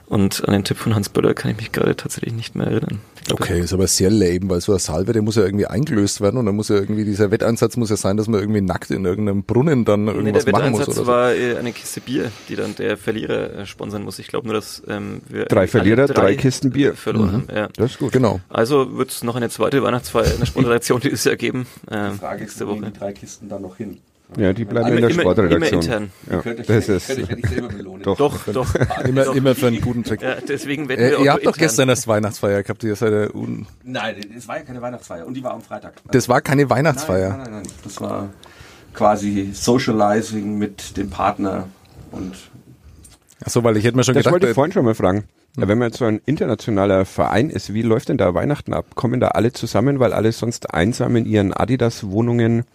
Und 0.08 0.47
an 0.47 0.53
den 0.53 0.64
Tipp 0.64 0.78
von 0.78 0.95
Hans 0.95 1.10
Böller 1.10 1.34
kann 1.34 1.51
ich 1.51 1.58
mich 1.58 1.74
gerade 1.74 1.93
tatsächlich 1.95 2.34
nicht 2.34 2.55
mehr 2.55 2.68
erinnern. 2.68 2.99
Glaub, 3.26 3.41
Okay, 3.41 3.60
ist 3.60 3.74
aber 3.74 3.88
sehr 3.88 4.10
lame, 4.10 4.39
weil 4.49 4.62
so 4.62 4.72
ein 4.72 4.80
Salve, 4.80 5.12
der 5.12 5.22
muss 5.22 5.36
ja 5.36 5.43
irgendwie 5.43 5.66
eingelöst 5.66 6.22
werden 6.22 6.38
und 6.38 6.45
dann 6.45 6.55
muss 6.55 6.70
ja 6.70 6.78
irgendwie, 6.78 7.03
dieser 7.03 7.30
Wetteinsatz 7.30 7.76
muss 7.76 7.89
ja 7.89 7.97
sein, 7.97 8.16
dass 8.16 8.30
man 8.30 8.39
irgendwie 8.39 8.62
nackt 8.62 8.89
in 8.89 9.03
irgendeinem 9.03 9.43
Brunnen 9.43 9.84
dann 9.84 10.05
Nee, 10.05 10.12
irgendwas 10.14 10.45
der 10.45 10.53
machen 10.53 10.72
muss 10.72 10.80
Wetteinsatz 10.80 10.97
oder 10.99 11.05
so. 11.05 11.12
war 11.12 11.34
äh, 11.36 11.58
eine 11.58 11.74
Kiste 11.74 11.99
Bier, 11.99 12.32
die 12.47 12.55
dann 12.55 12.74
der 12.76 12.95
Verlierer 12.95 13.53
äh, 13.53 13.66
sponsern 13.66 14.03
muss. 14.03 14.18
Ich 14.20 14.28
glaube 14.28 14.47
nur, 14.47 14.53
dass 14.55 14.82
ähm, 14.88 15.20
wir 15.28 15.43
Drei 15.45 15.68
Verlierer, 15.68 16.08
drei 16.08 16.36
Kisten 16.36 16.72
Bier. 16.72 16.93
verloren 16.95 17.34
haben. 17.34 17.47
Ja. 17.53 17.68
Das 17.76 17.91
ist 17.91 17.99
gut. 17.99 18.14
Genau. 18.14 18.39
Also 18.47 18.95
wird 18.97 19.12
es 19.12 19.26
noch 19.26 19.36
eine 19.36 19.49
zweite 19.49 19.84
Weihnachtsfeier, 19.84 20.34
eine 20.38 20.45
Sponsoration 20.45 21.01
dieses 21.01 21.26
Jahr 21.26 21.36
geben. 21.36 21.68
Ähm, 21.91 22.14
Die 22.14 22.20
Frage 22.20 22.36
ist, 22.38 22.41
nächste 22.62 22.68
Woche. 22.70 22.82
die 22.93 22.97
drei 22.97 23.12
Kisten 23.12 23.49
dann 23.49 23.62
noch 23.62 23.76
hin? 23.76 23.97
Ja, 24.36 24.52
die 24.52 24.66
bleiben 24.66 24.88
Immer- 24.88 24.96
in 24.98 25.02
der 25.04 25.10
immer- 25.12 25.22
Sportredaktion. 25.22 25.64
immer 25.72 25.82
intern. 25.84 26.12
Ja, 26.30 26.42
Könnt 26.42 26.60
euch, 26.60 26.66
das 26.68 26.90
ist 26.90 27.08
könnt 27.08 27.20
euch 27.24 27.30
ja 27.30 27.36
nicht 27.38 27.48
selber 27.50 27.68
belohnen. 27.70 28.04
doch. 28.04 28.18
Doch, 28.18 28.46
doch. 28.54 28.76
Immer, 29.06 29.24
Doch. 29.26 29.36
immer 29.36 29.56
für 29.56 29.68
einen 29.68 29.80
guten 29.80 30.04
Trick. 30.04 30.22
Ja, 30.22 30.36
deswegen 30.46 30.90
werden 30.90 31.00
Äh, 31.06 31.12
wir 31.12 31.20
ihr 31.20 31.32
habt 31.32 31.46
doch 31.46 31.54
intern. 31.54 31.60
gestern 31.68 31.88
das 31.88 32.08
Weihnachtsfeier 32.10 32.62
gehabt, 32.64 32.84
ihr 32.84 32.96
seid 32.98 33.14
ja 33.14 33.34
un 33.34 33.66
Nein, 33.84 34.16
es 34.38 34.48
war 34.48 34.58
ja 34.58 34.64
keine 34.64 34.82
Weihnachtsfeier 34.82 35.26
und 35.26 35.34
die 35.34 35.44
war 35.44 35.52
am 35.54 35.62
Freitag. 35.62 35.94
Das 36.12 36.28
war 36.28 36.42
keine 36.42 36.64
nein, 36.64 36.70
Weihnachtsfeier. 36.72 37.30
nein, 37.30 37.40
nein, 37.44 37.52
nein. 37.64 37.64
Das 37.86 38.02
war 38.02 38.30
quasi 38.94 39.52
Socializing 39.54 40.58
mit 40.58 40.98
dem 40.98 41.10
Partner 41.10 41.68
und 42.12 42.34
Achso, 43.46 43.64
weil 43.64 43.78
ich 43.78 43.86
hätte 43.86 43.96
mir 43.96 44.04
schon 44.04 44.16
Das 44.16 44.22
gedacht, 44.24 44.34
wollte 44.34 44.48
ich 44.48 44.52
äh, 44.52 44.56
vorhin 44.56 44.72
schon 44.74 44.84
mal 44.84 44.96
fragen. 44.96 45.26
Ja, 45.58 45.68
wenn 45.68 45.78
man 45.78 45.90
jetzt 45.90 46.00
so 46.00 46.06
ein 46.06 46.20
internationaler 46.26 47.06
Verein 47.06 47.50
ist, 47.50 47.74
wie 47.74 47.82
läuft 47.84 48.10
denn 48.10 48.18
da 48.18 48.34
Weihnachten 48.34 48.74
ab? 48.74 48.96
Kommen 48.96 49.20
da 49.20 49.30
alle 49.30 49.54
zusammen, 49.54 50.00
weil 50.00 50.12
alle 50.14 50.32
sonst 50.32 50.74
einsam 50.74 51.16
in 51.16 51.26
ihren 51.26 51.54
Adidas-Wohnungen 51.54 52.66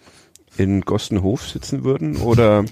in 0.57 0.81
Gostenhof 0.81 1.47
sitzen 1.47 1.83
würden? 1.83 2.17
Oder 2.17 2.65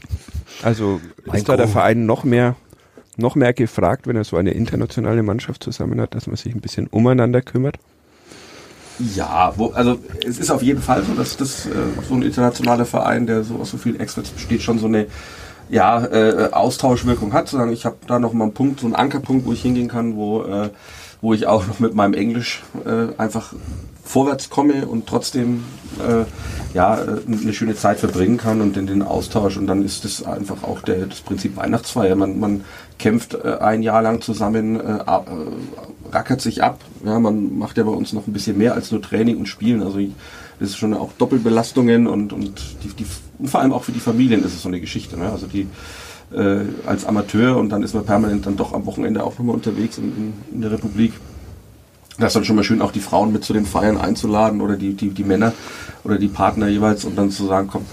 also 0.64 1.02
Mein 1.26 1.38
ist 1.38 1.50
da 1.50 1.58
der. 1.58 1.68
Verein 1.68 2.06
noch 2.06 2.24
mehr 2.24 2.56
noch 3.18 3.36
mehr 3.36 3.54
gefragt, 3.54 4.08
wenn 4.08 4.16
er 4.16 4.24
so 4.24 4.38
eine 4.38 4.52
internationale 4.52 5.22
Mannschaft 5.22 5.64
zusammen 5.64 6.00
hat, 6.00 6.16
dass 6.16 6.28
man 6.28 6.38
sich 6.38 6.56
ein 6.56 6.62
bisschen 6.62 6.88
umeinander 6.88 7.42
kümmert? 7.42 7.78
Ja, 9.16 9.54
wo, 9.58 9.68
also 9.72 10.00
es 10.26 10.38
ist 10.38 10.52
auf 10.52 10.62
jeden 10.62 10.82
Fall 10.82 11.04
so, 11.04 11.14
dass 11.14 11.38
das 11.38 11.66
äh, 11.66 11.70
so 12.08 12.16
ein 12.16 12.22
internationaler 12.22 12.86
Verein, 12.86 13.26
der 13.26 13.44
so 13.44 13.56
aus 13.56 13.72
so 13.72 13.78
vielen 13.78 14.00
Experts 14.00 14.30
besteht, 14.30 14.62
schon 14.62 14.80
so 14.80 14.88
eine 14.88 15.08
ja, 15.72 16.06
äh, 16.06 16.50
Austauschwirkung 16.52 17.34
hat. 17.34 17.48
Sagen, 17.48 17.72
ich 17.72 17.86
habe 17.86 17.96
da 18.06 18.20
noch 18.20 18.34
mal 18.34 18.46
einen 18.46 18.54
Punkt, 18.54 18.82
so 18.82 18.86
einen 18.86 18.96
Ankerpunkt, 18.96 19.46
wo 19.46 19.54
ich 19.54 19.62
hingehen 19.62 19.88
kann, 19.88 20.16
wo, 20.16 20.44
äh, 20.44 20.70
wo 21.22 21.34
ich 21.34 21.48
auch 21.48 21.66
noch 21.66 21.80
mit 21.80 21.96
meinem 21.96 22.14
Englisch 22.14 22.62
äh, 22.86 23.18
einfach 23.18 23.54
vorwärts 24.04 24.50
komme 24.50 24.86
und 24.86 25.08
trotzdem 25.08 25.64
äh, 26.00 26.26
ja, 26.74 27.02
äh, 27.02 27.22
eine 27.26 27.54
schöne 27.54 27.76
Zeit 27.76 28.00
verbringen 28.00 28.38
kann 28.38 28.60
und 28.60 28.76
in 28.76 28.86
den 28.86 29.02
Austausch. 29.02 29.56
Und 29.56 29.68
dann 29.68 29.86
ist 29.86 30.04
das 30.04 30.24
einfach 30.24 30.64
auch 30.64 30.82
der, 30.82 31.06
das 31.06 31.22
Prinzip 31.22 31.56
Weihnachtsfeier. 31.56 32.16
Man, 32.16 32.40
man 32.40 32.66
kämpft 33.00 33.36
äh, 33.36 33.58
ein 33.62 33.82
Jahr 33.82 34.02
lang 34.02 34.22
zusammen, 34.22 34.78
äh, 34.78 34.98
äh, 34.98 35.22
rackert 36.12 36.42
sich 36.42 36.62
ab. 36.62 36.80
Ja, 37.06 37.18
man 37.20 37.58
macht 37.58 37.78
ja 37.78 37.84
bei 37.84 37.92
uns 37.92 38.12
noch 38.12 38.28
ein 38.28 38.34
bisschen 38.34 38.58
mehr 38.58 38.74
als 38.74 38.92
nur 38.92 39.02
Training 39.02 39.38
und 39.38 39.48
Spielen. 39.48 39.82
Also 39.82 40.00
das 40.60 40.70
ist 40.70 40.78
schon 40.78 40.94
auch 40.94 41.12
Doppelbelastungen 41.18 42.08
und, 42.08 42.34
und, 42.34 42.62
die, 42.84 42.90
die, 42.90 43.06
und 43.42 43.50
vor 43.50 43.60
allem 43.60 43.74
auch 43.74 43.84
für 43.84 43.92
die 43.92 44.00
Familien 44.00 44.44
ist 44.44 44.54
es 44.54 44.62
so 44.62 44.70
eine 44.70 44.80
Geschichte. 44.80 45.18
Ne? 45.18 45.32
Also 45.32 45.48
die 45.48 45.68
äh, 46.32 46.60
als 46.86 47.06
Amateur 47.06 47.58
und 47.58 47.70
dann 47.70 47.82
ist 47.82 47.94
man 47.94 48.06
permanent 48.06 48.46
dann 48.46 48.56
doch 48.56 48.74
am 48.74 48.86
Wochenende 48.86 49.24
auch 49.24 49.38
nochmal 49.38 49.56
unterwegs 49.56 49.98
in, 49.98 50.16
in, 50.16 50.34
in 50.54 50.62
der 50.62 50.72
Republik. 50.72 51.14
Das 52.20 52.28
ist 52.28 52.36
dann 52.36 52.46
schon 52.46 52.56
mal 52.56 52.64
schön, 52.64 52.82
auch 52.82 52.92
die 52.92 53.00
Frauen 53.00 53.34
mit 53.34 53.44
zu 53.44 53.54
den 53.54 53.66
Feiern 53.66 53.98
einzuladen 53.98 54.62
oder 54.62 54.78
die, 54.78 54.94
die, 54.94 55.10
die 55.10 55.24
Männer 55.24 55.54
oder 56.04 56.20
die 56.20 56.28
Partner 56.28 56.68
jeweils 56.68 57.04
und 57.04 57.18
dann 57.18 57.32
zu 57.32 57.48
sagen, 57.48 57.68
komm, 57.72 57.86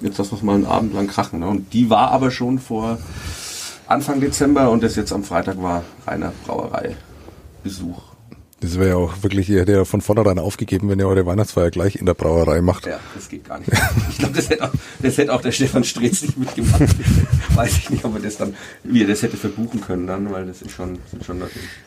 jetzt 0.00 0.18
lass 0.18 0.32
uns 0.32 0.42
mal 0.42 0.56
einen 0.56 0.66
Abend 0.66 0.94
lang 0.94 1.06
krachen. 1.06 1.40
Ne? 1.40 1.46
Und 1.46 1.72
die 1.72 1.88
war 1.88 2.10
aber 2.10 2.32
schon 2.32 2.58
vor 2.58 2.98
Anfang 3.86 4.20
Dezember 4.20 4.70
und 4.70 4.82
das 4.82 4.96
jetzt 4.96 5.12
am 5.12 5.22
Freitag 5.22 5.62
war 5.62 5.84
reiner 6.06 6.32
Brauerei-Besuch. 6.46 8.11
Das 8.62 8.78
wäre 8.78 8.88
ja 8.90 8.96
auch 8.96 9.22
wirklich, 9.22 9.50
ihr 9.50 9.60
hättet 9.60 9.74
ja 9.76 9.84
von 9.84 10.00
vornherein 10.00 10.38
aufgegeben, 10.38 10.88
wenn 10.88 10.98
ihr 10.98 11.06
eure 11.08 11.26
Weihnachtsfeier 11.26 11.70
gleich 11.70 11.96
in 11.96 12.06
der 12.06 12.14
Brauerei 12.14 12.62
macht. 12.62 12.86
Ja, 12.86 12.98
das 13.14 13.28
geht 13.28 13.44
gar 13.46 13.58
nicht. 13.58 13.70
Ich 14.10 14.18
glaube, 14.18 14.34
das 14.34 14.48
hätte 14.48 14.64
auch, 14.64 14.70
das 15.02 15.18
hätte 15.18 15.32
auch 15.34 15.40
der 15.42 15.52
Stefan 15.52 15.84
Streetz 15.84 16.22
nicht 16.22 16.38
mitgemacht. 16.38 16.80
Weiß 17.54 17.76
ich 17.76 17.90
nicht, 17.90 18.04
ob 18.04 18.14
er 18.14 18.20
das 18.22 18.36
dann, 18.38 18.54
wie 18.84 19.02
er 19.02 19.08
das 19.08 19.22
hätte 19.22 19.36
verbuchen 19.36 19.80
können 19.80 20.06
dann, 20.06 20.32
weil 20.32 20.46
das 20.46 20.62
ist 20.62 20.70
schon, 20.70 20.98
sind 21.10 21.24
schon 21.24 21.42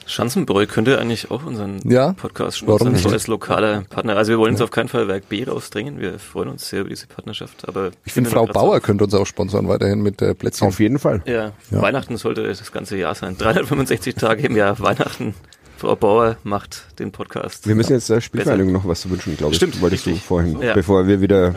Schanzenbräu 0.05 0.65
könnte 0.67 0.99
eigentlich 0.99 1.31
auch 1.31 1.45
unseren 1.45 1.79
Ja, 1.89 2.13
Podcast 2.13 2.61
warum 2.67 2.77
sponsern, 2.79 2.95
so 2.97 3.07
nicht? 3.07 3.13
als 3.13 3.27
lokaler 3.27 3.81
Partner. 3.89 4.17
Also 4.17 4.31
wir 4.31 4.37
wollen 4.39 4.51
uns 4.53 4.61
auf 4.61 4.71
keinen 4.71 4.89
Fall 4.89 5.07
Werk 5.07 5.29
B 5.29 5.43
rausdrängen. 5.43 5.99
Wir 5.99 6.19
freuen 6.19 6.49
uns 6.49 6.69
sehr 6.69 6.81
über 6.81 6.89
diese 6.89 7.07
Partnerschaft. 7.07 7.67
Aber 7.67 7.91
Ich 8.03 8.13
finde, 8.13 8.29
Frau 8.29 8.45
Bauer 8.45 8.79
könnte 8.81 9.05
uns 9.05 9.13
auch 9.13 9.25
sponsern, 9.25 9.67
weiterhin 9.67 10.01
mit 10.01 10.21
äh, 10.21 10.35
Plätzchen. 10.35 10.67
Auf 10.67 10.79
jeden 10.79 10.99
Fall. 10.99 11.21
Ja, 11.25 11.53
Ja. 11.71 11.81
Weihnachten 11.81 12.17
sollte 12.17 12.43
das 12.43 12.71
ganze 12.71 12.97
Jahr 12.97 13.15
sein. 13.15 13.35
365 13.39 14.15
Tage 14.15 14.43
im 14.47 14.55
Jahr 14.55 14.79
Weihnachten. 14.79 15.33
Frau 15.77 15.95
Bauer 15.95 16.37
macht 16.43 16.99
den 16.99 17.11
Podcast. 17.11 17.67
Wir 17.67 17.75
müssen 17.75 17.93
jetzt 17.93 18.09
der 18.09 18.21
Spielvereinigung 18.21 18.71
noch 18.73 18.87
was 18.87 19.09
wünschen, 19.09 19.35
glaube 19.37 19.51
ich. 19.51 19.57
Stimmt, 19.57 19.81
wolltest 19.81 20.05
richtig. 20.07 20.21
du 20.23 20.27
vorhin, 20.27 20.61
Ja. 20.61 20.73
bevor 20.73 21.07
wir 21.07 21.21
wieder 21.21 21.55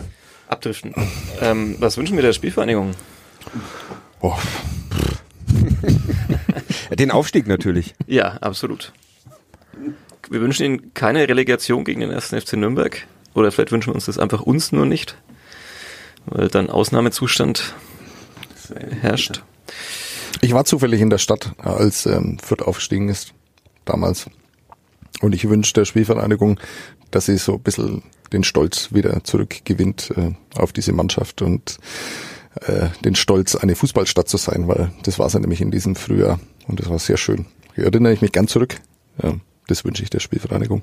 abdriften. 0.48 0.94
Ähm, 1.40 1.76
was 1.78 1.96
wünschen 1.96 2.16
wir 2.16 2.22
der 2.22 2.32
Spielvereinigung? 2.32 2.92
Oh, 4.20 4.34
den 6.98 7.10
Aufstieg 7.10 7.46
natürlich. 7.46 7.94
Ja, 8.06 8.32
absolut. 8.40 8.92
Wir 10.30 10.40
wünschen 10.40 10.64
Ihnen 10.66 10.94
keine 10.94 11.26
Relegation 11.28 11.84
gegen 11.84 12.00
den 12.00 12.10
1. 12.10 12.26
FC 12.34 12.54
Nürnberg. 12.54 13.06
Oder 13.34 13.52
vielleicht 13.52 13.72
wünschen 13.72 13.90
wir 13.90 13.94
uns 13.94 14.06
das 14.06 14.18
einfach 14.18 14.42
uns 14.42 14.72
nur 14.72 14.84
nicht. 14.84 15.16
Weil 16.26 16.48
dann 16.48 16.68
Ausnahmezustand 16.68 17.74
herrscht. 19.00 19.42
Ich 20.40 20.52
war 20.52 20.64
zufällig 20.64 21.00
in 21.00 21.08
der 21.10 21.18
Stadt, 21.18 21.52
als 21.58 22.04
ähm, 22.04 22.38
Fürth 22.42 22.62
aufgestiegen 22.62 23.08
ist, 23.08 23.32
damals. 23.88 24.26
Und 25.20 25.34
ich 25.34 25.48
wünsche 25.48 25.72
der 25.72 25.84
Spielvereinigung, 25.84 26.60
dass 27.10 27.26
sie 27.26 27.38
so 27.38 27.54
ein 27.54 27.60
bisschen 27.62 28.02
den 28.32 28.44
Stolz 28.44 28.92
wieder 28.92 29.24
zurückgewinnt 29.24 30.12
äh, 30.16 30.32
auf 30.54 30.72
diese 30.72 30.92
Mannschaft 30.92 31.42
und 31.42 31.78
äh, 32.66 32.88
den 33.04 33.14
Stolz, 33.14 33.56
eine 33.56 33.74
Fußballstadt 33.74 34.28
zu 34.28 34.36
sein, 34.36 34.68
weil 34.68 34.92
das 35.04 35.18
war 35.18 35.28
sie 35.30 35.40
nämlich 35.40 35.60
in 35.60 35.70
diesem 35.70 35.96
Frühjahr 35.96 36.38
und 36.66 36.78
das 36.80 36.88
war 36.90 36.98
sehr 36.98 37.16
schön. 37.16 37.46
Hier 37.74 37.84
erinnere 37.84 38.12
ich 38.12 38.20
mich 38.20 38.32
gern 38.32 38.46
zurück. 38.48 38.76
Ja, 39.22 39.34
das 39.66 39.84
wünsche 39.84 40.02
ich 40.02 40.10
der 40.10 40.20
Spielvereinigung. 40.20 40.82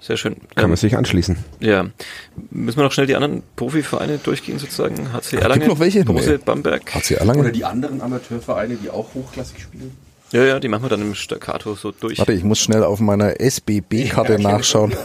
Sehr 0.00 0.16
schön. 0.16 0.34
Kann 0.54 0.64
Ähm, 0.64 0.70
man 0.70 0.76
sich 0.76 0.96
anschließen. 0.96 1.36
ja. 1.60 1.86
Müssen 2.50 2.78
wir 2.78 2.84
noch 2.84 2.92
schnell 2.92 3.06
die 3.06 3.16
anderen 3.16 3.42
Profivereine 3.56 4.18
durchgehen 4.18 4.58
sozusagen? 4.58 5.12
HC 5.12 5.36
Erlangen, 5.38 5.68
noch 5.68 5.78
welche? 5.80 6.04
Brose, 6.04 6.32
Nee. 6.32 6.38
Bamberg. 6.44 6.94
HC 6.94 7.14
Oder 7.14 7.20
Erlangen? 7.20 7.52
die 7.52 7.64
anderen 7.64 8.00
Amateurvereine, 8.02 8.76
die 8.76 8.90
auch 8.90 9.14
hochklassig 9.14 9.60
spielen. 9.62 9.96
Ja, 10.32 10.44
ja, 10.44 10.60
die 10.60 10.68
machen 10.68 10.84
wir 10.84 10.88
dann 10.88 11.02
im 11.02 11.14
Staccato 11.14 11.74
so 11.74 11.92
durch. 11.92 12.18
Warte, 12.18 12.32
ich 12.32 12.42
muss 12.42 12.58
schnell 12.58 12.82
auf 12.82 13.00
meiner 13.00 13.40
SBB-Karte 13.40 14.40
nachschauen. 14.40 14.92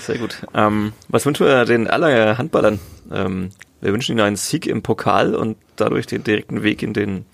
Sehr 0.00 0.18
gut. 0.18 0.42
Ähm, 0.54 0.92
was 1.08 1.24
wünschen 1.24 1.46
wir 1.46 1.64
den 1.64 1.86
Erlanger 1.86 2.36
Handballern? 2.38 2.80
Ähm, 3.12 3.50
wir 3.80 3.92
wünschen 3.92 4.12
ihnen 4.12 4.20
einen 4.22 4.36
Sieg 4.36 4.66
im 4.66 4.82
Pokal 4.82 5.34
und 5.34 5.56
dadurch 5.76 6.06
den 6.06 6.24
direkten 6.24 6.62
Weg 6.62 6.82
in 6.82 6.94
den, 6.94 7.26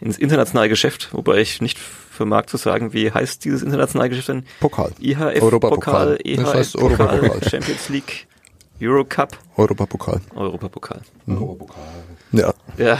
ins 0.00 0.18
internationale 0.18 0.68
Geschäft, 0.68 1.08
wobei 1.12 1.38
ich 1.38 1.60
nicht 1.60 1.78
vermag 1.78 2.46
zu 2.46 2.56
sagen, 2.56 2.92
wie 2.92 3.10
heißt 3.10 3.44
dieses 3.44 3.62
internationale 3.62 4.10
Geschäft 4.10 4.28
denn? 4.28 4.44
Pokal. 4.60 4.92
IHF 5.00 5.42
Europapokal. 5.42 6.16
Pokal, 6.16 6.18
Das 6.18 6.26
EHF 6.26 6.54
heißt 6.54 6.72
Pokal, 6.74 7.08
Europapokal. 7.08 7.50
Champions 7.50 7.88
League, 7.88 8.26
Eurocup, 8.80 9.38
Europapokal. 9.56 10.20
Europapokal. 10.36 11.00
Europapokal. 11.26 11.82
Ja. 12.32 12.54
Ja, 12.76 12.98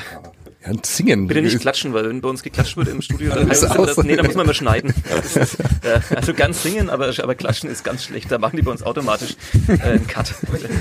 ja, 0.64 0.70
und 0.70 0.86
singen. 0.86 1.26
bitte 1.26 1.42
nicht 1.42 1.60
klatschen, 1.60 1.92
weil 1.92 2.08
wenn 2.08 2.20
bei 2.20 2.28
uns 2.28 2.42
geklatscht 2.42 2.76
wird 2.76 2.88
im 2.88 3.02
Studio, 3.02 3.34
dann 3.34 3.48
heißt 3.48 3.62
das, 3.64 3.98
nee, 3.98 4.16
da 4.16 4.22
muss 4.22 4.34
man 4.34 4.46
mal 4.46 4.54
schneiden. 4.54 4.94
Das 5.10 5.36
ist, 5.36 5.60
äh, 5.60 6.00
also 6.14 6.32
ganz 6.34 6.62
singen, 6.62 6.90
aber, 6.90 7.12
aber 7.22 7.34
klatschen 7.34 7.68
ist 7.70 7.84
ganz 7.84 8.04
schlecht. 8.04 8.30
Da 8.30 8.38
machen 8.38 8.56
die 8.56 8.62
bei 8.62 8.70
uns 8.70 8.82
automatisch 8.82 9.36
äh, 9.68 9.80
einen 9.82 10.06
Cut. 10.06 10.34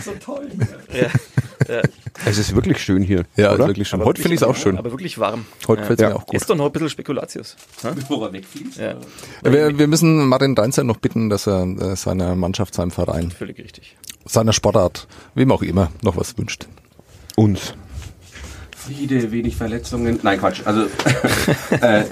so 0.05 0.11
toll. 0.23 0.49
Ja, 0.93 1.07
ja. 1.73 1.81
Es 2.25 2.38
ist 2.38 2.55
wirklich 2.55 2.81
schön 2.81 3.01
hier. 3.03 3.25
Ja, 3.36 3.53
oder? 3.53 3.67
wirklich 3.67 3.88
schön. 3.88 4.03
Heute 4.03 4.21
finde 4.21 4.36
ich 4.36 4.41
es 4.41 4.47
auch 4.47 4.55
schön. 4.55 4.77
Aber 4.77 4.91
wirklich 4.91 5.17
warm. 5.17 5.45
Heute 5.67 5.84
fällt 5.84 5.99
es 5.99 6.03
Ja. 6.03 6.09
mir 6.09 6.15
auch 6.15 6.25
gut. 6.25 6.36
Ist 6.36 6.49
doch 6.49 6.55
noch 6.55 6.67
ein 6.67 6.71
bisschen 6.71 6.89
Spekulatius. 6.89 7.55
Bevor 7.81 8.27
er 8.27 8.34
wegfliegt. 8.34 8.77
Ja, 8.77 8.95
Wir, 9.43 9.77
wir 9.77 9.88
müssen 9.88 10.27
Martin 10.27 10.55
Deinzer 10.55 10.84
noch 10.84 10.97
bitten, 10.97 11.29
dass 11.29 11.47
er 11.47 11.63
äh, 11.63 11.95
seiner 11.95 12.36
Mannschaft, 12.36 12.73
seinem 12.75 12.91
Verein, 12.91 13.31
völlig 13.31 13.57
richtig. 13.59 13.95
seiner 14.25 14.53
Sportart, 14.53 15.07
wem 15.36 15.51
auch 15.51 15.61
immer, 15.63 15.91
noch 16.01 16.15
was 16.17 16.38
wünscht. 16.38 16.67
Uns. 17.36 17.73
Friede, 18.86 19.31
wenig 19.31 19.55
Verletzungen. 19.55 20.19
Nein, 20.23 20.39
Quatsch. 20.39 20.61
Also, 20.65 20.84
äh, 21.81 22.03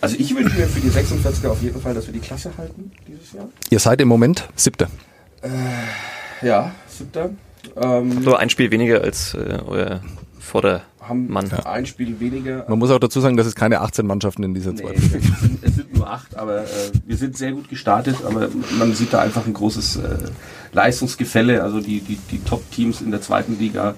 also 0.00 0.16
ich 0.18 0.34
wünsche 0.34 0.56
mir 0.56 0.66
für 0.66 0.80
die 0.80 0.90
46er 0.90 1.48
auf 1.48 1.62
jeden 1.62 1.80
Fall, 1.80 1.94
dass 1.94 2.06
wir 2.06 2.12
die 2.12 2.20
Klasse 2.20 2.50
halten 2.56 2.90
dieses 3.06 3.32
Jahr. 3.32 3.48
Ihr 3.70 3.78
seid 3.78 4.00
im 4.00 4.08
Moment 4.08 4.48
Siebter. 4.56 4.88
Ja, 6.42 6.72
siebter. 6.88 7.30
Ähm, 7.76 8.20
Nur 8.22 8.38
ein 8.38 8.50
Spiel 8.50 8.70
weniger 8.70 9.02
als 9.02 9.34
äh, 9.34 9.58
euer 9.66 10.00
Vordermann. 10.38 10.82
haben 11.52 11.66
ein 11.66 11.86
Spiel 11.86 12.18
weniger. 12.20 12.64
Man 12.68 12.78
muss 12.78 12.90
auch 12.90 12.98
dazu 12.98 13.20
sagen, 13.20 13.36
dass 13.36 13.46
es 13.46 13.54
keine 13.54 13.80
18 13.80 14.06
Mannschaften 14.06 14.42
in 14.42 14.54
dieser 14.54 14.72
Nee, 14.72 14.82
zweiten 14.82 14.98
es, 14.98 15.04
Liga 15.04 15.18
gibt. 15.18 15.38
sind, 15.40 15.58
es 15.64 15.74
sind 15.76 15.94
nur 15.96 16.10
acht, 16.10 16.36
aber 16.36 16.62
äh, 16.64 16.66
wir 17.06 17.16
sind 17.16 17.36
sehr 17.36 17.52
gut 17.52 17.68
gestartet, 17.68 18.16
aber 18.26 18.48
man 18.78 18.94
sieht 18.94 19.12
da 19.12 19.20
einfach 19.20 19.46
ein 19.46 19.52
großes 19.54 19.96
äh, 19.96 20.00
Leistungsgefälle. 20.72 21.62
Also 21.62 21.80
die, 21.80 22.00
die, 22.00 22.18
die 22.30 22.38
Top-Teams 22.44 23.00
in 23.02 23.10
der 23.10 23.20
zweiten 23.22 23.58
Liga 23.58 23.94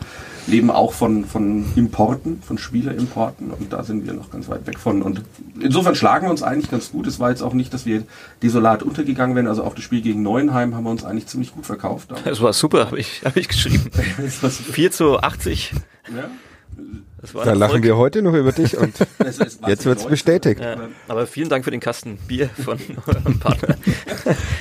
leben 0.47 0.70
auch 0.70 0.93
von, 0.93 1.24
von 1.24 1.64
Importen, 1.76 2.43
von 2.43 2.59
Spielerimporten 2.59 3.51
und 3.51 3.72
da 3.72 3.84
sind 3.84 4.05
wir 4.07 4.12
noch 4.12 4.30
ganz 4.30 4.49
weit 4.49 4.66
weg 4.66 4.78
von. 4.78 5.03
Und 5.03 5.22
insofern 5.61 5.95
schlagen 5.95 6.26
wir 6.26 6.30
uns 6.30 6.43
eigentlich 6.43 6.70
ganz 6.70 6.90
gut. 6.90 7.07
Es 7.07 7.20
war 7.20 7.30
jetzt 7.30 7.43
auch 7.43 7.53
nicht, 7.55 7.72
dass 7.72 7.86
wir 7.86 8.03
desolat 8.43 8.82
untergegangen 8.82 9.36
wären. 9.36 9.47
Also 9.47 9.62
auch 9.64 9.74
das 9.74 9.84
Spiel 9.84 10.03
gegen 10.03 10.22
Neuenheim 10.22 10.74
haben 10.74 10.84
wir 10.84 10.90
uns 10.90 11.05
eigentlich 11.05 11.26
ziemlich 11.26 11.53
gut 11.55 11.66
verkauft. 11.66 12.11
Das 12.24 12.40
war 12.40 12.53
super, 12.53 12.86
habe 12.86 12.99
ich, 12.99 13.22
hab 13.24 13.36
ich 13.36 13.49
geschrieben. 13.49 13.90
das 14.22 14.43
war 14.43 14.51
so- 14.51 14.62
4 14.64 14.90
zu 14.90 15.18
80. 15.18 15.72
ja. 16.14 16.30
Da 17.34 17.53
lachen 17.53 17.61
Erfolg. 17.62 17.82
wir 17.84 17.97
heute 17.99 18.20
noch 18.20 18.34
über 18.34 18.51
dich 18.51 18.76
und 18.76 18.95
Es- 19.18 19.38
es 19.38 19.61
jetzt 19.68 19.82
zu 19.82 19.88
wird's 19.90 20.03
neu. 20.05 20.11
bestätigt. 20.11 20.61
Ja, 20.61 20.76
aber 21.07 21.28
vielen 21.28 21.49
Dank 21.49 21.62
für 21.64 21.70
den 21.70 21.78
Kasten 21.78 22.16
Bier 22.26 22.49
von 22.64 22.78
eurem 23.07 23.38
Partner. 23.38 23.76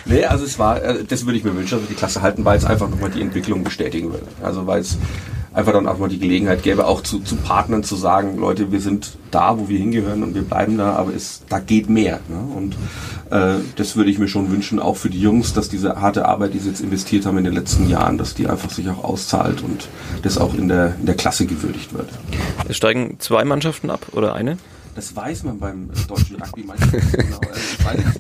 Nee, 0.06 0.26
also 0.26 0.46
es 0.46 0.60
war, 0.60 0.80
äh, 0.84 1.04
das 1.04 1.26
würde 1.26 1.40
ich 1.40 1.44
mir 1.44 1.56
wünschen, 1.56 1.72
dass 1.80 1.82
wir 1.82 1.88
die 1.90 1.96
Klasse 1.96 2.22
halten, 2.22 2.46
weil 2.46 2.58
es 2.60 2.66
einfach 2.66 2.88
nochmal 2.88 3.10
die 3.10 3.22
Entwicklung 3.22 3.64
bestätigen 3.64 4.12
würde. 4.12 4.28
Also 4.44 4.68
weil 4.68 4.82
es 4.82 5.00
einfach 5.54 5.74
dann 5.74 5.88
auch 5.88 5.98
mal 5.98 6.10
die 6.10 6.20
Gelegenheit 6.20 6.64
gäbe, 6.64 6.88
auch 6.88 7.02
zu, 7.02 7.20
zu 7.20 7.36
Partnern 7.36 7.84
zu 7.84 7.96
sagen, 7.96 8.38
Leute, 8.38 8.72
wir 8.72 8.80
sind 8.80 9.18
da, 9.32 9.58
wo 9.58 9.68
wir 9.68 9.78
hingehören 9.78 10.24
und 10.24 10.34
wir 10.34 10.44
bleiben 10.44 10.78
da, 10.78 10.94
aber 10.94 11.14
es, 11.14 11.44
da 11.50 11.60
geht 11.60 11.90
mehr. 11.90 12.20
Ne? 12.30 12.40
Und 12.56 12.76
äh, 13.32 13.62
das 13.76 13.96
würde 13.96 14.10
ich 14.10 14.18
mir 14.18 14.28
schon 14.28 14.52
wünschen, 14.52 14.80
auch 14.80 14.96
für 14.98 15.10
die 15.10 15.20
Jungs, 15.20 15.54
dass 15.54 15.70
diese 15.70 16.00
harte 16.00 16.26
Arbeit, 16.26 16.54
die 16.54 16.60
sie 16.60 16.70
jetzt 16.70 16.82
investiert 16.82 17.26
haben 17.26 17.38
in 17.38 17.44
den 17.44 17.54
letzten 17.54 17.90
Jahren, 17.90 18.18
dass 18.18 18.34
die 18.34 18.48
einfach 18.48 18.70
sich 18.70 18.90
auch 18.90 19.04
auszahlt 19.04 19.62
und 19.62 19.90
das 20.22 20.38
auch 20.38 20.54
in 20.54 20.68
der, 20.70 20.96
in 21.00 21.06
der 21.06 21.16
Klasse 21.16 21.46
gewürdigt 21.46 21.94
wird. 21.94 22.10
Es 22.68 22.78
steigen 22.78 23.18
zwei 23.20 23.44
Mannschaften 23.44 23.90
ab 23.90 24.08
oder 24.14 24.34
eine? 24.34 24.58
Das 24.96 25.16
weiß 25.16 25.44
man 25.44 25.58
beim 25.58 25.90
deutschen 26.08 26.36
Rugby 26.42 26.66
nicht 26.66 27.12
genau. 27.12 27.40
Also 27.50 28.20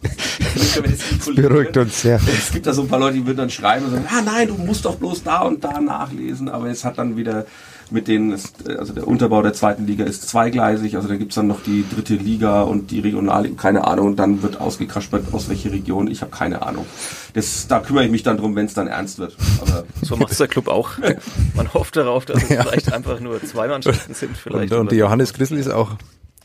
es 0.62 1.26
Kollegen- 1.26 1.47
Beruhigt 1.47 1.78
uns 1.78 2.01
sehr. 2.01 2.20
Es 2.28 2.51
gibt 2.51 2.66
da 2.68 2.74
so 2.74 2.84
ein 2.84 2.88
paar 2.88 2.99
Leute, 2.99 3.16
die 3.16 3.26
würden 3.26 3.38
dann 3.38 3.49
schreiben 3.49 3.86
und 3.86 3.91
sagen, 3.91 4.05
ah 4.09 4.22
nein, 4.24 4.47
du 4.47 4.55
musst 4.55 4.86
doch 4.86 4.95
bloß 4.95 5.24
da 5.24 5.41
und 5.41 5.64
da 5.64 5.80
nachlesen, 5.80 6.49
aber 6.49 6.70
es 6.70 6.86
hat 6.86 6.97
dann 6.97 7.18
wieder 7.18 7.45
mit 7.93 8.07
denen, 8.07 8.32
ist, 8.32 8.53
also 8.70 8.93
der 8.93 9.05
Unterbau 9.05 9.41
der 9.41 9.51
zweiten 9.51 9.86
Liga 9.86 10.05
ist 10.05 10.30
zweigleisig, 10.30 10.95
also 10.95 11.09
da 11.09 11.18
gibt's 11.18 11.36
dann 11.36 11.47
noch 11.47 11.62
die 11.62 11.84
dritte 11.93 12.16
Liga 12.16 12.62
und 12.62 12.89
die 12.89 13.01
Regionalliga, 13.01 13.62
keine 13.62 13.86
Ahnung, 13.86 14.07
und 14.07 14.16
dann 14.16 14.41
wird 14.41 14.62
ausgekraspert, 14.62 15.34
aus 15.34 15.49
welcher 15.49 15.74
Region, 15.74 16.09
ich 16.09 16.22
habe 16.22 16.32
keine 16.32 16.62
Ahnung. 16.62 16.86
Das, 17.34 17.68
da 17.68 17.82
kümmere 17.82 18.05
ich 18.05 18.12
mich 18.12 18.24
dann 18.24 18.38
drum, 18.38 18.55
wenn 18.55 18.66
es 18.66 18.74
dann 18.74 18.88
ernst 18.88 19.20
wird. 19.20 19.36
Aber 19.62 19.84
So 20.01 20.16
macht 20.16 20.32
es 20.32 20.38
der 20.38 20.47
Club 20.47 20.70
auch. 20.70 20.91
Man 21.53 21.74
hofft 21.74 21.97
darauf, 21.97 22.24
dass 22.24 22.41
es 22.41 22.47
vielleicht 22.47 22.93
einfach 22.93 23.20
nur 23.20 23.43
zwei 23.43 23.68
Mannschaften 23.68 24.14
sind. 24.14 24.38
Vielleicht 24.38 24.72
Und, 24.72 24.80
und 24.80 24.91
die 24.93 24.95
Johannes 24.97 25.34
Grizzlies 25.34 25.68
auch. 25.68 25.91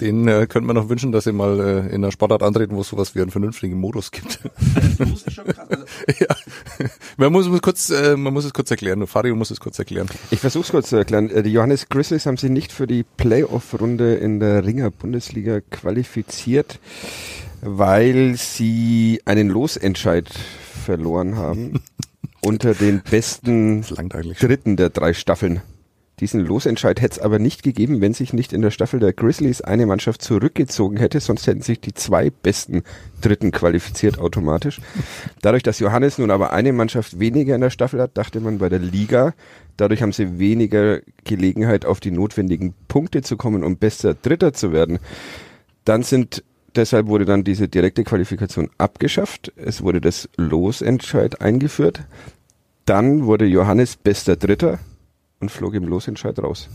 Den 0.00 0.28
äh, 0.28 0.46
könnte 0.46 0.66
man 0.66 0.76
noch 0.76 0.88
wünschen, 0.88 1.10
dass 1.10 1.24
sie 1.24 1.32
mal 1.32 1.58
äh, 1.58 1.78
in 1.88 1.96
einer 1.96 2.12
Sportart 2.12 2.42
antreten, 2.42 2.76
wo 2.76 2.82
es 2.82 2.88
sowas 2.88 3.14
wie 3.14 3.22
einen 3.22 3.30
vernünftigen 3.30 3.78
Modus 3.78 4.10
gibt. 4.10 4.40
Also, 4.98 5.14
ja. 6.18 6.34
Man 7.16 7.32
muss, 7.32 7.48
muss 7.48 7.60
kurz, 7.60 7.90
äh, 7.90 8.16
man 8.16 8.32
muss 8.32 8.44
es 8.44 8.52
kurz 8.52 8.70
erklären. 8.70 9.06
Fario 9.06 9.34
muss 9.36 9.50
es 9.50 9.60
kurz 9.60 9.78
erklären. 9.78 10.08
Ich 10.30 10.40
versuche 10.40 10.64
es 10.64 10.70
kurz 10.70 10.88
zu 10.88 10.96
erklären. 10.96 11.30
Äh, 11.30 11.42
Die 11.42 11.52
Johannes 11.52 11.88
Grizzlies 11.88 12.24
haben 12.26 12.36
sich 12.36 12.50
nicht 12.50 12.72
für 12.72 12.86
die 12.86 13.04
Playoff-Runde 13.16 14.14
in 14.14 14.40
der 14.40 14.64
Ringer 14.64 14.90
Bundesliga 14.90 15.60
qualifiziert, 15.60 16.78
weil 17.60 18.36
sie 18.36 19.20
einen 19.24 19.48
Losentscheid 19.48 20.28
verloren 20.84 21.36
haben 21.36 21.80
unter 22.40 22.74
den 22.74 23.02
besten 23.02 23.82
dritten 23.82 24.76
der 24.76 24.90
drei 24.90 25.12
Staffeln. 25.12 25.60
Diesen 26.20 26.40
Losentscheid 26.40 26.98
hätte 27.02 27.16
es 27.16 27.22
aber 27.22 27.38
nicht 27.38 27.62
gegeben, 27.62 28.00
wenn 28.00 28.14
sich 28.14 28.32
nicht 28.32 28.54
in 28.54 28.62
der 28.62 28.70
Staffel 28.70 29.00
der 29.00 29.12
Grizzlies 29.12 29.60
eine 29.60 29.84
Mannschaft 29.84 30.22
zurückgezogen 30.22 30.96
hätte, 30.96 31.20
sonst 31.20 31.46
hätten 31.46 31.60
sich 31.60 31.78
die 31.78 31.92
zwei 31.92 32.30
besten 32.30 32.84
Dritten 33.20 33.50
qualifiziert 33.50 34.18
automatisch. 34.18 34.80
Dadurch, 35.42 35.62
dass 35.62 35.78
Johannes 35.78 36.16
nun 36.16 36.30
aber 36.30 36.54
eine 36.54 36.72
Mannschaft 36.72 37.20
weniger 37.20 37.54
in 37.54 37.60
der 37.60 37.68
Staffel 37.68 38.00
hat, 38.00 38.16
dachte 38.16 38.40
man 38.40 38.56
bei 38.56 38.70
der 38.70 38.78
Liga, 38.78 39.34
dadurch 39.76 40.00
haben 40.00 40.12
sie 40.12 40.38
weniger 40.38 41.00
Gelegenheit, 41.24 41.84
auf 41.84 42.00
die 42.00 42.12
notwendigen 42.12 42.72
Punkte 42.88 43.20
zu 43.20 43.36
kommen, 43.36 43.62
um 43.62 43.76
bester 43.76 44.14
Dritter 44.14 44.54
zu 44.54 44.72
werden. 44.72 44.98
Dann 45.84 46.02
sind 46.02 46.42
Deshalb 46.74 47.06
wurde 47.06 47.24
dann 47.24 47.42
diese 47.42 47.68
direkte 47.68 48.04
Qualifikation 48.04 48.68
abgeschafft. 48.76 49.50
Es 49.56 49.82
wurde 49.82 50.02
das 50.02 50.28
Losentscheid 50.36 51.40
eingeführt. 51.40 52.02
Dann 52.84 53.24
wurde 53.24 53.46
Johannes 53.46 53.96
bester 53.96 54.36
Dritter 54.36 54.78
und 55.40 55.50
flog 55.50 55.74
im 55.74 55.84
Losentscheid 55.84 56.38
raus. 56.38 56.68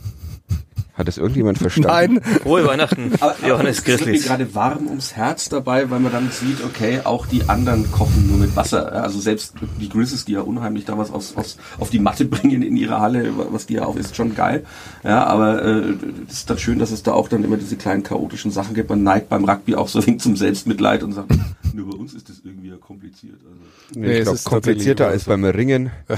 Hat 0.94 1.08
das 1.08 1.18
irgendjemand 1.18 1.58
verstanden? 1.58 2.20
Nein. 2.22 2.40
Frohe 2.42 2.66
Weihnachten, 2.66 3.14
Aber, 3.20 3.32
aber 3.40 3.48
Johannes 3.48 3.80
es 3.80 3.88
wird 3.88 4.06
mir 4.06 4.20
gerade 4.20 4.54
warm 4.54 4.88
ums 4.88 5.16
Herz 5.16 5.48
dabei, 5.48 5.90
weil 5.90 6.00
man 6.02 6.12
dann 6.12 6.30
sieht, 6.32 6.64
okay, 6.64 7.00
auch 7.06 7.26
die 7.26 7.48
anderen 7.48 7.90
kochen 7.92 8.28
nur 8.28 8.38
mit 8.38 8.56
Wasser. 8.58 8.92
Also 8.92 9.20
selbst 9.20 9.54
die 9.80 9.88
Grizzlies, 9.88 10.26
die 10.26 10.34
ja 10.34 10.42
unheimlich 10.42 10.84
da 10.84 10.98
was 10.98 11.10
aus, 11.10 11.36
aus, 11.38 11.58
auf 11.80 11.90
die 11.90 12.00
Matte 12.00 12.26
bringen 12.32 12.62
in 12.62 12.76
ihrer 12.76 13.00
Halle, 13.00 13.32
was 13.52 13.68
die 13.68 13.76
ja 13.76 13.86
auch 13.86 13.96
ist, 13.96 14.18
schon 14.18 14.36
geil. 14.36 14.66
Ja, 15.04 15.24
aber 15.26 15.64
äh, 15.64 15.94
es 16.28 16.40
ist 16.40 16.50
dann 16.50 16.58
schön, 16.58 16.78
dass 16.78 16.92
es 16.92 17.04
da 17.04 17.14
auch 17.14 17.30
dann 17.30 17.44
immer 17.44 17.58
diese 17.58 17.78
kleinen 17.78 18.04
chaotischen 18.04 18.52
Sachen 18.52 18.76
gibt. 18.76 18.90
Man 18.90 19.04
neigt 19.04 19.30
beim 19.30 19.46
Rugby 19.46 19.76
auch 19.76 19.88
so 19.88 20.00
ein 20.00 20.08
wenig 20.08 20.22
zum 20.22 20.36
Selbstmitleid 20.36 21.04
und 21.04 21.14
sagt, 21.14 21.32
nur 21.74 21.90
bei 21.90 21.98
uns 21.98 22.14
ist 22.14 22.28
das 22.28 22.42
irgendwie 22.44 22.70
ja 22.70 22.76
kompliziert. 22.76 23.40
Also, 23.46 23.62
Nee, 23.94 24.14
ich 24.14 24.18
es 24.20 24.24
glaube, 24.24 24.36
ist 24.36 24.44
komplizierter 24.46 25.08
als 25.08 25.26
beim 25.26 25.44
Ringen. 25.44 25.92
Ja, 26.08 26.16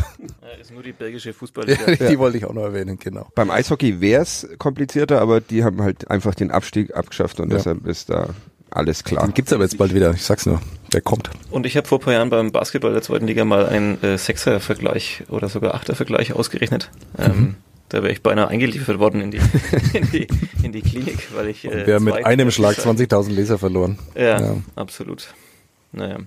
ist 0.59 0.71
nur 0.71 0.83
die 0.83 0.93
belgische 0.93 1.33
Fußballliga. 1.33 1.91
Ja, 1.91 2.09
die 2.09 2.19
wollte 2.19 2.37
ich 2.37 2.45
auch 2.45 2.53
noch 2.53 2.63
erwähnen, 2.63 2.97
genau. 2.99 3.27
Beim 3.35 3.49
Eishockey 3.49 3.99
wäre 3.99 4.21
es 4.21 4.47
komplizierter, 4.63 5.21
aber 5.21 5.39
die 5.41 5.63
haben 5.63 5.81
halt 5.81 6.09
einfach 6.09 6.33
den 6.35 6.49
Abstieg 6.51 6.95
abgeschafft 6.95 7.39
und 7.39 7.51
Ja. 7.51 7.57
deshalb 7.57 7.85
ist 7.85 8.09
da 8.09 8.29
alles 8.71 9.03
klar. 9.03 9.27
Den 9.27 9.33
gibt's 9.35 9.53
aber 9.53 9.63
jetzt 9.63 9.77
bald 9.77 9.93
wieder. 9.93 10.11
Ich 10.13 10.23
sag's 10.23 10.45
nur. 10.47 10.59
Der 10.93 11.01
kommt. 11.01 11.29
Und 11.51 11.65
ich 11.67 11.77
habe 11.77 11.87
vor 11.87 11.99
ein 11.99 12.01
paar 12.01 12.13
Jahren 12.13 12.29
beim 12.31 12.51
Basketball 12.51 12.91
der 12.93 13.01
zweiten 13.03 13.27
Liga 13.27 13.45
mal 13.45 13.67
einen 13.67 14.01
äh, 14.03 14.17
Sechser-Vergleich 14.17 15.23
oder 15.29 15.47
sogar 15.49 15.75
Achter-Vergleich 15.75 16.33
ausgerechnet. 16.33 16.89
Ähm, 17.19 17.55
da 17.89 18.01
wäre 18.01 18.11
ich 18.11 18.23
beinahe 18.23 18.47
eingeliefert 18.47 18.97
worden 18.97 19.21
in 19.21 19.29
die, 19.31 19.37
in 19.93 20.09
die, 20.11 20.27
in 20.63 20.71
die 20.71 20.81
Klinik, 20.81 21.27
weil 21.35 21.49
ich. 21.49 21.65
Äh, 21.65 21.85
Wer 21.85 21.99
mit 21.99 22.25
einem 22.25 22.49
Schlag 22.49 22.75
20.000 22.77 23.29
Leser 23.31 23.57
verloren. 23.59 23.99
Ja, 24.15 24.39
Ja. 24.41 24.55
absolut. 24.75 25.27
Naja. 25.91 26.17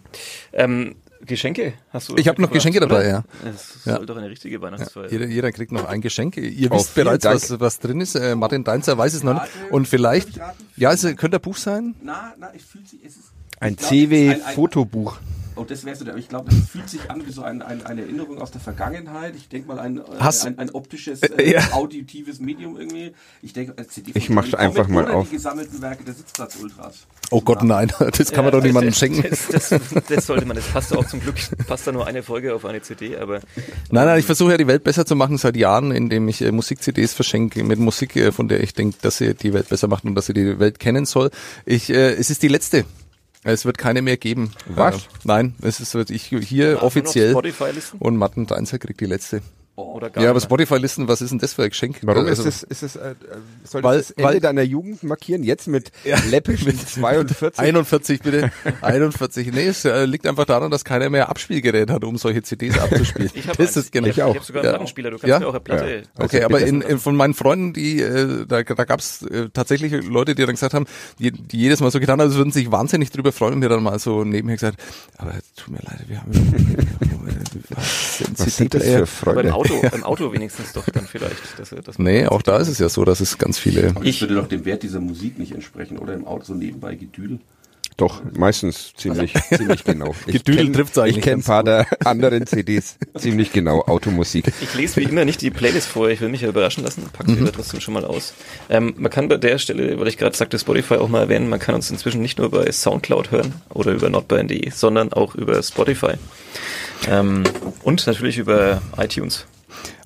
Ähm, 0.53 0.95
Geschenke 1.25 1.75
hast 1.91 2.09
du? 2.11 2.17
Ich 2.17 2.29
hab 2.29 2.39
noch 2.39 2.51
Geschenke 2.51 2.81
dabei, 2.81 3.01
oder? 3.01 3.09
ja. 3.09 3.25
Es 3.51 3.85
Ja. 3.85 3.97
soll 3.97 4.07
doch 4.07 4.17
eine 4.17 4.29
richtige 4.29 4.61
Weihnachtsfeier 4.61 5.11
Jeder, 5.11 5.27
jeder 5.27 5.53
kriegt 5.53 5.73
noch 5.73 5.85
ein 5.87 6.01
Geschenk. 6.01 6.37
Ihr 6.37 6.71
Oh, 6.71 6.77
wisst 6.77 6.95
bereits, 6.95 7.23
Dank. 7.23 7.37
was, 7.37 7.59
was 7.61 7.79
drin 7.79 8.01
ist. 8.01 8.15
Äh, 8.15 8.35
Martin 8.37 8.65
Deinzer 8.65 8.97
weiß 8.99 9.15
es 9.15 9.23
noch 9.23 9.35
nicht. 9.35 9.53
Und 9.71 9.89
vielleicht, 9.89 10.29
ich 10.31 10.37
ja, 10.77 10.93
es 10.93 11.03
könnte 11.17 11.37
ein 11.39 11.41
Buch 11.41 11.57
sein. 11.57 11.95
na, 12.03 12.35
na, 12.39 12.51
es 12.55 12.63
fühlt 12.65 12.89
sich, 12.89 13.01
es 13.05 13.17
ist 13.17 13.25
ich 13.55 13.63
ein- 13.63 13.79
CW-Fotobuch. 13.79 15.19
Oh, 15.57 15.65
das 15.65 15.85
wär's, 15.87 16.03
aber 16.03 16.17
ich 16.19 16.29
glaube, 16.29 16.51
das 16.51 16.69
fühlt 16.69 16.89
sich 16.89 17.11
an 17.11 17.27
wie 17.27 17.33
so 17.33 17.43
ein, 17.43 17.63
ein, 17.63 17.85
eine 17.87 18.03
Erinnerung 18.03 18.39
aus 18.43 18.51
der 18.51 18.61
Vergangenheit. 18.61 19.35
Ich 19.37 19.49
denke 19.49 19.69
mal 19.69 19.79
ein, 19.79 19.99
äh, 19.99 20.03
Hast- 20.21 20.45
ein, 20.47 20.59
ein 20.59 20.71
optisches, 20.71 21.23
Äh, 21.23 21.43
äh, 21.43 21.53
ja. 21.55 21.73
auditives 21.73 22.41
Medium 22.41 22.79
irgendwie. 22.79 23.13
Ich 23.43 23.53
denke, 23.55 23.73
als 23.79 23.89
CD 23.89 24.13
Ich 24.15 24.29
mach's 24.31 24.53
einfach 24.55 24.87
mal 24.89 25.11
auf. 25.11 25.29
die 25.31 25.37
gesammelten 25.37 25.81
Werke 25.81 26.05
der 26.05 26.15
Sitzplatz 26.15 26.57
Ultras. 26.63 27.07
Oh 27.31 27.41
Gott, 27.41 27.63
nein, 27.65 27.91
das 28.19 28.31
kann 28.33 28.45
man 28.45 28.53
doch 28.53 28.63
niemandem 28.63 28.91
das, 28.91 28.99
schenken. 28.99 29.25
Das, 29.29 29.49
das, 29.71 29.81
das 30.09 30.27
sollte 30.27 30.45
man, 30.47 30.57
das 30.57 30.67
passt 30.67 30.95
auch 30.97 31.07
zum 31.07 31.21
Glück, 31.21 31.37
passt 31.67 31.87
da 31.87 31.93
nur 31.93 32.07
eine 32.07 32.23
Folge 32.23 32.55
auf 32.55 32.65
eine 32.65 32.83
CD, 32.83 33.17
aber 33.17 33.41
Nein, 33.91 34.07
nein, 34.07 34.19
ich 34.19 34.27
versuche 34.27 34.53
ja 34.53 34.57
die 34.59 34.67
Welt 34.67 34.85
besser 34.85 35.07
zu 35.07 35.17
machen 35.17 35.39
seit 35.39 35.57
Jahren, 35.57 35.91
indem 35.91 36.29
ich 36.29 36.43
äh, 36.43 36.53
Musik-CDs 36.53 37.15
verschenke 37.15 37.65
mit 37.65 37.79
Musik, 37.79 38.15
äh, 38.17 38.31
von 38.31 38.49
der 38.49 38.63
ich 38.63 38.75
denke, 38.75 38.99
dass 39.03 39.17
sie 39.19 39.35
die 39.35 39.53
Welt 39.55 39.69
besser 39.69 39.89
macht 39.89 40.05
und 40.05 40.15
dass 40.15 40.27
sie 40.27 40.35
die 40.35 40.59
Welt 40.59 40.79
kennen 40.79 41.07
soll. 41.07 41.31
Ich, 41.65 41.89
äh, 41.91 42.13
es 42.13 42.31
ist 42.31 42.43
die 42.43 42.49
letzte. 42.49 42.85
Es 43.47 43.65
wird 43.65 43.79
keine 43.79 44.03
mehr 44.03 44.17
geben. 44.17 44.51
Was? 44.67 44.97
Äh, 44.97 45.01
nein, 45.23 45.55
es 45.63 45.79
ist 45.79 45.95
wird 45.95 46.11
ich 46.11 46.25
hier 46.25 46.75
man 46.75 46.83
offiziell 46.83 47.37
und 48.01 48.17
Matten 48.17 48.47
Deinzer 48.47 48.79
kriegt 48.79 49.01
die 49.01 49.07
letzte. 49.07 49.41
Oder 49.77 50.11
gar 50.11 50.25
Ja, 50.25 50.31
aber. 50.31 50.41
Spotify-Listen, 50.41 51.07
was 51.09 51.21
ist 51.21 51.31
denn 51.31 51.39
das 51.39 51.53
für 51.53 51.63
ein 51.63 51.69
Geschenk? 51.69 51.99
Warum 52.03 52.27
Also, 52.27 52.43
ist 52.43 52.49
es, 52.49 52.63
ist 52.65 52.83
es, 52.83 52.97
äh, 52.97 53.15
soll 53.65 53.83
Weil- 53.83 53.99
das 53.99 54.11
Ende 54.13 54.25
weil- 54.25 54.41
deiner 54.41 54.63
Jugend 54.63 55.03
markieren? 55.03 55.43
Jetzt 55.43 55.69
mit 55.69 55.93
läppischen 56.31 56.79
42? 56.79 57.59
41 57.59 58.21
bitte. 58.23 58.51
41. 58.81 59.53
Nee, 59.53 59.67
es 59.67 59.85
äh, 59.85 60.05
liegt 60.07 60.27
einfach 60.27 60.45
daran, 60.47 60.71
dass 60.71 60.85
keiner 60.85 61.11
mehr 61.11 61.29
Abspielgerät 61.29 61.91
hat, 61.91 62.05
um 62.05 62.17
solche 62.17 62.43
CDs 62.43 62.79
abzuspielen. 62.79 63.31
Ich 63.35 63.47
habe 63.49 63.59
das 63.63 63.77
ist 63.77 63.93
genau. 63.93 64.09
ich, 64.09 64.17
ich 64.19 64.23
hab 64.23 64.43
sogar 64.45 64.63
einen 64.63 64.71
Plattenspieler, 64.71 65.11
du 65.11 65.17
kannst 65.19 65.29
Ja? 65.29 65.39
mir 65.41 65.47
auch 65.47 65.51
eine 65.51 65.61
Platte. 65.61 65.85
Ja. 65.87 66.03
Okay, 66.25 66.37
Also 66.37 66.45
aber 66.47 66.59
bitte. 66.59 66.69
in, 66.71 66.81
in, 66.81 66.99
von 66.99 67.15
meinen 67.17 67.35
Freunden, 67.35 67.73
die 67.73 68.01
äh, 68.01 68.47
da, 68.47 68.63
da 68.63 68.85
gab 68.85 69.01
es 69.01 69.23
äh, 69.23 69.49
tatsächlich 69.53 69.93
Leute, 70.07 70.35
die 70.35 70.43
dann 70.43 70.55
gesagt 70.55 70.75
haben, 70.75 70.87
die, 71.19 71.31
die 71.33 71.59
jedes 71.59 71.81
Mal 71.81 71.91
so 71.91 72.01
getan 72.01 72.21
haben, 72.21 72.31
sie 72.31 72.37
würden 72.37 72.53
sich 72.53 72.71
wahnsinnig 72.73 73.11
drüber 73.11 73.33
freuen 73.33 73.55
und 73.55 73.61
mir 73.61 73.69
dann 73.69 73.83
mal 73.83 73.99
so 73.99 74.25
nebenher 74.25 74.57
gesagt, 74.57 74.81
aber 75.19 75.33
tut 75.57 75.69
mir 75.75 75.81
leid, 75.83 76.01
wir 76.09 76.21
haben 76.23 76.33
was 77.71 78.19
sind 78.19 78.39
Was 78.39 78.57
sind 78.57 78.75
das 78.75 78.83
für 78.85 78.97
Aber 78.99 79.07
Freunde? 79.07 79.55
Auto, 79.71 79.97
im 79.97 80.05
Auto 80.05 80.33
wenigstens 80.33 80.73
doch 80.73 80.89
dann 80.91 81.07
vielleicht. 81.07 81.37
Dass, 81.59 81.71
dass 81.71 81.99
Nee, 81.99 82.27
auch 82.27 82.43
da 82.43 82.59
ist 82.59 82.69
es 82.69 82.79
ja 82.79 82.89
so, 82.89 83.05
dass 83.05 83.21
es 83.21 83.39
ganz 83.39 83.59
viele. 83.59 83.91
Aber 83.95 84.05
das 84.05 84.21
würde 84.21 84.35
doch 84.35 84.49
dem 84.49 84.65
Wert 84.65 84.83
dieser 84.83 85.01
Musik 85.01 85.39
nicht 85.39 85.53
entsprechen, 85.53 85.99
oder 85.99 86.15
im 86.15 86.27
Auto 86.27 86.45
so 86.45 86.55
nebenbei 86.55 86.95
Gedüdel. 86.95 87.41
Doch, 87.97 88.21
meistens 88.37 88.93
ziemlich, 88.95 89.33
ziemlich 89.57 89.83
genau. 89.85 90.15
Ich 90.27 90.45
Gedüdel 90.45 90.71
trifft's 90.71 90.99
eigentlich 90.99 91.17
Ich 91.19 91.23
kenne 91.25 91.41
ein 91.41 91.45
paar 91.45 91.65
der 91.65 91.87
anderen 92.05 92.47
CDs 92.47 92.99
ziemlich 93.17 93.53
genau, 93.53 93.81
Automusik. 93.87 94.53
Ich 94.61 94.75
lese 94.75 94.97
wie 94.97 95.05
immer 95.05 95.25
nicht 95.25 95.41
die 95.41 95.51
Playlist 95.51 95.89
vor, 95.89 96.11
ich 96.11 96.21
will 96.21 96.29
mich 96.29 96.43
ja 96.43 96.49
überraschen 96.49 96.85
lassen, 96.85 97.05
pack 97.11 97.27
Mhm. 97.27 97.35
sie 97.37 97.41
aber 97.41 97.53
trotzdem 97.53 97.81
schon 97.81 97.95
mal 97.95 98.05
aus. 98.05 98.35
Ähm, 98.69 98.93
man 98.99 99.11
kann 99.11 99.29
bei 99.29 99.39
der 99.39 99.57
Stelle, 99.57 99.99
weil 99.99 100.09
ich 100.09 100.19
gerade 100.19 100.37
sagte, 100.37 100.59
Spotify 100.59 100.97
auch 100.97 101.09
mal 101.09 101.23
erwähnen, 101.23 101.49
man 101.49 101.59
kann 101.59 101.75
uns 101.75 101.91
inzwischen 101.91 102.21
nicht 102.21 102.37
nur 102.39 102.51
bei 102.51 102.71
Soundcloud 102.71 103.31
hören 103.31 103.55
oder 103.71 103.93
über 103.93 104.11
notbayern.de, 104.11 104.69
sondern 104.71 105.15
auch 105.15 105.35
über 105.35 105.63
Spotify. 105.63 106.15
Ähm, 107.09 107.45
und 107.83 108.07
natürlich 108.07 108.37
über 108.37 108.83
iTunes. 108.99 109.47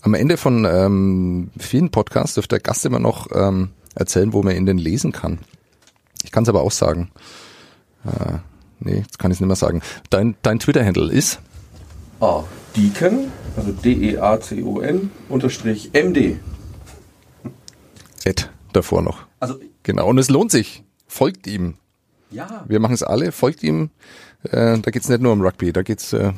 Am 0.03 0.15
Ende 0.15 0.37
von 0.37 0.65
ähm, 0.65 1.51
vielen 1.59 1.91
Podcasts 1.91 2.35
dürfte 2.35 2.57
der 2.57 2.61
Gast 2.61 2.85
immer 2.87 2.99
noch 2.99 3.29
ähm, 3.35 3.71
erzählen, 3.95 4.33
wo 4.33 4.43
man 4.43 4.57
ihn 4.57 4.67
denn 4.67 4.79
lesen 4.79 5.13
kann. 5.13 5.39
Ich 6.25 6.31
kann 6.33 6.43
es 6.45 6.49
aber 6.49 6.63
auch 6.63 6.71
sagen. 6.71 7.11
Äh, 8.05 8.39
nee, 8.81 8.99
jetzt 8.99 9.19
kann 9.19 9.31
ich 9.31 9.37
es 9.37 9.41
nicht 9.41 9.49
mehr 9.49 9.57
sagen. 9.57 9.83
Dein, 10.11 10.37
dein 10.43 10.59
Twitter-Handle 10.59 11.13
ist? 11.13 11.41
Ah, 12.21 12.45
Deacon, 12.77 13.31
also 13.57 13.73
D-E-A-C-O-N, 13.73 15.11
unterstrich 15.29 15.91
M-D. 15.95 16.39
Ed 18.25 18.51
davor 18.73 19.03
noch. 19.03 19.27
Also, 19.41 19.59
Genau. 19.83 20.07
Und 20.09 20.19
es 20.19 20.29
lohnt 20.29 20.51
sich. 20.51 20.85
Folgt 21.07 21.47
ihm. 21.47 21.75
ja. 22.31 22.65
Wir 22.69 22.79
machen 22.81 22.93
es 22.95 23.03
alle. 23.03 23.33
Folgt 23.33 23.63
ihm. 23.63 23.91
Äh, 24.45 24.79
da 24.79 24.91
geht's 24.91 25.09
nicht 25.09 25.23
nur 25.23 25.33
um 25.33 25.41
Rugby. 25.41 25.73
Da 25.73 25.83
geht's 25.83 26.13
äh, 26.13 26.33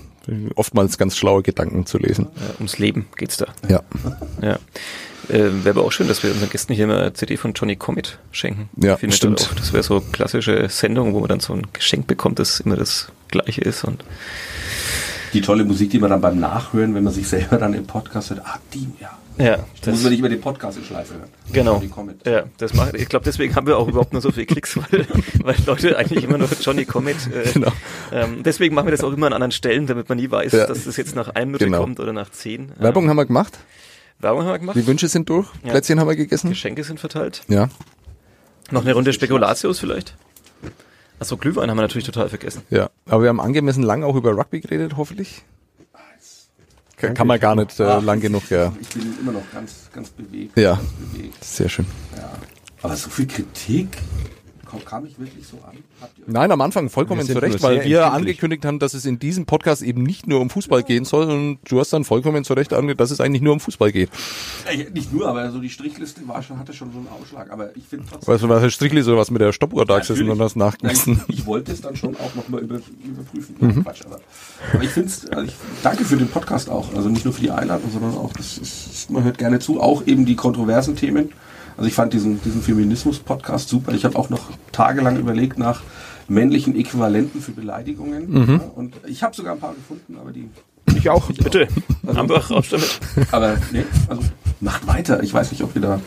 oftmals 0.55 0.99
ganz 0.99 1.17
schlaue 1.17 1.43
Gedanken 1.43 1.87
zu 1.87 1.99
lesen. 1.99 2.27
Äh, 2.37 2.57
ums 2.59 2.79
Leben 2.79 3.07
geht's 3.17 3.37
da. 3.37 3.47
Ja. 3.69 3.81
Ja. 4.41 4.59
Äh, 5.29 5.65
wäre 5.65 5.71
aber 5.79 5.85
auch 5.85 5.93
schön, 5.93 6.09
dass 6.09 6.23
wir 6.23 6.31
unseren 6.33 6.51
Gästen 6.51 6.75
hier 6.75 6.87
mal 6.87 6.99
eine 7.01 7.13
CD 7.13 7.37
von 7.37 7.53
Johnny 7.53 7.77
Comet 7.77 8.19
schenken. 8.33 8.69
Ja, 8.77 8.97
Findet 8.97 9.17
stimmt. 9.17 9.49
Auch, 9.51 9.55
das 9.55 9.73
wäre 9.73 9.83
so 9.83 9.97
eine 9.97 10.05
klassische 10.13 10.69
Sendung, 10.69 11.15
wo 11.15 11.21
man 11.21 11.29
dann 11.29 11.41
so 11.41 11.53
ein 11.53 11.67
Geschenk 11.73 12.07
bekommt, 12.07 12.39
das 12.39 12.61
immer 12.61 12.77
das 12.77 13.09
gleiche 13.29 13.61
ist. 13.61 13.85
Und 13.85 14.05
Die 15.33 15.41
tolle 15.41 15.65
Musik, 15.65 15.91
die 15.91 15.99
man 15.99 16.11
dann 16.11 16.21
beim 16.21 16.41
Nachhören, 16.41 16.95
wenn 16.95 17.05
man 17.05 17.13
sich 17.13 17.29
selber 17.29 17.57
dann 17.59 17.75
im 17.75 17.87
Podcast 17.87 18.31
hört, 18.31 18.41
ah, 18.45 18.59
die, 18.75 18.89
ja. 19.01 19.11
Ja, 19.39 19.57
Da 19.57 19.65
das, 19.83 19.95
muss 19.95 20.03
man 20.03 20.11
nicht 20.11 20.19
über 20.21 20.29
den 20.29 20.41
Podcast 20.41 20.79
in 20.79 20.85
Schleife 20.85 21.15
hören. 21.15 21.29
genau. 21.53 21.83
Ja, 22.27 22.45
das 22.59 22.75
macht, 22.75 22.95
ich 22.95 23.09
glaube, 23.09 23.25
deswegen 23.25 23.55
haben 23.57 23.67
wir 23.67 23.79
auch 23.79 23.89
überhaupt 23.89 24.13
nur 24.13 24.23
so 24.23 24.31
viele 24.31 24.47
Klicks, 24.47 24.77
weil, 24.93 25.07
weil 25.43 25.57
Leute 25.67 25.97
eigentlich 25.97 26.25
immer 26.25 26.39
nur 26.39 26.49
Johnny 26.61 26.85
Comet. 26.85 27.17
Äh, 27.33 27.51
Genau. 27.53 27.73
ähm, 28.13 28.43
deswegen 28.43 28.75
machen 28.75 28.87
wir 28.87 28.93
das 28.93 29.03
auch 29.05 29.13
immer 29.13 29.27
an 29.27 29.33
anderen 29.33 29.53
Stellen, 29.53 29.87
damit 29.87 30.09
man 30.09 30.19
nie 30.19 30.31
weiß, 30.31 30.53
Ja. 30.53 30.67
dass 30.67 30.85
das 30.85 30.97
jetzt 30.97 31.15
nach 31.17 31.29
einer 31.29 31.47
Minute 31.47 31.65
Genau. 31.65 31.81
kommt 31.81 32.01
oder 32.01 32.13
nach 32.13 32.31
zehn. 32.31 32.73
Werbung 32.79 33.09
haben 33.09 33.17
wir 33.17 33.27
gemacht. 33.27 33.59
Werbung 34.19 34.43
haben 34.43 34.53
wir 34.53 34.59
gemacht. 34.61 34.77
Die 34.77 34.87
Wünsche 34.87 35.09
sind 35.09 35.29
durch. 35.29 35.49
Ja. 35.65 35.71
Plätzchen 35.71 35.99
haben 35.99 36.09
wir 36.09 36.17
gegessen. 36.17 36.51
Geschenke 36.51 36.85
sind 36.85 37.01
verteilt. 37.01 37.43
Ja. 37.49 37.69
Noch 38.71 38.83
eine 38.83 38.95
Runde 38.95 39.13
Spekulatius 39.13 39.81
vielleicht? 39.81 40.17
Achso, 41.19 41.37
Glühwein 41.37 41.71
haben 41.71 41.77
wir 41.77 41.83
natürlich 41.83 42.07
total 42.07 42.29
vergessen. 42.29 42.63
Ja. 42.71 42.91
Aber 43.07 43.23
wir 43.23 43.29
haben 43.29 43.41
angemessen 43.41 43.83
lang 43.83 44.03
auch 44.03 44.17
über 44.17 44.33
Rugby 44.37 44.61
geredet, 44.61 44.95
hoffentlich. 44.97 45.43
Kann, 47.09 47.15
kann 47.15 47.27
man 47.27 47.41
gar 47.41 47.55
nicht 47.57 47.79
äh, 47.81 47.83
Ah, 47.85 47.99
lang 47.99 48.21
genug, 48.21 48.49
ja. 48.51 48.73
Ich 48.81 48.89
bin 48.91 49.15
immer 49.21 49.33
noch 49.33 49.43
ganz, 49.53 49.89
ganz 49.93 50.11
bewegt. 50.11 50.57
Ja. 50.57 50.75
Ganz 50.75 50.89
bewegt. 51.13 51.45
Sehr 51.45 51.69
schön. 51.69 51.87
Ja. 52.17 52.31
Aber 52.83 52.97
so 52.97 53.11
viel 53.11 53.27
Kritik 53.27 53.99
kam, 54.81 55.07
ich 55.07 55.19
wirklich 55.19 55.47
so 55.47 55.59
an? 55.59 55.77
Nein, 56.27 56.51
am 56.51 56.61
Anfang 56.61 56.89
vollkommen 56.89 57.27
zu 57.27 57.39
Recht, 57.39 57.63
weil 57.63 57.85
wir 57.85 57.99
empfindlich. 58.03 58.05
angekündigt 58.05 58.65
haben, 58.65 58.79
dass 58.79 58.95
es 58.95 59.05
in 59.05 59.19
diesem 59.19 59.47
Podcast 59.47 59.83
eben 59.83 60.03
nicht 60.03 60.27
nur 60.27 60.41
um 60.41 60.51
Fußball 60.51 60.83
gehen 60.83 61.05
soll 61.05 61.31
und 61.31 61.59
du 61.69 61.81
hast 61.81 61.93
dann 61.93 62.05
vollkommen 62.05 62.45
zu 62.45 62.55
Recht 62.55 62.73
angekündigt, 62.73 63.01
dass 63.01 63.11
es 63.11 63.21
eigentlich 63.21 63.43
nur 63.43 63.53
um 63.53 63.61
Fußball 63.61 63.93
geht. 63.93 64.11
Äh, 64.67 64.91
Nicht 64.91 65.13
nur, 65.13 65.29
aber 65.29 65.51
so 65.51 65.59
die 65.59 65.71
Strichliste 65.71 66.27
war 66.27 66.43
schon, 66.43 66.59
hatte 66.59 66.73
schon 66.73 66.93
so 66.93 66.99
einen 66.99 67.09
Ausschlag. 67.09 67.51
Aber 67.51 67.77
ich 67.77 67.85
finde 67.85 68.07
trotzdem. 68.11 68.33
Weißt 68.35 68.43
du, 68.45 68.49
was 68.49 68.63
Herr 68.63 68.71
Strichli 68.71 69.03
so 69.03 69.17
was 69.17 69.31
mit 69.31 69.41
der 69.41 69.53
Stoppuhr 69.53 69.85
da 69.85 69.99
gesessen 69.99 70.29
und 70.31 70.39
das 70.39 70.57
nachgemessen? 70.57 71.15
Nein, 71.15 71.25
Ich 71.29 71.47
wollte 71.47 71.73
es 71.73 71.81
dann 71.81 71.97
schon 71.97 72.17
auch 72.17 72.35
nochmal 72.35 72.63
über, 72.63 72.81
überprüfen. 73.05 73.57
Mhm. 73.61 73.71
Ja, 73.71 73.83
Quatsch, 73.83 74.03
aber, 74.07 74.21
aber 74.73 74.83
ich 74.83 74.91
finde 74.91 75.09
es, 75.09 75.29
also 75.29 75.45
ich 75.45 75.55
danke 75.83 76.05
für 76.05 76.17
den 76.17 76.29
Podcast 76.29 76.69
auch. 76.71 76.95
Also 76.95 77.09
nicht 77.09 77.25
nur 77.25 77.35
für 77.35 77.41
die 77.43 77.51
Einladung, 77.51 77.91
sondern 77.91 78.15
auch, 78.15 78.33
das 78.33 78.59
ist, 78.59 79.11
man 79.11 79.25
hört 79.25 79.39
gerne 79.39 79.59
zu, 79.59 79.81
auch 79.81 80.07
eben 80.07 80.25
die 80.27 80.37
kontroversen 80.37 80.97
Themen. 80.97 81.33
Also 81.77 81.89
ich 81.89 81.95
fand 81.95 82.13
diesen, 82.13 82.41
diesen 82.43 82.63
Feminismus-Podcast 82.63 83.69
super. 83.69 83.93
Ich 83.93 84.05
habe 84.05 84.19
auch 84.19 84.31
noch 84.31 84.51
tagelang 84.73 85.17
überlegt 85.19 85.59
nach 85.59 85.83
männlichen 86.29 86.77
Äquivalenten 86.77 87.41
für 87.41 87.53
Beleidigungen. 87.53 88.31
Mhm. 88.31 88.61
Ja, 88.61 88.71
und 88.75 88.95
ich 89.07 89.23
habe 89.23 89.35
sogar 89.35 89.55
ein 89.55 89.61
paar 89.61 89.75
gefunden, 89.75 90.17
aber 90.21 90.33
die. 90.33 90.49
Ich 90.97 91.09
auch. 91.11 91.31
Bitte, 91.33 91.69
einfach 92.07 92.51
raus 92.51 92.67
damit. 92.71 93.01
Aber 93.33 93.57
nee, 93.73 93.85
also 94.09 94.23
macht 94.61 94.87
weiter. 94.87 95.23
Ich 95.23 95.33
weiß 95.33 95.51
nicht, 95.53 95.63
ob 95.63 95.75
ihr 95.75 95.83
da, 95.83 95.95
ob 95.95 96.01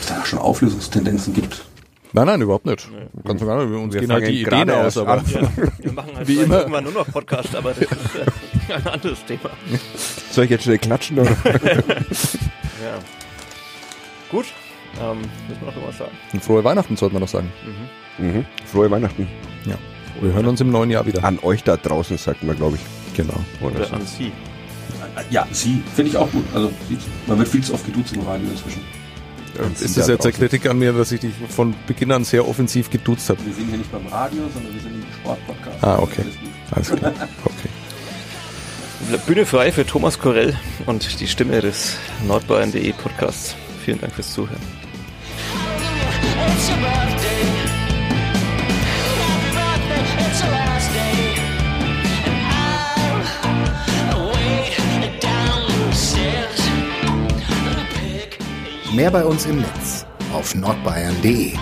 es 0.00 0.06
da 0.06 0.24
schon 0.24 0.38
Auflösungstendenzen 0.38 1.32
gibt. 1.32 1.64
Nein, 2.14 2.26
nein, 2.26 2.42
überhaupt 2.42 2.66
nicht. 2.66 2.88
Ganz 3.24 3.40
und 3.40 3.46
gar 3.48 3.64
nicht. 3.64 3.74
Uns 3.74 3.94
Wir 3.94 4.00
gehen 4.02 4.12
halt 4.12 4.28
die 4.28 4.42
Ideen 4.42 4.70
aus, 4.70 4.98
aber. 4.98 5.22
Ja, 5.28 5.48
wir 5.78 5.92
machen 5.92 6.10
halt 6.14 6.28
Wie 6.28 6.34
immer. 6.36 6.58
irgendwann 6.60 6.84
nur 6.84 6.92
noch 6.92 7.10
Podcast, 7.10 7.56
aber 7.56 7.70
das 7.70 7.84
ist 7.84 8.68
äh, 8.68 8.72
ein 8.74 8.86
anderes 8.86 9.24
Thema. 9.24 9.50
Soll 10.30 10.44
ich 10.44 10.50
jetzt 10.50 10.64
schnell 10.64 10.78
klatschen? 10.78 11.18
Oder? 11.18 11.30
Ja. 12.82 12.98
Gut, 14.32 14.46
ähm, 15.00 15.18
müssen 15.48 15.60
wir 15.60 15.66
noch 15.68 15.76
irgendwas 15.76 15.98
sagen. 15.98 16.10
Und 16.32 16.42
frohe 16.42 16.64
Weihnachten 16.64 16.96
sollten 16.96 17.14
wir 17.14 17.20
noch 17.20 17.28
sagen. 17.28 17.52
mhm. 18.18 18.44
Frohe 18.66 18.90
Weihnachten. 18.90 19.28
Ja. 19.64 19.76
Wir 20.20 20.32
hören 20.32 20.46
uns 20.46 20.60
im 20.60 20.70
neuen 20.70 20.90
Jahr 20.90 21.06
wieder. 21.06 21.22
An 21.24 21.38
euch 21.42 21.62
da 21.62 21.76
draußen, 21.76 22.18
sagt 22.18 22.42
man, 22.42 22.56
glaube 22.56 22.76
ich. 22.76 23.16
Genau. 23.16 23.34
Oder 23.60 23.76
Oder 23.76 23.84
so. 23.86 23.94
an 23.94 24.06
Sie. 24.06 24.32
Ja, 25.30 25.46
sie. 25.52 25.82
Finde 25.94 26.10
ich 26.10 26.16
auch 26.16 26.30
gut. 26.30 26.44
Also 26.54 26.70
man 27.26 27.38
wird 27.38 27.48
viel 27.48 27.62
zu 27.62 27.74
oft 27.74 27.84
geduzt 27.86 28.14
im 28.14 28.22
Radio 28.22 28.48
inzwischen. 28.50 28.82
Ist 29.80 29.96
das 29.98 30.08
jetzt 30.08 30.24
eine 30.24 30.32
Kritik 30.32 30.66
an 30.66 30.78
mir, 30.78 30.92
dass 30.94 31.12
ich 31.12 31.20
dich 31.20 31.32
von 31.50 31.74
Beginn 31.86 32.10
an 32.12 32.24
sehr 32.24 32.48
offensiv 32.48 32.88
geduzt 32.88 33.28
habe? 33.28 33.44
Wir 33.44 33.52
sind 33.52 33.68
hier 33.68 33.76
nicht 33.78 33.92
beim 33.92 34.06
Radio, 34.06 34.42
sondern 34.52 34.72
wir 34.72 34.80
sind 34.80 34.94
im 34.94 35.04
Sportpodcast. 35.20 35.84
Ah, 35.84 35.98
okay. 35.98 36.24
Alles 36.70 36.90
klar. 36.90 37.12
Okay. 37.44 39.18
Bühne 39.26 39.44
frei 39.44 39.72
für 39.72 39.84
Thomas 39.84 40.18
Korell 40.18 40.56
und 40.86 41.20
die 41.20 41.26
Stimme 41.26 41.60
des 41.60 41.96
Nordbayern.de 42.26 42.92
Podcasts. 42.92 43.56
Vielen 43.84 44.00
Dank 44.00 44.14
fürs 44.14 44.32
Zuhören. 44.32 44.60
Mehr 58.94 59.10
bei 59.10 59.24
uns 59.24 59.46
im 59.46 59.56
Netz 59.60 60.06
auf 60.32 60.54
nordbayern.de. 60.54 61.54